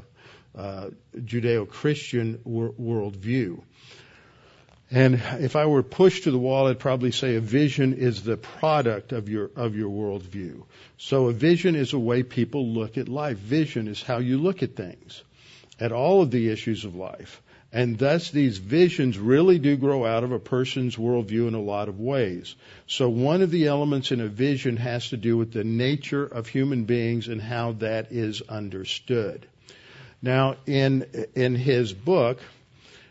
uh, 0.56 0.90
Judeo-Christian 1.16 2.40
wor- 2.44 2.72
worldview. 2.72 3.62
And 4.90 5.22
if 5.38 5.56
I 5.56 5.64
were 5.64 5.82
pushed 5.82 6.24
to 6.24 6.30
the 6.30 6.38
wall, 6.38 6.66
I'd 6.66 6.78
probably 6.78 7.12
say 7.12 7.36
a 7.36 7.40
vision 7.40 7.94
is 7.94 8.22
the 8.22 8.36
product 8.36 9.12
of 9.12 9.30
your 9.30 9.50
of 9.56 9.74
your 9.74 9.88
worldview. 9.88 10.64
So 10.98 11.28
a 11.28 11.32
vision 11.32 11.76
is 11.76 11.94
a 11.94 11.98
way 11.98 12.22
people 12.22 12.68
look 12.68 12.98
at 12.98 13.08
life. 13.08 13.38
Vision 13.38 13.88
is 13.88 14.02
how 14.02 14.18
you 14.18 14.36
look 14.36 14.62
at 14.62 14.76
things, 14.76 15.22
at 15.80 15.92
all 15.92 16.20
of 16.20 16.30
the 16.30 16.50
issues 16.50 16.84
of 16.84 16.94
life. 16.94 17.40
And 17.72 17.98
thus 17.98 18.30
these 18.30 18.58
visions 18.58 19.18
really 19.18 19.58
do 19.58 19.76
grow 19.76 20.04
out 20.04 20.24
of 20.24 20.32
a 20.32 20.38
person's 20.38 20.96
worldview 20.96 21.48
in 21.48 21.54
a 21.54 21.60
lot 21.60 21.88
of 21.88 21.98
ways. 21.98 22.54
So 22.86 23.08
one 23.08 23.40
of 23.40 23.50
the 23.50 23.66
elements 23.66 24.12
in 24.12 24.20
a 24.20 24.28
vision 24.28 24.76
has 24.76 25.08
to 25.08 25.16
do 25.16 25.38
with 25.38 25.52
the 25.52 25.64
nature 25.64 26.24
of 26.24 26.48
human 26.48 26.84
beings 26.84 27.28
and 27.28 27.40
how 27.40 27.72
that 27.72 28.12
is 28.12 28.42
understood. 28.42 29.46
Now 30.20 30.56
in 30.66 31.06
in 31.34 31.54
his 31.54 31.94
book, 31.94 32.40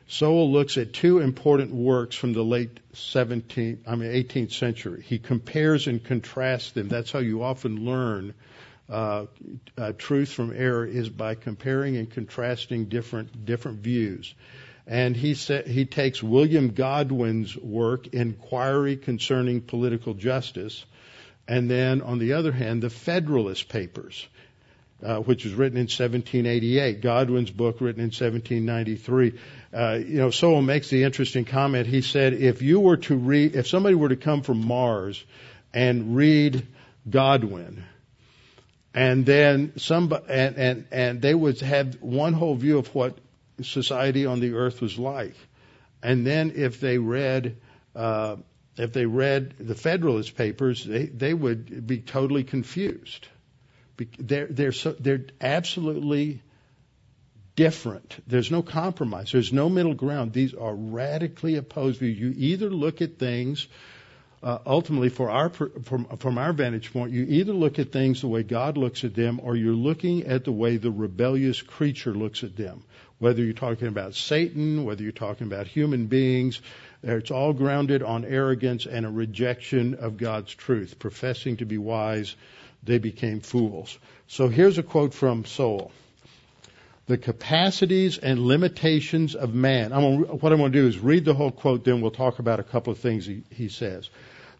Sowell 0.07 0.51
looks 0.51 0.77
at 0.77 0.93
two 0.93 1.19
important 1.19 1.73
works 1.73 2.15
from 2.15 2.33
the 2.33 2.43
late 2.43 2.79
17th, 2.93 3.79
I 3.87 3.95
mean 3.95 4.11
18th 4.11 4.51
century. 4.51 5.01
He 5.01 5.17
compares 5.17 5.87
and 5.87 6.03
contrasts 6.03 6.71
them. 6.71 6.87
That's 6.87 7.11
how 7.11 7.19
you 7.19 7.41
often 7.41 7.85
learn 7.85 8.35
truth 9.97 10.31
from 10.31 10.53
error 10.55 10.85
is 10.85 11.09
by 11.09 11.35
comparing 11.35 11.97
and 11.97 12.09
contrasting 12.09 12.85
different 12.85 13.45
different 13.45 13.79
views. 13.79 14.33
And 14.87 15.15
he 15.15 15.35
sa- 15.35 15.61
he 15.61 15.85
takes 15.85 16.21
William 16.21 16.69
Godwin's 16.73 17.55
work, 17.55 18.07
Inquiry 18.07 18.97
Concerning 18.97 19.61
Political 19.61 20.15
Justice, 20.15 20.85
and 21.47 21.69
then 21.69 22.01
on 22.01 22.19
the 22.19 22.33
other 22.33 22.51
hand, 22.51 22.81
the 22.81 22.89
Federalist 22.89 23.69
Papers 23.69 24.27
uh, 25.03 25.17
which 25.17 25.43
was 25.43 25.53
written 25.53 25.77
in 25.77 25.83
1788. 25.83 27.01
Godwin's 27.01 27.51
book, 27.51 27.81
written 27.81 28.01
in 28.01 28.07
1793. 28.07 29.33
Uh, 29.73 29.93
you 29.93 30.17
know, 30.17 30.29
Sowell 30.29 30.61
makes 30.61 30.89
the 30.89 31.03
interesting 31.03 31.45
comment. 31.45 31.87
He 31.87 32.01
said, 32.01 32.33
if 32.33 32.61
you 32.61 32.79
were 32.79 32.97
to 32.97 33.15
read, 33.15 33.55
if 33.55 33.67
somebody 33.67 33.95
were 33.95 34.09
to 34.09 34.15
come 34.15 34.41
from 34.41 34.65
Mars 34.65 35.23
and 35.73 36.15
read 36.15 36.65
Godwin, 37.09 37.83
and 38.93 39.25
then 39.25 39.73
some, 39.77 40.11
and, 40.27 40.57
and, 40.57 40.87
and 40.91 41.21
they 41.21 41.33
would 41.33 41.59
have 41.61 42.01
one 42.01 42.33
whole 42.33 42.55
view 42.55 42.77
of 42.77 42.93
what 42.93 43.17
society 43.61 44.25
on 44.25 44.39
the 44.39 44.53
earth 44.53 44.81
was 44.81 44.97
like. 44.99 45.35
And 46.03 46.25
then 46.25 46.53
if 46.55 46.79
they 46.79 46.97
read, 46.97 47.57
uh, 47.95 48.37
if 48.77 48.91
they 48.93 49.05
read 49.05 49.53
the 49.59 49.75
Federalist 49.75 50.35
Papers, 50.35 50.83
they, 50.83 51.05
they 51.05 51.33
would 51.33 51.87
be 51.87 51.99
totally 51.99 52.43
confused. 52.43 53.27
They're, 54.17 54.47
they're, 54.47 54.71
so, 54.71 54.93
they're 54.93 55.25
absolutely 55.39 56.41
different. 57.55 58.17
There's 58.27 58.49
no 58.49 58.63
compromise. 58.63 59.31
There's 59.31 59.53
no 59.53 59.69
middle 59.69 59.93
ground. 59.93 60.33
These 60.33 60.53
are 60.53 60.73
radically 60.73 61.55
opposed 61.55 61.99
views. 61.99 62.17
You 62.17 62.33
either 62.35 62.69
look 62.69 63.01
at 63.01 63.19
things, 63.19 63.67
uh, 64.43 64.57
ultimately, 64.65 65.09
for 65.09 65.29
our 65.29 65.49
from, 65.49 66.05
from 66.17 66.37
our 66.37 66.53
vantage 66.53 66.91
point, 66.91 67.11
you 67.11 67.25
either 67.27 67.53
look 67.53 67.77
at 67.77 67.91
things 67.91 68.21
the 68.21 68.27
way 68.27 68.41
God 68.43 68.77
looks 68.77 69.03
at 69.03 69.13
them, 69.13 69.39
or 69.43 69.55
you're 69.55 69.73
looking 69.73 70.25
at 70.25 70.45
the 70.45 70.51
way 70.51 70.77
the 70.77 70.91
rebellious 70.91 71.61
creature 71.61 72.13
looks 72.13 72.43
at 72.43 72.55
them. 72.55 72.83
Whether 73.19 73.43
you're 73.43 73.53
talking 73.53 73.87
about 73.87 74.15
Satan, 74.15 74.83
whether 74.83 75.03
you're 75.03 75.11
talking 75.11 75.45
about 75.45 75.67
human 75.67 76.07
beings, 76.07 76.59
it's 77.03 77.29
all 77.29 77.53
grounded 77.53 78.01
on 78.01 78.25
arrogance 78.25 78.87
and 78.87 79.05
a 79.05 79.09
rejection 79.11 79.93
of 79.95 80.17
God's 80.17 80.53
truth, 80.53 80.97
professing 80.97 81.57
to 81.57 81.65
be 81.65 81.77
wise 81.77 82.35
they 82.83 82.97
became 82.97 83.41
fools. 83.41 83.97
So 84.27 84.47
here's 84.47 84.77
a 84.77 84.83
quote 84.83 85.13
from 85.13 85.45
Sowell. 85.45 85.91
The 87.07 87.17
capacities 87.17 88.17
and 88.17 88.39
limitations 88.39 89.35
of 89.35 89.53
man. 89.53 89.91
I'm 89.91 90.01
gonna, 90.01 90.35
what 90.35 90.51
I'm 90.51 90.59
going 90.59 90.71
to 90.71 90.81
do 90.81 90.87
is 90.87 90.97
read 90.97 91.25
the 91.25 91.33
whole 91.33 91.51
quote, 91.51 91.83
then 91.83 92.01
we'll 92.01 92.11
talk 92.11 92.39
about 92.39 92.59
a 92.59 92.63
couple 92.63 92.93
of 92.93 92.99
things 92.99 93.25
he, 93.25 93.43
he 93.49 93.69
says. 93.69 94.09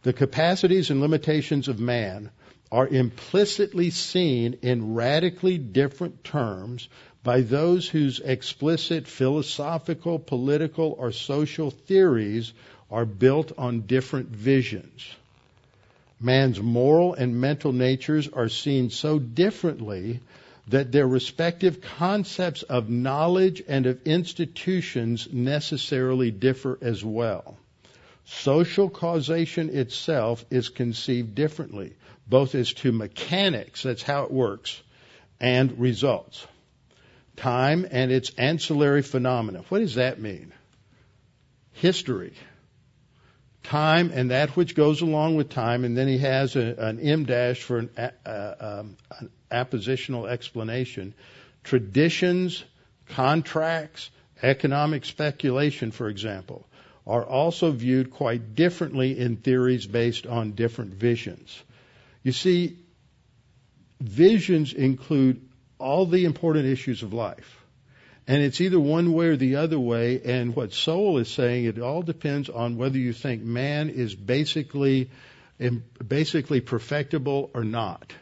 The 0.04 0.14
capacities 0.14 0.90
and 0.90 1.02
limitations 1.02 1.68
of 1.68 1.80
man 1.80 2.32
are 2.72 2.88
implicitly 2.88 3.90
seen 3.90 4.58
in 4.62 4.94
radically 4.94 5.58
different 5.58 6.24
terms 6.24 6.90
by 7.24 7.42
those 7.42 7.88
whose 7.90 8.20
explicit 8.20 9.08
philosophical, 9.08 10.18
political, 10.18 10.96
or 10.98 11.12
social 11.12 11.70
theories 11.70 12.54
are 12.90 13.06
built 13.06 13.52
on 13.58 13.82
different 13.82 14.30
visions 14.30 15.16
man's 16.22 16.62
moral 16.62 17.14
and 17.16 17.40
mental 17.40 17.74
natures 17.74 18.28
are 18.30 18.50
seen 18.50 18.90
so 18.90 19.18
differently 19.18 20.20
that 20.68 20.92
their 20.92 21.08
respective 21.08 21.82
concepts 21.82 22.62
of 22.64 22.90
knowledge 22.90 23.64
and 23.68 23.86
of 23.88 24.00
institutions 24.06 25.28
necessarily 25.32 26.30
differ 26.30 26.78
as 26.82 27.04
well. 27.04 27.58
Social 28.40 28.90
causation 28.90 29.70
itself 29.70 30.46
is 30.50 30.70
conceived 30.70 31.36
differently, 31.36 31.96
both 32.28 32.56
as 32.56 32.74
to 32.74 32.92
mechanics, 32.92 33.84
that's 33.84 34.04
how 34.04 34.24
it 34.24 34.32
works, 34.32 34.82
and 35.40 35.80
results. 35.80 36.46
Time 37.36 37.88
and 37.90 38.12
its 38.12 38.32
ancillary 38.38 39.02
phenomena. 39.02 39.64
What 39.70 39.80
does 39.80 39.96
that 39.96 40.20
mean? 40.20 40.54
History 41.74 42.34
time 43.64 44.12
and 44.14 44.32
that 44.32 44.56
which 44.56 44.76
goes 44.76 45.02
along 45.02 45.36
with 45.36 45.50
time, 45.50 45.84
and 45.86 45.98
then 45.98 46.08
he 46.08 46.18
has 46.18 46.56
a, 46.56 46.76
an 46.78 47.00
em 47.00 47.26
dash 47.26 47.62
for 47.62 47.80
an, 47.80 47.90
um, 48.26 48.98
an 49.20 49.30
appositional 49.52 50.28
explanation. 50.28 51.14
Traditions, 51.64 52.64
contracts, 53.10 54.10
economic 54.42 55.06
speculation, 55.06 55.92
for 55.92 56.10
example, 56.10 56.68
are 57.12 57.26
also 57.26 57.72
viewed 57.72 58.10
quite 58.10 58.56
differently 58.56 59.20
in 59.20 59.36
theories 59.36 59.86
based 59.86 60.26
on 60.26 60.54
different 60.54 60.94
visions. 60.94 61.62
You 62.24 62.32
see, 62.32 62.78
visions 64.00 64.72
include 64.72 65.42
all 65.78 66.06
the 66.06 66.24
important 66.24 66.68
issues 66.68 67.04
of 67.04 67.12
life. 67.12 67.58
And 68.28 68.42
it's 68.42 68.62
either 68.62 68.80
one 68.80 69.12
way 69.12 69.26
or 69.26 69.36
the 69.36 69.58
other 69.58 69.78
way. 69.78 70.22
And 70.24 70.56
what 70.56 70.72
Sowell 70.72 71.18
is 71.18 71.30
saying, 71.30 71.66
it 71.66 71.80
all 71.80 72.02
depends 72.02 72.48
on 72.48 72.78
whether 72.78 72.98
you 72.98 73.12
think 73.12 73.44
man 73.44 73.90
is 73.90 74.16
basically, 74.16 75.10
basically 76.08 76.62
perfectible 76.62 77.52
or 77.54 77.66
not. 77.66 78.14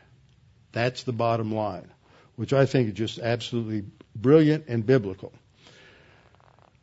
That's 0.72 1.04
the 1.04 1.14
bottom 1.14 1.54
line, 1.54 1.92
which 2.38 2.54
I 2.54 2.66
think 2.66 2.88
is 2.88 2.96
just 2.96 3.20
absolutely 3.20 3.84
brilliant 4.16 4.66
and 4.68 4.84
biblical. 4.84 5.32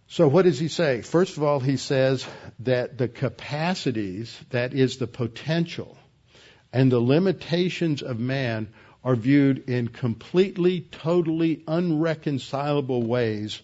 So 0.08 0.28
what 0.28 0.42
does 0.42 0.58
he 0.58 0.68
say? 0.68 1.02
First 1.02 1.36
of 1.36 1.42
all, 1.42 1.58
he 1.60 1.76
says 1.76 2.26
that 2.60 2.96
the 2.96 3.08
capacities, 3.08 4.38
that 4.50 4.72
is 4.72 4.98
the 4.98 5.06
potential, 5.06 5.98
and 6.72 6.90
the 6.92 7.00
limitations 7.00 8.02
of 8.02 8.20
man 8.20 8.68
are 9.02 9.16
viewed 9.16 9.68
in 9.68 9.88
completely, 9.88 10.80
totally 10.80 11.62
unreconcilable 11.66 13.02
ways 13.02 13.60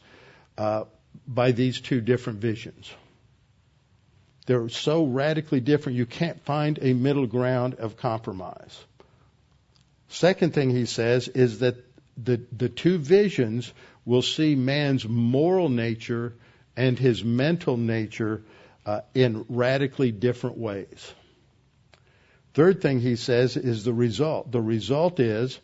uh, 0.58 0.84
by 1.26 1.52
these 1.52 1.80
two 1.80 2.00
different 2.00 2.40
visions. 2.40 2.92
They're 4.46 4.68
so 4.68 5.04
radically 5.04 5.60
different, 5.60 5.98
you 5.98 6.06
can't 6.06 6.40
find 6.42 6.78
a 6.82 6.92
middle 6.92 7.26
ground 7.26 7.74
of 7.74 7.96
compromise. 7.96 8.76
Second 10.08 10.54
thing 10.54 10.70
he 10.70 10.86
says 10.86 11.28
is 11.28 11.60
that 11.60 11.76
the, 12.16 12.40
the 12.52 12.68
two 12.68 12.98
visions 12.98 13.72
will 14.04 14.22
see 14.22 14.54
man's 14.54 15.06
moral 15.06 15.68
nature 15.68 16.34
and 16.76 16.98
his 16.98 17.22
mental 17.22 17.76
nature 17.76 18.42
uh, 18.84 19.00
in 19.14 19.44
radically 19.48 20.10
different 20.10 20.58
ways. 20.58 21.14
Third 22.54 22.82
thing 22.82 23.00
he 23.00 23.16
says 23.16 23.56
is 23.56 23.84
the 23.84 23.92
result. 23.94 24.50
The 24.52 24.60
result 24.60 25.20
is 25.20 25.58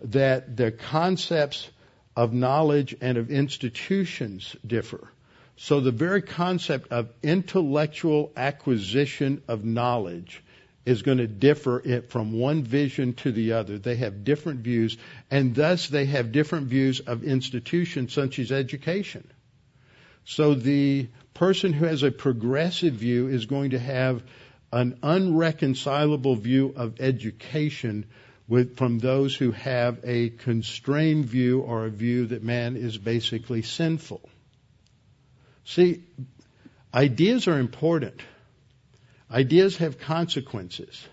that 0.00 0.56
the 0.56 0.72
concepts 0.72 1.70
of 2.16 2.32
knowledge 2.32 2.96
and 3.00 3.18
of 3.18 3.30
institutions 3.30 4.56
differ. 4.66 5.08
So 5.56 5.80
the 5.80 5.92
very 5.92 6.22
concept 6.22 6.90
of 6.90 7.10
intellectual 7.22 8.32
acquisition 8.36 9.42
of 9.46 9.64
knowledge 9.64 10.42
is 10.84 11.02
going 11.02 11.18
to 11.18 11.26
differ 11.26 12.02
from 12.08 12.32
one 12.32 12.62
vision 12.62 13.14
to 13.14 13.32
the 13.32 13.52
other. 13.52 13.78
They 13.78 13.96
have 13.96 14.24
different 14.24 14.60
views, 14.60 14.96
and 15.30 15.54
thus 15.54 15.88
they 15.88 16.04
have 16.06 16.32
different 16.32 16.66
views 16.66 17.00
of 17.00 17.24
institutions 17.24 18.12
such 18.12 18.38
as 18.38 18.52
education. 18.52 19.26
So 20.26 20.54
the 20.54 21.08
person 21.32 21.72
who 21.72 21.86
has 21.86 22.02
a 22.02 22.10
progressive 22.10 22.94
view 22.94 23.28
is 23.28 23.46
going 23.46 23.70
to 23.70 23.78
have 23.78 24.22
an 24.72 24.98
unreconcilable 25.02 26.36
view 26.36 26.74
of 26.76 27.00
education 27.00 28.06
with, 28.48 28.76
from 28.76 28.98
those 28.98 29.34
who 29.34 29.52
have 29.52 30.00
a 30.04 30.30
constrained 30.30 31.26
view 31.26 31.60
or 31.60 31.86
a 31.86 31.90
view 31.90 32.26
that 32.26 32.42
man 32.42 32.76
is 32.76 32.98
basically 32.98 33.62
sinful. 33.62 34.20
See, 35.64 36.02
ideas 36.92 37.48
are 37.48 37.58
important. 37.58 38.20
Ideas 39.34 39.78
have 39.78 39.98
consequences. 39.98 41.04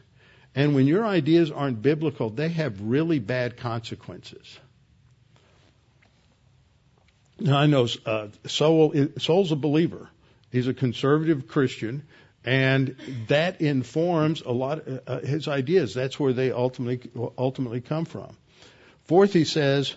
And 0.54 0.76
when 0.76 0.86
your 0.86 1.06
ideas 1.06 1.50
aren't 1.50 1.82
biblical, 1.82 2.30
they 2.30 2.50
have 2.50 2.80
really 2.82 3.18
bad 3.18 3.58
consequences. 3.58 4.60
Now, 7.40 7.58
I 7.58 7.66
know 7.66 7.88
uh, 8.06 8.28
Sowell, 8.46 8.94
Sowell's 9.18 9.52
a 9.52 9.56
believer. 9.56 10.08
He's 10.52 10.68
a 10.68 10.74
conservative 10.76 11.48
Christian, 11.48 12.04
and 12.46 12.96
that 13.30 13.62
informs 13.62 14.42
a 14.42 14.52
lot 14.52 14.88
of 14.88 15.02
uh, 15.08 15.20
his 15.22 15.48
ideas. 15.48 15.96
That's 15.96 16.20
where 16.20 16.34
they 16.34 16.52
ultimately 16.52 17.10
ultimately 17.38 17.82
come 17.82 18.06
from. 18.06 18.38
Fourth, 19.06 19.34
he 19.34 19.46
says 19.46 19.96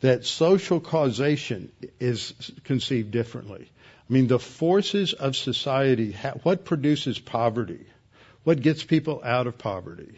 that 0.00 0.24
social 0.24 0.80
causation 0.80 1.70
is 2.00 2.32
conceived 2.64 3.10
differently. 3.10 3.70
I 4.08 4.12
mean, 4.12 4.28
the 4.28 4.38
forces 4.38 5.12
of 5.12 5.34
society, 5.36 6.12
what 6.42 6.64
produces 6.64 7.18
poverty? 7.18 7.86
What 8.44 8.60
gets 8.60 8.84
people 8.84 9.20
out 9.24 9.48
of 9.48 9.58
poverty? 9.58 10.14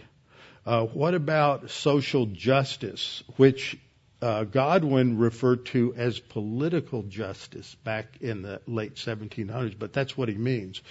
Uh, 0.67 0.85
what 0.85 1.15
about 1.15 1.71
social 1.71 2.27
justice, 2.27 3.23
which 3.37 3.79
uh, 4.21 4.45
Godwin 4.45 5.17
referred 5.17 5.65
to 5.67 5.95
as 5.97 6.19
political 6.19 7.03
justice 7.05 7.75
back 7.85 8.19
in 8.21 8.43
the 8.43 8.61
late 8.67 8.97
1700s, 8.97 9.79
but 9.79 9.95
that's 9.95 10.19
what 10.19 10.29
he 10.29 10.35
means. 10.35 10.83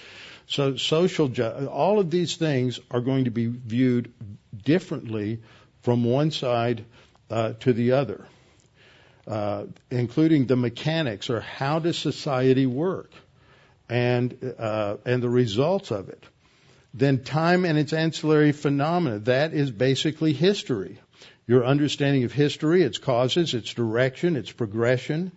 So 0.47 0.77
social, 0.77 1.27
ju- 1.27 1.67
all 1.67 1.99
of 1.99 2.09
these 2.09 2.37
things 2.37 2.79
are 2.89 3.01
going 3.01 3.25
to 3.25 3.31
be 3.31 3.45
viewed 3.45 4.11
differently 4.63 5.41
from 5.81 6.03
one 6.03 6.31
side 6.31 6.85
uh, 7.29 7.53
to 7.59 7.73
the 7.73 7.91
other 7.91 8.25
uh, 9.27 9.65
including 9.91 10.45
the 10.45 10.55
mechanics 10.55 11.29
or 11.29 11.41
how 11.41 11.79
does 11.79 11.97
society 11.97 12.65
work 12.65 13.11
and 13.89 14.53
uh, 14.57 14.97
and 15.05 15.21
the 15.21 15.29
results 15.29 15.91
of 15.91 16.09
it. 16.09 16.23
Then 16.93 17.23
time 17.23 17.65
and 17.65 17.77
its 17.77 17.93
ancillary 17.93 18.53
phenomena. 18.53 19.19
That 19.19 19.53
is 19.53 19.69
basically 19.69 20.33
history. 20.33 20.99
Your 21.45 21.65
understanding 21.65 22.23
of 22.23 22.31
history, 22.31 22.83
its 22.83 22.97
causes, 22.97 23.53
its 23.53 23.73
direction, 23.73 24.35
its 24.35 24.51
progression, 24.51 25.31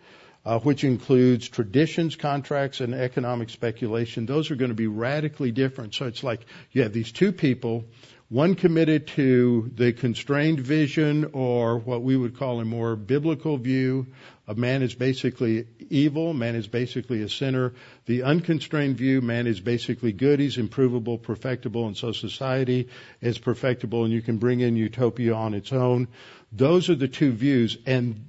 uh, 0.45 0.59
which 0.59 0.85
includes 0.85 1.49
traditions, 1.49 2.17
contracts, 2.17 2.81
and 2.81 2.95
economic 2.95 3.51
speculation. 3.51 4.27
Those 4.27 4.51
are 4.51 4.57
going 4.57 4.71
to 4.71 4.75
be 4.75 4.87
radically 4.87 5.53
different. 5.53 5.95
So 5.95 6.07
it's 6.07 6.25
like 6.25 6.41
you 6.73 6.83
have 6.83 6.93
these 6.93 7.13
two 7.13 7.33
people 7.33 7.85
one 8.31 8.55
committed 8.55 9.09
to 9.09 9.73
the 9.75 9.93
constrained 9.93 10.61
vision 10.61 11.31
or 11.33 11.79
what 11.79 12.01
we 12.01 12.17
would 12.17 12.39
call 12.39 12.61
a 12.61 12.65
more 12.65 12.95
biblical 12.95 13.57
view 13.57 14.07
of 14.47 14.57
man 14.57 14.83
is 14.83 14.95
basically 14.95 15.67
evil, 15.91 16.33
man 16.33 16.55
is 16.55 16.69
basically 16.69 17.23
a 17.23 17.29
sinner. 17.29 17.73
The 18.07 18.23
unconstrained 18.23 18.97
view, 18.97 19.21
man 19.21 19.49
is 19.49 19.59
basically 19.59 20.13
good, 20.13 20.39
he's 20.39 20.59
improvable, 20.59 21.19
perfectible, 21.19 21.89
and 21.89 21.97
so 21.97 22.13
society 22.13 22.89
is 23.21 23.37
perfectible 23.37 24.05
and 24.05 24.13
you 24.13 24.23
can 24.23 24.39
bring 24.39 24.61
in 24.61 24.77
utopia 24.77 25.35
on 25.35 25.53
its 25.53 25.73
own. 25.73 26.07
Those 26.53 26.89
are 26.89 26.95
the 26.95 27.09
two 27.09 27.33
views 27.33 27.79
and 27.85 28.29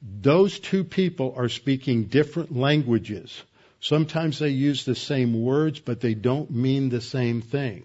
those 0.00 0.60
two 0.60 0.84
people 0.84 1.34
are 1.36 1.48
speaking 1.48 2.04
different 2.04 2.56
languages. 2.56 3.42
Sometimes 3.80 4.38
they 4.38 4.50
use 4.50 4.84
the 4.84 4.94
same 4.94 5.42
words, 5.42 5.80
but 5.80 6.00
they 6.00 6.14
don't 6.14 6.52
mean 6.52 6.88
the 6.88 7.00
same 7.00 7.42
thing. 7.42 7.84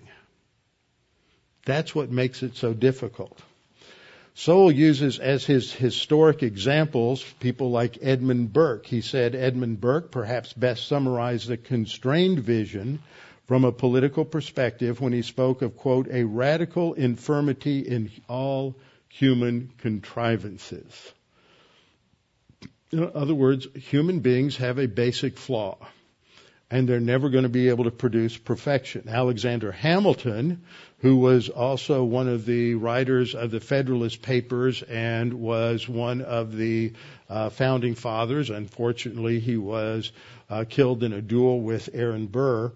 That's 1.69 1.93
what 1.93 2.09
makes 2.09 2.41
it 2.41 2.55
so 2.55 2.73
difficult. 2.73 3.39
Sowell 4.33 4.71
uses 4.71 5.19
as 5.19 5.45
his 5.45 5.71
historic 5.71 6.41
examples 6.41 7.23
people 7.39 7.69
like 7.69 7.99
Edmund 8.01 8.51
Burke. 8.51 8.87
He 8.87 9.01
said 9.01 9.35
Edmund 9.35 9.79
Burke 9.79 10.09
perhaps 10.09 10.51
best 10.51 10.87
summarized 10.87 11.47
the 11.47 11.57
constrained 11.57 12.39
vision 12.39 12.99
from 13.47 13.65
a 13.65 13.71
political 13.71 14.25
perspective 14.25 14.99
when 14.99 15.13
he 15.13 15.21
spoke 15.21 15.61
of, 15.61 15.77
quote, 15.77 16.07
a 16.09 16.23
radical 16.23 16.95
infirmity 16.95 17.81
in 17.81 18.09
all 18.27 18.75
human 19.07 19.71
contrivances. 19.77 21.13
In 22.91 23.11
other 23.13 23.35
words, 23.35 23.67
human 23.75 24.21
beings 24.21 24.57
have 24.57 24.79
a 24.79 24.87
basic 24.87 25.37
flaw 25.37 25.77
and 26.71 26.87
they're 26.87 26.99
never 26.99 27.29
going 27.29 27.43
to 27.43 27.49
be 27.49 27.69
able 27.69 27.85
to 27.85 27.91
produce 27.91 28.37
perfection. 28.37 29.09
Alexander 29.09 29.71
Hamilton, 29.71 30.61
who 30.99 31.17
was 31.17 31.49
also 31.49 32.03
one 32.03 32.27
of 32.27 32.45
the 32.45 32.75
writers 32.75 33.33
of 33.33 33.49
the 33.49 33.59
Federalist 33.59 34.21
Papers 34.21 34.83
and 34.83 35.33
was 35.33 35.89
one 35.89 36.21
of 36.21 36.55
the 36.55 36.93
uh, 37.27 37.49
founding 37.49 37.95
fathers, 37.95 38.51
unfortunately, 38.51 39.39
he 39.39 39.57
was 39.57 40.11
uh, 40.49 40.63
killed 40.69 41.03
in 41.03 41.13
a 41.13 41.21
duel 41.21 41.61
with 41.61 41.89
Aaron 41.93 42.27
Burr. 42.27 42.71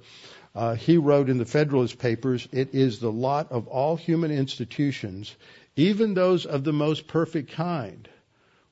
Uh, 0.56 0.76
he 0.76 0.98
wrote 0.98 1.30
in 1.30 1.38
the 1.38 1.46
Federalist 1.46 2.00
Papers, 2.00 2.48
"It 2.52 2.74
is 2.74 3.00
the 3.00 3.12
lot 3.12 3.52
of 3.52 3.68
all 3.68 3.96
human 3.96 4.32
institutions, 4.32 5.36
even 5.76 6.14
those 6.14 6.46
of 6.46 6.64
the 6.64 6.74
most 6.74 7.08
perfect 7.08 7.52
kind." 7.52 8.08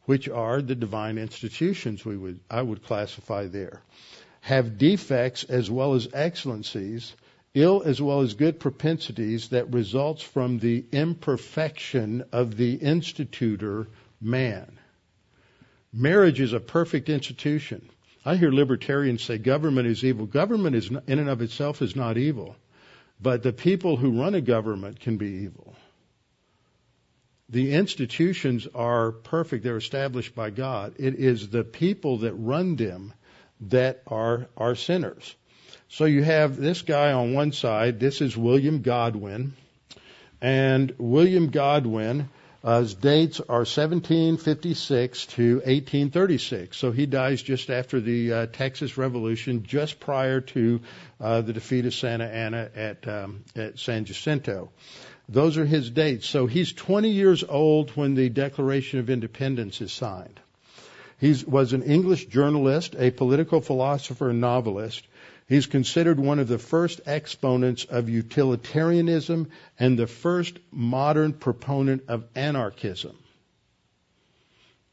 Which 0.05 0.27
are 0.27 0.63
the 0.63 0.75
divine 0.75 1.19
institutions 1.19 2.03
we 2.03 2.17
would 2.17 2.39
I 2.49 2.63
would 2.63 2.83
classify 2.83 3.45
there 3.45 3.81
have 4.41 4.77
defects 4.77 5.43
as 5.43 5.69
well 5.69 5.93
as 5.93 6.07
excellencies, 6.13 7.15
ill 7.53 7.83
as 7.85 8.01
well 8.01 8.21
as 8.21 8.33
good 8.33 8.59
propensities 8.59 9.49
that 9.49 9.73
results 9.73 10.21
from 10.23 10.59
the 10.59 10.83
imperfection 10.91 12.23
of 12.31 12.57
the 12.57 12.73
institutor 12.73 13.87
man. 14.19 14.79
Marriage 15.93 16.39
is 16.39 16.53
a 16.53 16.59
perfect 16.59 17.09
institution. 17.09 17.87
I 18.25 18.35
hear 18.35 18.51
libertarians 18.51 19.23
say 19.23 19.37
government 19.37 19.87
is 19.87 20.03
evil. 20.03 20.25
Government 20.25 20.75
is 20.75 20.89
in 20.89 21.19
and 21.19 21.29
of 21.29 21.41
itself 21.41 21.81
is 21.81 21.95
not 21.95 22.17
evil, 22.17 22.55
but 23.21 23.43
the 23.43 23.53
people 23.53 23.95
who 23.97 24.21
run 24.21 24.33
a 24.33 24.41
government 24.41 24.99
can 24.99 25.17
be 25.17 25.43
evil. 25.43 25.75
The 27.49 27.73
institutions 27.73 28.67
are 28.73 29.11
perfect. 29.11 29.63
They're 29.63 29.75
established 29.75 30.33
by 30.33 30.51
God. 30.51 30.95
It 30.97 31.15
is 31.15 31.49
the 31.49 31.65
people 31.65 32.19
that 32.19 32.33
run 32.33 32.77
them 32.77 33.13
that 33.61 34.01
are, 34.07 34.47
are 34.57 34.75
sinners. 34.75 35.35
So 35.89 36.05
you 36.05 36.23
have 36.23 36.57
this 36.57 36.81
guy 36.81 37.11
on 37.11 37.33
one 37.33 37.51
side. 37.51 37.99
This 37.99 38.21
is 38.21 38.37
William 38.37 38.81
Godwin. 38.81 39.53
And 40.41 40.93
William 40.97 41.49
Godwin, 41.49 42.29
uh, 42.63 42.79
his 42.79 42.93
dates 42.95 43.39
are 43.39 43.65
1756 43.65 45.25
to 45.27 45.55
1836. 45.55 46.77
So 46.77 46.91
he 46.91 47.05
dies 47.05 47.41
just 47.41 47.69
after 47.69 47.99
the 47.99 48.33
uh, 48.33 48.45
Texas 48.47 48.97
Revolution, 48.97 49.63
just 49.63 49.99
prior 49.99 50.41
to 50.41 50.81
uh, 51.19 51.41
the 51.41 51.53
defeat 51.53 51.85
of 51.85 51.93
Santa 51.93 52.25
Anna 52.25 52.69
at, 52.75 53.07
um, 53.07 53.43
at 53.55 53.77
San 53.77 54.05
Jacinto. 54.05 54.71
Those 55.27 55.57
are 55.57 55.65
his 55.65 55.89
dates. 55.89 56.27
So 56.27 56.45
he's 56.47 56.73
20 56.73 57.09
years 57.09 57.43
old 57.43 57.91
when 57.91 58.15
the 58.15 58.29
Declaration 58.29 58.99
of 58.99 59.09
Independence 59.09 59.81
is 59.81 59.91
signed. 59.91 60.39
He 61.21 61.35
was 61.45 61.71
an 61.73 61.83
English 61.83 62.25
journalist, 62.25 62.95
a 62.97 63.11
political 63.11 63.61
philosopher, 63.61 64.31
and 64.31 64.41
novelist. 64.41 65.05
He's 65.47 65.67
considered 65.67 66.19
one 66.19 66.39
of 66.39 66.47
the 66.47 66.57
first 66.57 67.01
exponents 67.05 67.85
of 67.85 68.09
utilitarianism 68.09 69.51
and 69.77 69.99
the 69.99 70.07
first 70.07 70.57
modern 70.71 71.33
proponent 71.33 72.05
of 72.07 72.23
anarchism. 72.35 73.15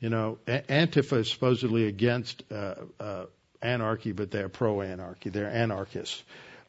You 0.00 0.10
know, 0.10 0.38
Antifa 0.46 1.16
is 1.16 1.30
supposedly 1.30 1.86
against 1.86 2.44
uh, 2.52 2.74
uh, 3.00 3.24
anarchy, 3.62 4.12
but 4.12 4.30
they're 4.30 4.50
pro-anarchy. 4.50 5.30
They're 5.30 5.50
anarchists. 5.50 6.22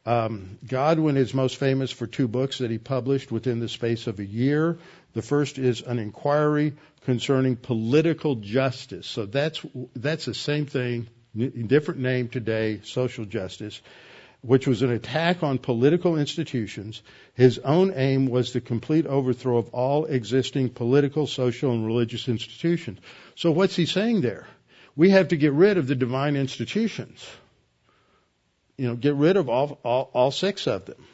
Um, 0.06 0.58
Godwin 0.66 1.18
is 1.18 1.34
most 1.34 1.56
famous 1.56 1.90
for 1.90 2.06
two 2.06 2.28
books 2.28 2.58
that 2.58 2.70
he 2.70 2.78
published 2.78 3.30
within 3.30 3.60
the 3.60 3.68
space 3.68 4.06
of 4.06 4.20
a 4.20 4.24
year. 4.24 4.78
The 5.12 5.22
first 5.22 5.58
is 5.58 5.82
an 5.82 5.98
inquiry 5.98 6.72
concerning 7.10 7.56
political 7.56 8.36
justice. 8.36 9.06
So 9.06 9.26
that's 9.26 9.60
that's 9.94 10.24
the 10.24 10.34
same 10.34 10.66
thing, 10.66 11.08
different 11.76 12.00
name 12.00 12.28
today, 12.28 12.80
social 12.84 13.24
justice. 13.24 13.82
which 14.42 14.66
was 14.66 14.80
an 14.82 14.90
attack 14.90 15.42
on 15.42 15.58
political 15.58 16.18
institutions. 16.18 17.02
His 17.34 17.58
own 17.58 17.92
aim 17.94 18.26
was 18.26 18.52
the 18.52 18.60
complete 18.60 19.06
overthrow 19.06 19.58
of 19.58 19.68
all 19.74 20.06
existing 20.06 20.70
political, 20.70 21.26
social, 21.26 21.72
and 21.72 21.86
religious 21.86 22.26
institutions. 22.28 23.00
So 23.34 23.50
what's 23.50 23.76
he 23.76 23.86
saying 23.86 24.22
there? 24.22 24.46
We 24.96 25.10
have 25.10 25.28
to 25.28 25.36
get 25.36 25.52
rid 25.52 25.76
of 25.76 25.86
the 25.86 25.94
divine 25.94 26.36
institutions. 26.36 27.26
You 28.78 28.88
know, 28.88 28.96
get 28.96 29.14
rid 29.14 29.36
of 29.36 29.50
all, 29.50 29.78
all, 29.84 30.10
all 30.14 30.30
six 30.30 30.66
of 30.66 30.86
them. 30.86 31.04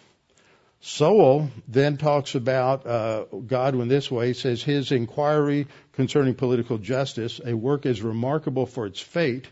Sowell 0.81 1.51
then 1.67 1.97
talks 1.97 2.35
about 2.35 2.87
uh, 2.87 3.25
Godwin 3.47 3.89
this 3.89 4.11
way. 4.11 4.29
He 4.29 4.33
says 4.35 4.63
his 4.63 4.93
inquiry 4.93 5.67
concerning 5.93 6.35
political 6.35 6.79
justice, 6.79 7.41
a 7.45 7.55
work 7.55 7.87
as 7.87 8.03
remarkable 8.03 8.67
for 8.67 8.87
its 8.87 9.01
fate 9.01 9.47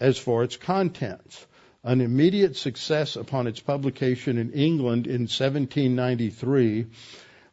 as 0.00 0.18
for 0.18 0.42
its 0.42 0.56
contents. 0.56 1.46
An 1.82 2.00
immediate 2.00 2.56
success 2.56 3.16
upon 3.16 3.46
its 3.46 3.60
publication 3.60 4.38
in 4.38 4.52
England 4.52 5.06
in 5.06 5.22
1793. 5.22 6.86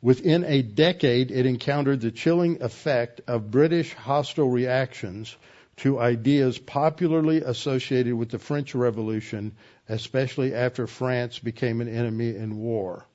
Within 0.01 0.43
a 0.45 0.62
decade, 0.62 1.32
it 1.32 1.45
encountered 1.45 2.01
the 2.01 2.12
chilling 2.12 2.64
effect 2.64 3.22
of 3.28 3.51
British 3.51 3.93
hostile 3.93 4.49
reactions 4.49 5.36
to 5.78 6.00
ideas 6.00 6.58
popularly 6.58 7.42
associated 7.42 8.14
with 8.14 8.30
the 8.30 8.40
French 8.40 8.76
Revolution, 8.76 9.54
especially 9.90 10.54
after 10.54 10.88
France 10.88 11.40
became 11.40 11.82
an 11.82 11.88
enemy 11.88 12.36
in 12.36 12.58
war. 12.58 13.06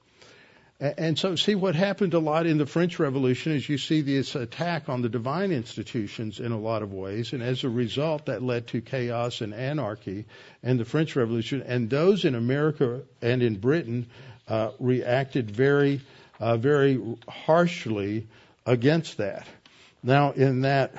And 0.79 1.19
so, 1.19 1.37
see 1.37 1.55
what 1.55 1.75
happened 1.75 2.13
a 2.13 2.19
lot 2.19 2.45
in 2.45 2.59
the 2.59 2.67
French 2.67 2.99
Revolution 2.99 3.53
is 3.53 3.67
you 3.67 3.79
see 3.79 4.03
this 4.03 4.35
attack 4.35 4.91
on 4.91 5.01
the 5.01 5.09
divine 5.09 5.51
institutions 5.51 6.39
in 6.39 6.53
a 6.53 6.59
lot 6.59 6.83
of 6.83 6.93
ways, 6.93 7.33
and 7.33 7.43
as 7.43 7.65
a 7.65 7.71
result, 7.71 8.27
that 8.27 8.43
led 8.43 8.67
to 8.69 8.83
chaos 8.83 9.41
and 9.41 9.55
anarchy 9.55 10.27
and 10.63 10.79
the 10.79 10.85
French 10.85 11.17
Revolution. 11.17 11.63
And 11.63 11.89
those 11.89 12.27
in 12.27 12.35
America 12.35 13.01
and 13.23 13.43
in 13.43 13.57
Britain 13.57 14.07
uh, 14.49 14.73
reacted 14.79 15.51
very, 15.51 16.03
uh, 16.41 16.59
very 16.59 17.01
harshly 17.27 18.27
against 18.67 19.17
that. 19.17 19.47
Now, 20.03 20.33
in 20.33 20.61
that 20.63 20.95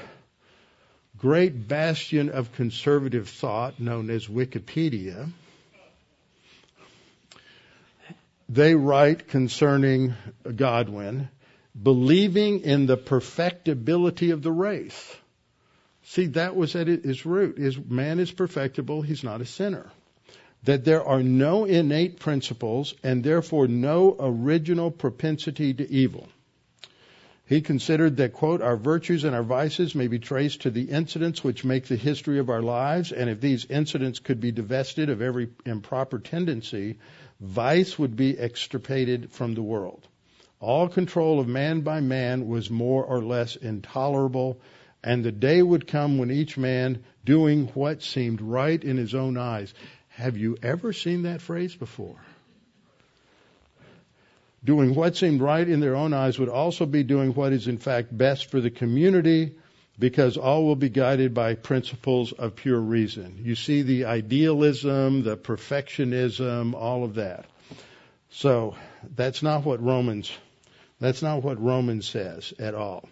great 1.18 1.68
bastion 1.68 2.30
of 2.30 2.54
conservative 2.54 3.30
thought 3.30 3.80
known 3.80 4.10
as 4.10 4.28
Wikipedia, 4.28 5.30
they 8.50 8.76
write 8.76 9.28
concerning 9.28 10.14
Godwin, 10.56 11.30
believing 11.82 12.62
in 12.62 12.86
the 12.86 12.98
perfectibility 12.98 14.32
of 14.32 14.42
the 14.42 14.52
race. 14.52 15.16
See, 16.04 16.28
that 16.28 16.56
was 16.56 16.76
at 16.76 16.88
its 16.88 17.26
root. 17.26 17.58
Is 17.58 17.78
man 17.78 18.20
is 18.20 18.32
perfectible, 18.32 19.02
he's 19.02 19.24
not 19.24 19.42
a 19.42 19.46
sinner. 19.46 19.92
That 20.64 20.86
there 20.86 21.04
are 21.04 21.22
no 21.22 21.66
innate 21.66 22.20
principles 22.20 22.94
and 23.04 23.24
therefore 23.24 23.68
no 23.68 24.16
original 24.20 24.92
propensity 24.92 25.74
to 25.74 25.92
evil. 25.92 26.28
He 27.48 27.62
considered 27.62 28.18
that, 28.18 28.34
quote, 28.34 28.62
our 28.62 28.76
virtues 28.76 29.24
and 29.24 29.34
our 29.34 29.42
vices 29.42 29.96
may 29.96 30.08
be 30.08 30.20
traced 30.20 30.64
to 30.64 30.70
the 30.70 30.90
incidents 30.90 31.46
which 31.46 31.64
make 31.64 31.86
the 31.86 31.96
history 31.96 32.40
of 32.40 32.50
our 32.50 32.62
lives, 32.62 33.14
and 33.14 33.30
if 33.30 33.40
these 33.40 33.66
incidents 33.70 34.20
could 34.20 34.42
be 34.42 34.52
divested 34.52 35.10
of 35.10 35.22
every 35.22 35.48
improper 35.66 36.20
tendency, 36.20 36.98
vice 37.40 37.98
would 37.98 38.18
be 38.18 38.38
extirpated 38.38 39.32
from 39.32 39.54
the 39.54 39.64
world. 39.64 40.06
All 40.60 40.90
control 40.90 41.40
of 41.40 41.48
man 41.48 41.82
by 41.82 42.02
man 42.02 42.50
was 42.50 42.70
more 42.70 43.06
or 43.06 43.24
less 43.24 43.56
intolerable, 43.56 44.60
and 45.02 45.24
the 45.24 45.32
day 45.32 45.62
would 45.62 45.88
come 45.88 46.18
when 46.18 46.32
each 46.32 46.58
man 46.58 47.02
doing 47.24 47.68
what 47.68 48.04
seemed 48.04 48.42
right 48.42 48.84
in 48.84 48.98
his 48.98 49.16
own 49.16 49.38
eyes. 49.38 49.74
Have 50.10 50.36
you 50.36 50.58
ever 50.62 50.92
seen 50.92 51.22
that 51.22 51.42
phrase 51.42 51.76
before? 51.76 52.18
Doing 54.64 54.96
what 54.96 55.16
seemed 55.16 55.42
right 55.42 55.68
in 55.68 55.80
their 55.80 55.96
own 55.96 56.14
eyes 56.14 56.40
would 56.40 56.50
also 56.50 56.86
be 56.86 57.04
doing 57.04 57.34
what 57.34 57.54
is 57.54 57.68
in 57.68 57.78
fact 57.78 58.16
best 58.16 58.50
for 58.50 58.60
the 58.60 58.72
community 58.72 59.56
because 60.00 60.38
all 60.38 60.66
will 60.66 60.76
be 60.76 60.90
guided 60.90 61.34
by 61.34 61.56
principles 61.56 62.32
of 62.32 62.56
pure 62.56 62.80
reason. 62.80 63.40
You 63.42 63.56
see 63.56 63.82
the 63.82 64.06
idealism, 64.06 65.24
the 65.24 65.38
perfectionism, 65.38 66.74
all 66.76 67.04
of 67.04 67.16
that. 67.16 67.46
So 68.30 68.76
that's 69.16 69.42
not 69.42 69.64
what 69.64 69.82
Romans 69.82 70.32
that's 71.00 71.22
not 71.22 71.44
what 71.44 71.62
Romans 71.62 72.08
says 72.08 72.54
at 72.58 72.74
all. 72.74 73.08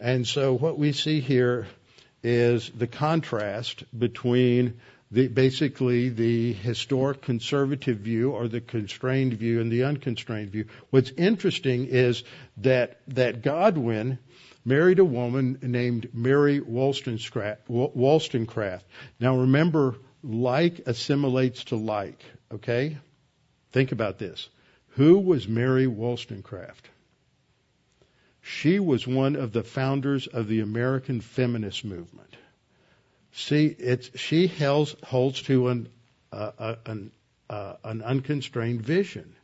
And 0.00 0.26
so 0.26 0.54
what 0.54 0.78
we 0.78 0.92
see 0.92 1.20
here 1.20 1.66
is 2.22 2.70
the 2.70 2.86
contrast 2.86 3.84
between 3.96 4.80
the, 5.14 5.28
basically 5.28 6.08
the 6.08 6.52
historic 6.52 7.22
conservative 7.22 7.98
view 7.98 8.32
or 8.32 8.48
the 8.48 8.60
constrained 8.60 9.34
view 9.34 9.60
and 9.60 9.70
the 9.70 9.84
unconstrained 9.84 10.50
view. 10.50 10.66
What's 10.90 11.10
interesting 11.10 11.86
is 11.86 12.24
that 12.58 12.98
that 13.08 13.42
Godwin 13.42 14.18
married 14.64 14.98
a 14.98 15.04
woman 15.04 15.58
named 15.62 16.08
Mary 16.12 16.58
Wollstonecraft. 16.58 17.68
Now 19.20 19.36
remember, 19.36 19.94
like 20.24 20.80
assimilates 20.86 21.62
to 21.64 21.76
like. 21.76 22.24
Okay, 22.52 22.98
think 23.70 23.92
about 23.92 24.18
this. 24.18 24.48
Who 24.96 25.20
was 25.20 25.46
Mary 25.46 25.86
Wollstonecraft? 25.86 26.88
She 28.40 28.80
was 28.80 29.06
one 29.06 29.36
of 29.36 29.52
the 29.52 29.62
founders 29.62 30.26
of 30.26 30.48
the 30.48 30.58
American 30.60 31.20
feminist 31.20 31.84
movement. 31.84 32.34
See, 33.34 33.66
it's, 33.66 34.16
she 34.18 34.46
holds, 34.46 34.94
holds 35.02 35.42
to 35.42 35.68
an, 35.68 35.88
uh, 36.32 36.76
an, 36.86 37.10
uh, 37.50 37.74
an 37.82 38.00
unconstrained 38.00 38.82
vision. 38.82 39.34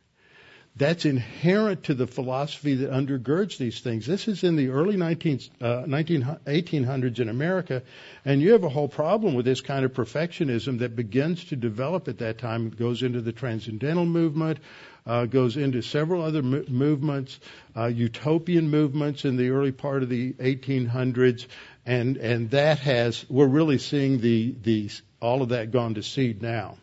That's 0.77 1.03
inherent 1.03 1.83
to 1.83 1.93
the 1.93 2.07
philosophy 2.07 2.75
that 2.75 2.91
undergirds 2.91 3.57
these 3.57 3.81
things. 3.81 4.05
This 4.05 4.29
is 4.29 4.45
in 4.45 4.55
the 4.55 4.69
early 4.69 4.95
19, 4.95 5.41
uh, 5.59 5.83
19, 5.85 6.37
1800s 6.45 7.19
in 7.19 7.27
America, 7.27 7.83
and 8.23 8.41
you 8.41 8.53
have 8.53 8.63
a 8.63 8.69
whole 8.69 8.87
problem 8.87 9.33
with 9.33 9.43
this 9.43 9.59
kind 9.59 9.83
of 9.83 9.91
perfectionism 9.93 10.79
that 10.79 10.95
begins 10.95 11.43
to 11.45 11.57
develop 11.57 12.07
at 12.07 12.19
that 12.19 12.37
time. 12.37 12.67
It 12.67 12.79
goes 12.79 13.03
into 13.03 13.19
the 13.19 13.33
transcendental 13.33 14.05
movement, 14.05 14.59
uh, 15.05 15.25
goes 15.25 15.57
into 15.57 15.81
several 15.81 16.21
other 16.21 16.41
mo- 16.41 16.63
movements, 16.69 17.39
uh, 17.75 17.87
utopian 17.87 18.69
movements 18.69 19.25
in 19.25 19.35
the 19.35 19.49
early 19.49 19.73
part 19.73 20.03
of 20.03 20.09
the 20.09 20.33
1800s, 20.33 21.47
and 21.85 22.17
and 22.17 22.51
that 22.51 22.79
has 22.79 23.25
we're 23.29 23.47
really 23.47 23.77
seeing 23.77 24.19
the 24.19 24.55
the 24.63 24.89
all 25.19 25.41
of 25.41 25.49
that 25.49 25.71
gone 25.71 25.95
to 25.95 26.03
seed 26.03 26.41
now. 26.41 26.77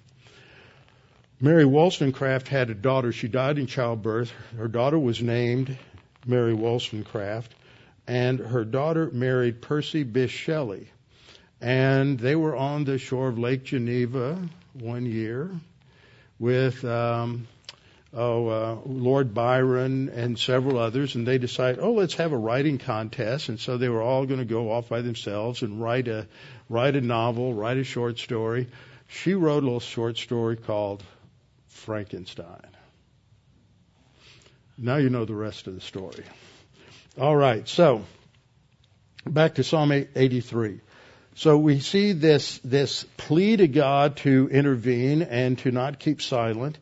Mary 1.40 1.64
Wollstonecraft 1.64 2.48
had 2.48 2.68
a 2.70 2.74
daughter. 2.74 3.12
She 3.12 3.28
died 3.28 3.58
in 3.58 3.66
childbirth. 3.66 4.32
Her 4.56 4.66
daughter 4.66 4.98
was 4.98 5.22
named 5.22 5.76
Mary 6.26 6.52
Wollstonecraft, 6.52 7.54
and 8.08 8.40
her 8.40 8.64
daughter 8.64 9.10
married 9.12 9.62
Percy 9.62 10.04
Bysshe 10.04 10.30
Shelley. 10.30 10.88
And 11.60 12.18
they 12.18 12.36
were 12.36 12.56
on 12.56 12.84
the 12.84 12.98
shore 12.98 13.28
of 13.28 13.38
Lake 13.38 13.64
Geneva 13.64 14.38
one 14.74 15.06
year 15.06 15.50
with 16.38 16.84
um, 16.84 17.46
oh, 18.12 18.48
uh, 18.48 18.78
Lord 18.86 19.34
Byron 19.34 20.08
and 20.08 20.38
several 20.38 20.78
others, 20.78 21.14
and 21.14 21.26
they 21.26 21.38
decide, 21.38 21.78
oh, 21.80 21.92
let's 21.92 22.14
have 22.14 22.32
a 22.32 22.38
writing 22.38 22.78
contest. 22.78 23.48
And 23.48 23.60
so 23.60 23.76
they 23.76 23.88
were 23.88 24.02
all 24.02 24.26
going 24.26 24.40
to 24.40 24.46
go 24.46 24.70
off 24.72 24.88
by 24.88 25.02
themselves 25.02 25.62
and 25.62 25.80
write 25.80 26.08
a 26.08 26.26
write 26.68 26.96
a 26.96 27.00
novel, 27.00 27.54
write 27.54 27.76
a 27.76 27.84
short 27.84 28.18
story. 28.18 28.68
She 29.08 29.34
wrote 29.34 29.62
a 29.62 29.66
little 29.66 29.80
short 29.80 30.18
story 30.18 30.56
called 30.56 31.02
Frankenstein. 31.68 32.66
Now 34.76 34.96
you 34.96 35.10
know 35.10 35.24
the 35.24 35.34
rest 35.34 35.66
of 35.66 35.74
the 35.74 35.80
story. 35.80 36.24
All 37.18 37.34
right, 37.34 37.66
so 37.66 38.04
back 39.26 39.56
to 39.56 39.64
Psalm 39.64 39.92
83. 39.92 40.80
So 41.34 41.58
we 41.58 41.80
see 41.80 42.12
this 42.12 42.58
this 42.64 43.04
plea 43.16 43.56
to 43.56 43.68
God 43.68 44.16
to 44.18 44.48
intervene 44.50 45.22
and 45.22 45.58
to 45.60 45.70
not 45.70 45.98
keep 45.98 46.20
silent 46.20 46.78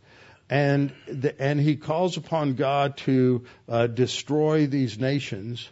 and 0.49 0.92
the, 1.07 1.40
and 1.40 1.61
he 1.61 1.76
calls 1.76 2.16
upon 2.16 2.55
God 2.55 2.97
to 2.99 3.44
uh, 3.68 3.86
destroy 3.88 4.66
these 4.66 4.99
nations 4.99 5.68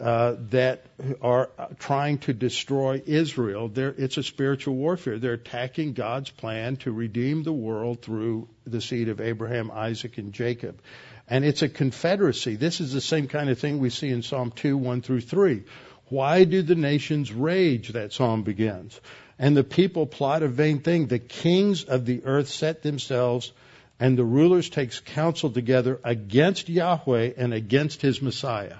uh, 0.00 0.34
that 0.50 0.84
are 1.22 1.48
trying 1.78 2.18
to 2.18 2.34
destroy 2.34 3.00
Israel. 3.06 3.70
It's 3.74 4.18
a 4.18 4.22
spiritual 4.22 4.74
warfare. 4.74 5.18
They're 5.18 5.34
attacking 5.34 5.94
God's 5.94 6.28
plan 6.28 6.76
to 6.78 6.92
redeem 6.92 7.44
the 7.44 7.52
world 7.52 8.02
through 8.02 8.48
the 8.66 8.80
seed 8.80 9.08
of 9.08 9.20
Abraham, 9.20 9.70
Isaac, 9.70 10.18
and 10.18 10.32
Jacob. 10.32 10.80
And 11.28 11.44
it's 11.44 11.62
a 11.62 11.68
confederacy. 11.68 12.56
This 12.56 12.80
is 12.80 12.92
the 12.92 13.00
same 13.00 13.26
kind 13.26 13.48
of 13.48 13.58
thing 13.58 13.78
we 13.78 13.90
see 13.90 14.10
in 14.10 14.22
Psalm 14.22 14.52
2, 14.54 14.76
1 14.76 15.02
through 15.02 15.22
3. 15.22 15.62
Why 16.08 16.44
do 16.44 16.62
the 16.62 16.74
nations 16.74 17.32
rage? 17.32 17.88
That 17.88 18.12
psalm 18.12 18.42
begins. 18.42 19.00
And 19.38 19.56
the 19.56 19.64
people 19.64 20.06
plot 20.06 20.42
a 20.42 20.48
vain 20.48 20.80
thing. 20.80 21.06
The 21.06 21.18
kings 21.18 21.84
of 21.84 22.04
the 22.04 22.24
earth 22.24 22.48
set 22.48 22.82
themselves 22.82 23.52
and 23.98 24.16
the 24.16 24.24
rulers 24.24 24.68
takes 24.68 25.00
counsel 25.00 25.50
together 25.50 26.00
against 26.04 26.68
Yahweh 26.68 27.32
and 27.36 27.54
against 27.54 28.02
his 28.02 28.20
Messiah. 28.20 28.76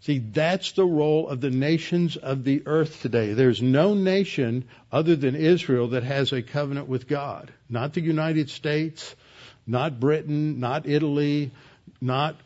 See, 0.00 0.18
that's 0.18 0.72
the 0.72 0.84
role 0.84 1.28
of 1.28 1.42
the 1.42 1.50
nations 1.50 2.16
of 2.16 2.42
the 2.42 2.62
earth 2.64 3.02
today. 3.02 3.34
There's 3.34 3.60
no 3.60 3.94
nation 3.94 4.64
other 4.90 5.14
than 5.14 5.36
Israel 5.36 5.88
that 5.88 6.04
has 6.04 6.32
a 6.32 6.42
covenant 6.42 6.88
with 6.88 7.06
God. 7.06 7.52
Not 7.68 7.92
the 7.92 8.00
United 8.00 8.48
States, 8.48 9.14
not 9.66 10.00
Britain, 10.00 10.58
not 10.58 10.88
Italy, 10.88 11.50
not 12.00 12.36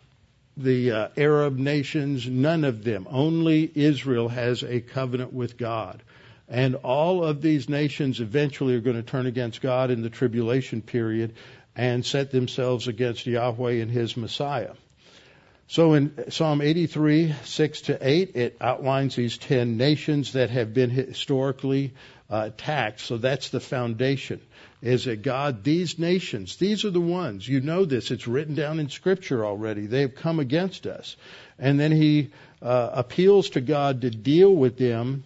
the 0.57 0.91
uh, 0.91 1.09
Arab 1.17 1.57
nations, 1.57 2.27
none 2.29 2.65
of 2.65 2.83
them. 2.83 3.07
Only 3.09 3.71
Israel 3.73 4.29
has 4.29 4.65
a 4.65 4.81
covenant 4.81 5.33
with 5.33 5.57
God. 5.57 6.03
And 6.49 6.75
all 6.77 7.25
of 7.25 7.41
these 7.41 7.69
nations 7.69 8.21
eventually 8.21 8.75
are 8.75 8.81
going 8.81 8.97
to 8.97 9.03
turn 9.03 9.27
against 9.27 9.63
God 9.63 9.91
in 9.91 10.03
the 10.03 10.11
tribulation 10.11 10.83
period 10.83 11.35
and 11.75 12.05
set 12.05 12.31
themselves 12.31 12.87
against 12.87 13.27
Yahweh 13.27 13.75
and 13.75 13.91
His 13.91 14.17
Messiah. 14.17 14.73
So 15.67 15.95
in 15.95 16.31
Psalm 16.31 16.61
83, 16.61 17.35
6 17.45 17.81
to 17.83 17.99
8, 18.01 18.37
it 18.37 18.57
outlines 18.61 19.17
these 19.17 19.39
10 19.39 19.79
nations 19.79 20.35
that 20.35 20.51
have 20.51 20.75
been 20.75 20.91
historically 20.91 21.95
uh, 22.31 22.51
attacked. 22.53 23.01
So 23.01 23.17
that's 23.17 23.49
the 23.49 23.61
foundation. 23.61 24.41
Is 24.83 25.07
that 25.07 25.23
God, 25.23 25.65
these 25.65 25.99
nations, 25.99 26.57
these 26.57 26.85
are 26.85 26.91
the 26.91 27.01
ones, 27.01 27.49
you 27.49 27.63
know 27.63 27.87
this, 27.87 28.11
it's 28.11 28.29
written 28.29 28.55
down 28.55 28.79
in 28.79 28.91
Scripture 28.91 29.47
already. 29.47 29.87
They've 29.87 30.15
come 30.15 30.39
against 30.39 30.87
us. 30.87 31.17
And 31.59 31.81
then 31.81 31.93
he 31.93 32.31
uh, 32.61 32.91
appeals 32.93 33.51
to 33.51 33.63
God 33.63 34.03
to 34.03 34.11
deal 34.11 34.55
with 34.55 34.77
them 34.77 35.25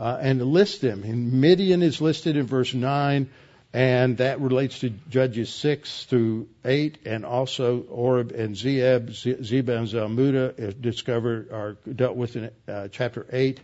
uh, 0.00 0.18
and 0.20 0.42
list 0.42 0.80
them. 0.80 1.04
And 1.04 1.34
Midian 1.34 1.82
is 1.82 2.00
listed 2.00 2.36
in 2.36 2.46
verse 2.46 2.74
9 2.74 3.28
and 3.72 4.18
that 4.18 4.40
relates 4.40 4.80
to 4.80 4.90
Judges 4.90 5.48
6 5.54 6.06
through 6.06 6.48
8, 6.64 6.98
and 7.06 7.24
also 7.24 7.82
Oreb 7.82 8.32
and 8.32 8.56
Zeeb, 8.56 9.10
Zebah 9.10 9.78
and 9.78 9.88
Zalmunna 9.88 10.80
discovered 10.80 11.52
are 11.52 11.76
dealt 11.94 12.16
with 12.16 12.34
in 12.34 12.50
uh, 12.66 12.88
chapter 12.88 13.26
8. 13.30 13.60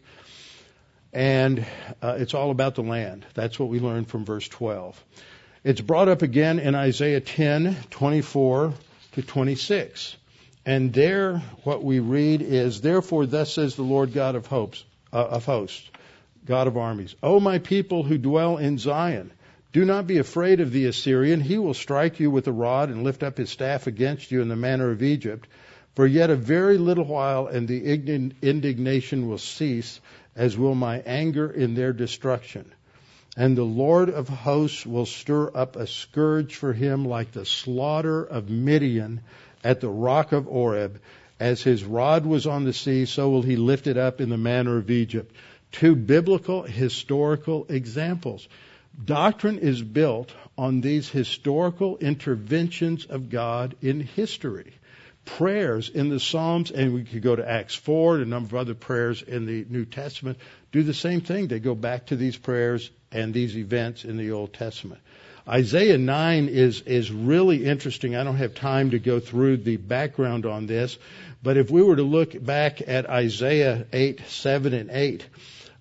And 1.12 1.66
uh, 2.02 2.16
it's 2.18 2.34
all 2.34 2.52
about 2.52 2.76
the 2.76 2.82
land. 2.82 3.26
That's 3.34 3.58
what 3.58 3.68
we 3.68 3.80
learned 3.80 4.08
from 4.08 4.24
verse 4.24 4.46
12. 4.46 5.02
It's 5.64 5.80
brought 5.80 6.08
up 6.08 6.22
again 6.22 6.60
in 6.60 6.76
Isaiah 6.76 7.20
10, 7.20 7.76
24 7.90 8.74
to 9.12 9.22
26. 9.22 10.16
And 10.64 10.92
there, 10.92 11.38
what 11.64 11.82
we 11.82 11.98
read 11.98 12.42
is, 12.42 12.80
Therefore, 12.80 13.26
thus 13.26 13.52
says 13.52 13.74
the 13.74 13.82
Lord 13.82 14.12
God 14.12 14.36
of 14.36 14.46
hopes, 14.46 14.84
uh, 15.12 15.16
of 15.16 15.44
hosts, 15.46 15.90
God 16.46 16.66
of 16.68 16.76
armies, 16.76 17.14
O 17.22 17.40
my 17.40 17.58
people 17.58 18.02
who 18.02 18.18
dwell 18.18 18.56
in 18.56 18.78
Zion, 18.78 19.32
do 19.72 19.84
not 19.84 20.06
be 20.06 20.18
afraid 20.18 20.60
of 20.60 20.72
the 20.72 20.86
Assyrian. 20.86 21.40
He 21.40 21.58
will 21.58 21.74
strike 21.74 22.18
you 22.18 22.30
with 22.30 22.46
a 22.46 22.52
rod 22.52 22.88
and 22.88 23.02
lift 23.04 23.22
up 23.22 23.36
his 23.36 23.50
staff 23.50 23.86
against 23.86 24.30
you 24.30 24.40
in 24.40 24.48
the 24.48 24.56
manner 24.56 24.90
of 24.90 25.02
Egypt. 25.02 25.46
For 25.94 26.06
yet 26.06 26.30
a 26.30 26.36
very 26.36 26.78
little 26.78 27.04
while, 27.04 27.46
and 27.46 27.66
the 27.66 27.84
indignation 28.42 29.28
will 29.28 29.38
cease, 29.38 30.00
as 30.34 30.56
will 30.56 30.74
my 30.74 30.98
anger 31.00 31.50
in 31.50 31.74
their 31.74 31.92
destruction. 31.92 32.66
And 33.36 33.56
the 33.56 33.64
Lord 33.64 34.08
of 34.08 34.28
hosts 34.28 34.86
will 34.86 35.06
stir 35.06 35.50
up 35.54 35.76
a 35.76 35.86
scourge 35.86 36.54
for 36.54 36.72
him 36.72 37.04
like 37.04 37.32
the 37.32 37.44
slaughter 37.44 38.22
of 38.22 38.48
Midian 38.48 39.20
at 39.64 39.80
the 39.80 39.88
rock 39.88 40.32
of 40.32 40.48
Oreb. 40.48 41.00
As 41.38 41.62
his 41.62 41.84
rod 41.84 42.24
was 42.24 42.46
on 42.46 42.64
the 42.64 42.72
sea, 42.72 43.04
so 43.04 43.28
will 43.28 43.42
he 43.42 43.56
lift 43.56 43.86
it 43.86 43.98
up 43.98 44.22
in 44.22 44.30
the 44.30 44.38
manner 44.38 44.78
of 44.78 44.90
Egypt. 44.90 45.34
Two 45.72 45.94
biblical 45.94 46.62
historical 46.62 47.66
examples. 47.68 48.48
Doctrine 49.04 49.58
is 49.58 49.82
built 49.82 50.32
on 50.56 50.80
these 50.80 51.08
historical 51.08 51.98
interventions 51.98 53.04
of 53.04 53.28
God 53.28 53.76
in 53.82 54.00
history. 54.00 54.72
Prayers 55.26 55.90
in 55.90 56.08
the 56.08 56.20
Psalms, 56.20 56.70
and 56.70 56.94
we 56.94 57.04
could 57.04 57.20
go 57.20 57.36
to 57.36 57.46
Acts 57.46 57.74
4 57.74 58.14
and 58.14 58.22
a 58.22 58.28
number 58.28 58.56
of 58.56 58.60
other 58.60 58.74
prayers 58.74 59.22
in 59.22 59.44
the 59.44 59.66
New 59.68 59.84
Testament, 59.84 60.38
do 60.72 60.82
the 60.82 60.94
same 60.94 61.20
thing. 61.20 61.48
They 61.48 61.58
go 61.58 61.74
back 61.74 62.06
to 62.06 62.16
these 62.16 62.36
prayers 62.36 62.90
and 63.12 63.34
these 63.34 63.56
events 63.56 64.04
in 64.04 64.16
the 64.16 64.30
Old 64.30 64.54
Testament. 64.54 65.00
Isaiah 65.48 65.98
9 65.98 66.48
is, 66.48 66.80
is 66.82 67.12
really 67.12 67.66
interesting. 67.66 68.16
I 68.16 68.24
don't 68.24 68.36
have 68.36 68.54
time 68.54 68.90
to 68.90 68.98
go 68.98 69.20
through 69.20 69.58
the 69.58 69.76
background 69.76 70.44
on 70.44 70.66
this, 70.66 70.98
but 71.42 71.56
if 71.56 71.70
we 71.70 71.82
were 71.82 71.96
to 71.96 72.02
look 72.02 72.42
back 72.44 72.80
at 72.86 73.08
Isaiah 73.08 73.86
8, 73.92 74.22
7, 74.26 74.74
and 74.74 74.90
8, 74.90 75.24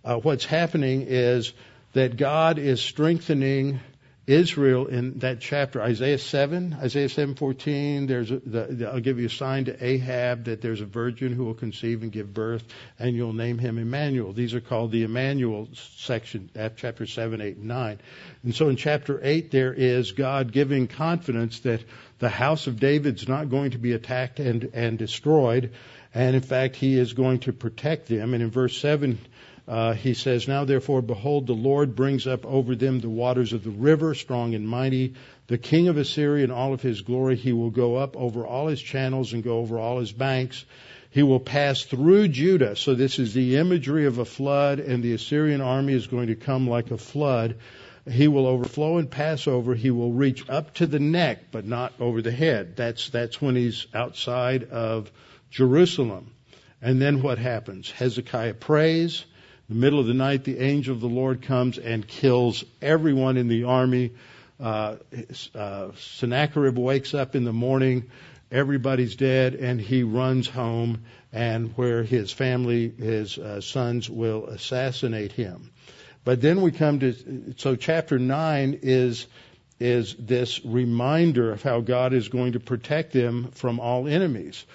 uh, 0.05 0.17
what's 0.17 0.45
happening 0.45 1.05
is 1.07 1.51
that 1.93 2.15
God 2.15 2.59
is 2.59 2.79
strengthening 2.79 3.79
Israel 4.27 4.87
in 4.87 5.19
that 5.19 5.39
chapter, 5.39 5.81
Isaiah 5.81 6.17
7, 6.17 6.77
Isaiah 6.81 7.09
7:14. 7.09 8.07
There's 8.07 8.31
a, 8.31 8.39
the, 8.39 8.67
the, 8.71 8.89
I'll 8.89 8.99
give 8.99 9.19
you 9.19 9.27
a 9.27 9.29
sign 9.29 9.65
to 9.65 9.73
Ahaz 9.73 10.45
that 10.45 10.61
there's 10.61 10.81
a 10.81 10.85
virgin 10.85 11.31
who 11.33 11.45
will 11.45 11.53
conceive 11.53 12.01
and 12.01 12.11
give 12.11 12.33
birth, 12.33 12.63
and 12.97 13.15
you'll 13.15 13.33
name 13.33 13.59
him 13.59 13.77
Emmanuel. 13.77 14.33
These 14.33 14.55
are 14.55 14.61
called 14.61 14.91
the 14.91 15.03
Emmanuel 15.03 15.69
section, 15.73 16.49
chapter 16.75 17.05
7, 17.05 17.39
8, 17.39 17.57
and 17.57 17.65
9. 17.65 17.99
And 18.43 18.55
so 18.55 18.69
in 18.69 18.77
chapter 18.77 19.19
8, 19.21 19.51
there 19.51 19.73
is 19.73 20.11
God 20.11 20.51
giving 20.51 20.87
confidence 20.87 21.59
that 21.59 21.83
the 22.17 22.29
house 22.29 22.65
of 22.65 22.79
David's 22.79 23.27
not 23.27 23.49
going 23.49 23.71
to 23.71 23.77
be 23.77 23.91
attacked 23.93 24.39
and 24.39 24.71
and 24.73 24.97
destroyed, 24.97 25.73
and 26.15 26.35
in 26.35 26.41
fact, 26.41 26.75
He 26.75 26.97
is 26.97 27.13
going 27.13 27.39
to 27.41 27.53
protect 27.53 28.07
them. 28.07 28.33
And 28.33 28.41
in 28.41 28.49
verse 28.49 28.75
7 28.79 29.19
uh, 29.67 29.93
he 29.93 30.13
says, 30.13 30.47
Now 30.47 30.65
therefore, 30.65 31.01
behold, 31.01 31.47
the 31.47 31.53
Lord 31.53 31.95
brings 31.95 32.27
up 32.27 32.45
over 32.45 32.75
them 32.75 32.99
the 32.99 33.09
waters 33.09 33.51
of 33.51 33.63
the 33.63 33.71
river, 33.71 34.13
strong 34.13 34.53
and 34.53 34.67
mighty. 34.67 35.15
The 35.47 35.57
king 35.57 35.87
of 35.87 35.97
Assyria 35.97 36.43
and 36.43 36.53
all 36.53 36.73
of 36.73 36.81
his 36.81 37.01
glory, 37.01 37.35
he 37.35 37.51
will 37.51 37.71
go 37.71 37.95
up 37.95 38.15
over 38.15 38.45
all 38.45 38.67
his 38.67 38.81
channels 38.81 39.33
and 39.33 39.43
go 39.43 39.57
over 39.59 39.79
all 39.79 39.99
his 39.99 40.11
banks. 40.11 40.65
He 41.09 41.23
will 41.23 41.39
pass 41.39 41.83
through 41.83 42.27
Judah. 42.27 42.75
So 42.75 42.93
this 42.93 43.17
is 43.17 43.33
the 43.33 43.57
imagery 43.57 44.05
of 44.05 44.19
a 44.19 44.25
flood, 44.25 44.79
and 44.79 45.01
the 45.01 45.13
Assyrian 45.13 45.61
army 45.61 45.93
is 45.93 46.07
going 46.07 46.27
to 46.27 46.35
come 46.35 46.69
like 46.69 46.91
a 46.91 46.97
flood. 46.97 47.55
He 48.07 48.27
will 48.27 48.45
overflow 48.45 48.97
and 48.97 49.09
pass 49.09 49.47
over. 49.47 49.73
He 49.73 49.89
will 49.89 50.11
reach 50.11 50.47
up 50.47 50.75
to 50.75 50.85
the 50.85 50.99
neck, 50.99 51.45
but 51.51 51.65
not 51.65 51.93
over 51.99 52.21
the 52.21 52.31
head. 52.31 52.75
That's, 52.75 53.09
that's 53.09 53.41
when 53.41 53.55
he's 53.55 53.87
outside 53.95 54.65
of 54.65 55.11
Jerusalem. 55.49 56.31
And 56.83 57.01
then 57.01 57.23
what 57.23 57.39
happens? 57.39 57.89
Hezekiah 57.89 58.55
prays 58.55 59.25
the 59.67 59.75
middle 59.75 59.99
of 59.99 60.05
the 60.05 60.13
night, 60.13 60.43
the 60.43 60.59
angel 60.59 60.93
of 60.93 61.01
the 61.01 61.07
Lord 61.07 61.41
comes 61.41 61.77
and 61.77 62.07
kills 62.07 62.63
everyone 62.81 63.37
in 63.37 63.47
the 63.47 63.63
army. 63.63 64.11
Uh, 64.59 64.97
uh, 65.53 65.91
Sennacherib 65.97 66.77
wakes 66.77 67.13
up 67.13 67.35
in 67.35 67.43
the 67.43 67.53
morning, 67.53 68.09
everybody's 68.51 69.15
dead, 69.15 69.55
and 69.55 69.81
he 69.81 70.03
runs 70.03 70.47
home, 70.47 71.03
and 71.33 71.75
where 71.77 72.03
his 72.03 72.31
family, 72.31 72.89
his 72.89 73.37
uh, 73.37 73.59
sons, 73.59 74.09
will 74.09 74.45
assassinate 74.45 75.31
him. 75.31 75.71
But 76.23 76.41
then 76.41 76.61
we 76.61 76.71
come 76.71 76.99
to 76.99 77.53
so 77.57 77.75
chapter 77.75 78.17
nine 78.17 78.79
is 78.81 79.27
is 79.79 80.15
this 80.17 80.63
reminder 80.63 81.51
of 81.51 81.61
how 81.61 81.81
God 81.81 82.13
is 82.13 82.29
going 82.29 82.53
to 82.53 82.59
protect 82.59 83.11
them 83.11 83.51
from 83.51 83.79
all 83.79 84.07
enemies. 84.07 84.65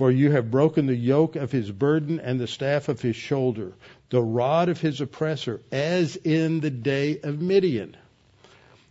For 0.00 0.10
you 0.10 0.30
have 0.30 0.50
broken 0.50 0.86
the 0.86 0.96
yoke 0.96 1.36
of 1.36 1.52
his 1.52 1.70
burden 1.70 2.20
and 2.20 2.40
the 2.40 2.46
staff 2.46 2.88
of 2.88 3.02
his 3.02 3.16
shoulder 3.16 3.74
the 4.08 4.22
rod 4.22 4.70
of 4.70 4.80
his 4.80 5.02
oppressor, 5.02 5.60
as 5.70 6.16
in 6.16 6.60
the 6.60 6.70
day 6.70 7.20
of 7.22 7.42
Midian. 7.42 7.94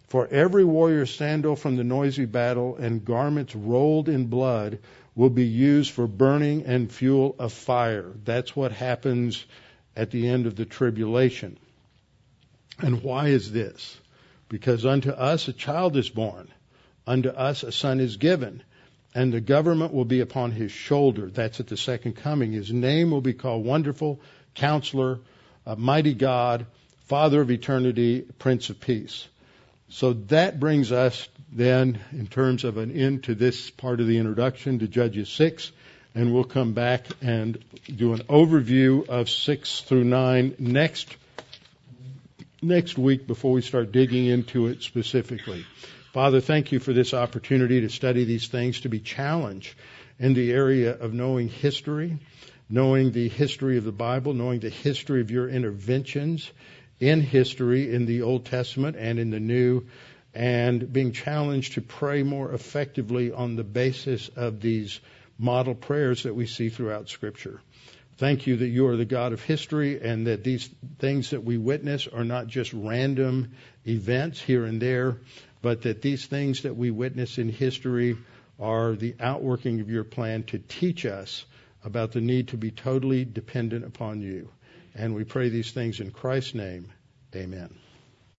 For 0.10 0.28
every 0.28 0.64
warrior's 0.64 1.10
sandal 1.10 1.56
from 1.56 1.78
the 1.78 1.84
noisy 1.84 2.26
battle 2.26 2.76
and 2.76 3.04
garments 3.04 3.56
rolled 3.56 4.08
in 4.08 4.28
blood 4.28 4.78
will 5.16 5.32
be 5.32 5.48
used 5.48 5.90
for 5.90 6.06
burning 6.06 6.66
and 6.66 6.92
fuel 6.92 7.36
of 7.40 7.54
fire. 7.54 8.12
That's 8.24 8.56
what 8.56 8.72
happens 8.72 9.44
at 9.96 10.12
the 10.12 10.28
end 10.28 10.46
of 10.46 10.56
the 10.56 10.66
tribulation. 10.66 11.58
And 12.78 13.02
why 13.02 13.30
is 13.30 13.52
this? 13.52 14.00
Because 14.48 14.86
unto 14.86 15.10
us 15.10 15.48
a 15.48 15.54
child 15.54 15.98
is 15.98 16.10
born, 16.10 16.50
unto 17.08 17.30
us 17.30 17.64
a 17.64 17.72
son 17.72 18.00
is 18.00 18.18
given, 18.18 18.62
and 19.16 19.34
the 19.34 19.42
government 19.42 19.94
will 19.94 20.06
be 20.06 20.22
upon 20.22 20.52
his 20.52 20.72
shoulder. 20.72 21.30
That's 21.30 21.60
at 21.60 21.68
the 21.68 21.78
second 21.78 22.16
coming. 22.18 22.52
His 22.52 22.72
name 22.72 23.12
will 23.12 23.22
be 23.22 23.34
called 23.34 23.66
Wonderful 23.66 24.20
Counselor, 24.56 25.20
uh, 25.66 25.76
Mighty 25.76 26.14
God, 26.14 26.66
Father 27.06 27.42
of 27.42 27.50
Eternity, 27.50 28.22
Prince 28.38 28.70
of 28.70 28.80
Peace. 28.80 29.28
So 29.90 30.14
that 30.14 30.60
brings 30.60 30.92
us 30.92 31.28
then, 31.52 32.00
in 32.12 32.28
terms 32.28 32.64
of 32.64 32.78
an 32.78 32.92
end 32.92 33.24
to 33.24 33.34
this 33.34 33.72
part 33.72 34.00
of 34.00 34.08
the 34.08 34.20
introduction 34.20 34.80
to 34.80 34.88
Judges 34.88 35.30
6, 35.30 35.72
and 36.14 36.34
we'll 36.34 36.44
come 36.44 36.74
back 36.74 37.08
and 37.22 37.58
do 37.94 38.14
an 38.14 38.20
overview 38.24 39.08
of 39.10 39.30
6 39.30 39.82
through 39.82 40.04
9 40.04 40.56
next 40.60 41.16
next 42.62 42.98
week 42.98 43.26
before 43.26 43.54
we 43.54 43.62
start 43.62 43.92
digging 43.92 44.26
into 44.26 44.68
it 44.68 44.84
specifically. 44.84 45.66
Father, 46.14 46.42
thank 46.42 46.72
you 46.72 46.80
for 46.80 46.92
this 46.92 47.14
opportunity 47.14 47.82
to 47.82 47.90
study 47.90 48.24
these 48.24 48.48
things, 48.48 48.82
to 48.82 48.90
be 48.90 49.00
challenged 49.00 49.76
in 50.18 50.34
the 50.34 50.52
area 50.52 50.92
of 50.92 51.14
knowing 51.14 51.50
history, 51.50 52.18
knowing 52.68 53.12
the 53.12 53.30
history 53.30 53.78
of 53.78 53.84
the 53.84 53.92
Bible, 53.92 54.34
knowing 54.34 54.60
the 54.60 54.72
history 54.72 55.22
of 55.22 55.30
your 55.30 55.48
interventions 55.48 56.52
in 57.00 57.22
history 57.22 57.94
in 57.94 58.08
the 58.08 58.24
Old 58.24 58.46
Testament 58.46 58.96
and 58.98 59.20
in 59.20 59.30
the 59.30 59.40
New, 59.40 59.86
and 60.34 60.92
being 60.92 61.12
challenged 61.12 61.74
to 61.74 61.82
pray 61.82 62.24
more 62.24 62.54
effectively 62.54 63.32
on 63.32 63.56
the 63.56 63.64
basis 63.64 64.30
of 64.30 64.62
these 64.62 65.00
model 65.38 65.76
prayers 65.76 66.24
that 66.24 66.34
we 66.34 66.48
see 66.48 66.70
throughout 66.70 67.08
Scripture. 67.08 67.62
Thank 68.18 68.48
you 68.48 68.58
that 68.58 68.68
you 68.68 68.88
are 68.88 68.98
the 68.98 69.06
God 69.06 69.32
of 69.32 69.42
history 69.42 70.02
and 70.02 70.28
that 70.28 70.44
these 70.44 70.70
things 70.98 71.30
that 71.30 71.44
we 71.44 71.58
witness 71.58 72.06
are 72.08 72.26
not 72.26 72.48
just 72.48 72.74
random 72.74 73.52
events 73.88 74.42
here 74.42 74.66
and 74.66 74.82
there, 74.82 75.16
but 75.62 75.82
that 75.84 76.02
these 76.02 76.26
things 76.26 76.64
that 76.64 76.76
we 76.76 76.92
witness 76.92 77.38
in 77.38 77.50
history 77.50 78.18
are 78.60 78.94
the 78.94 79.16
outworking 79.20 79.80
of 79.80 79.90
your 79.90 80.04
plan 80.04 80.44
to 80.44 80.60
teach 80.60 81.06
us 81.06 81.46
about 81.84 82.12
the 82.12 82.22
need 82.22 82.50
to 82.50 82.58
be 82.58 82.72
totally 82.72 83.26
dependent 83.26 83.86
upon 83.86 84.22
you. 84.22 84.50
And 84.96 85.16
we 85.16 85.24
pray 85.24 85.50
these 85.50 85.72
things 85.72 86.00
in 86.00 86.12
Christ's 86.12 86.56
name. 86.56 86.92
Amen. 87.36 87.74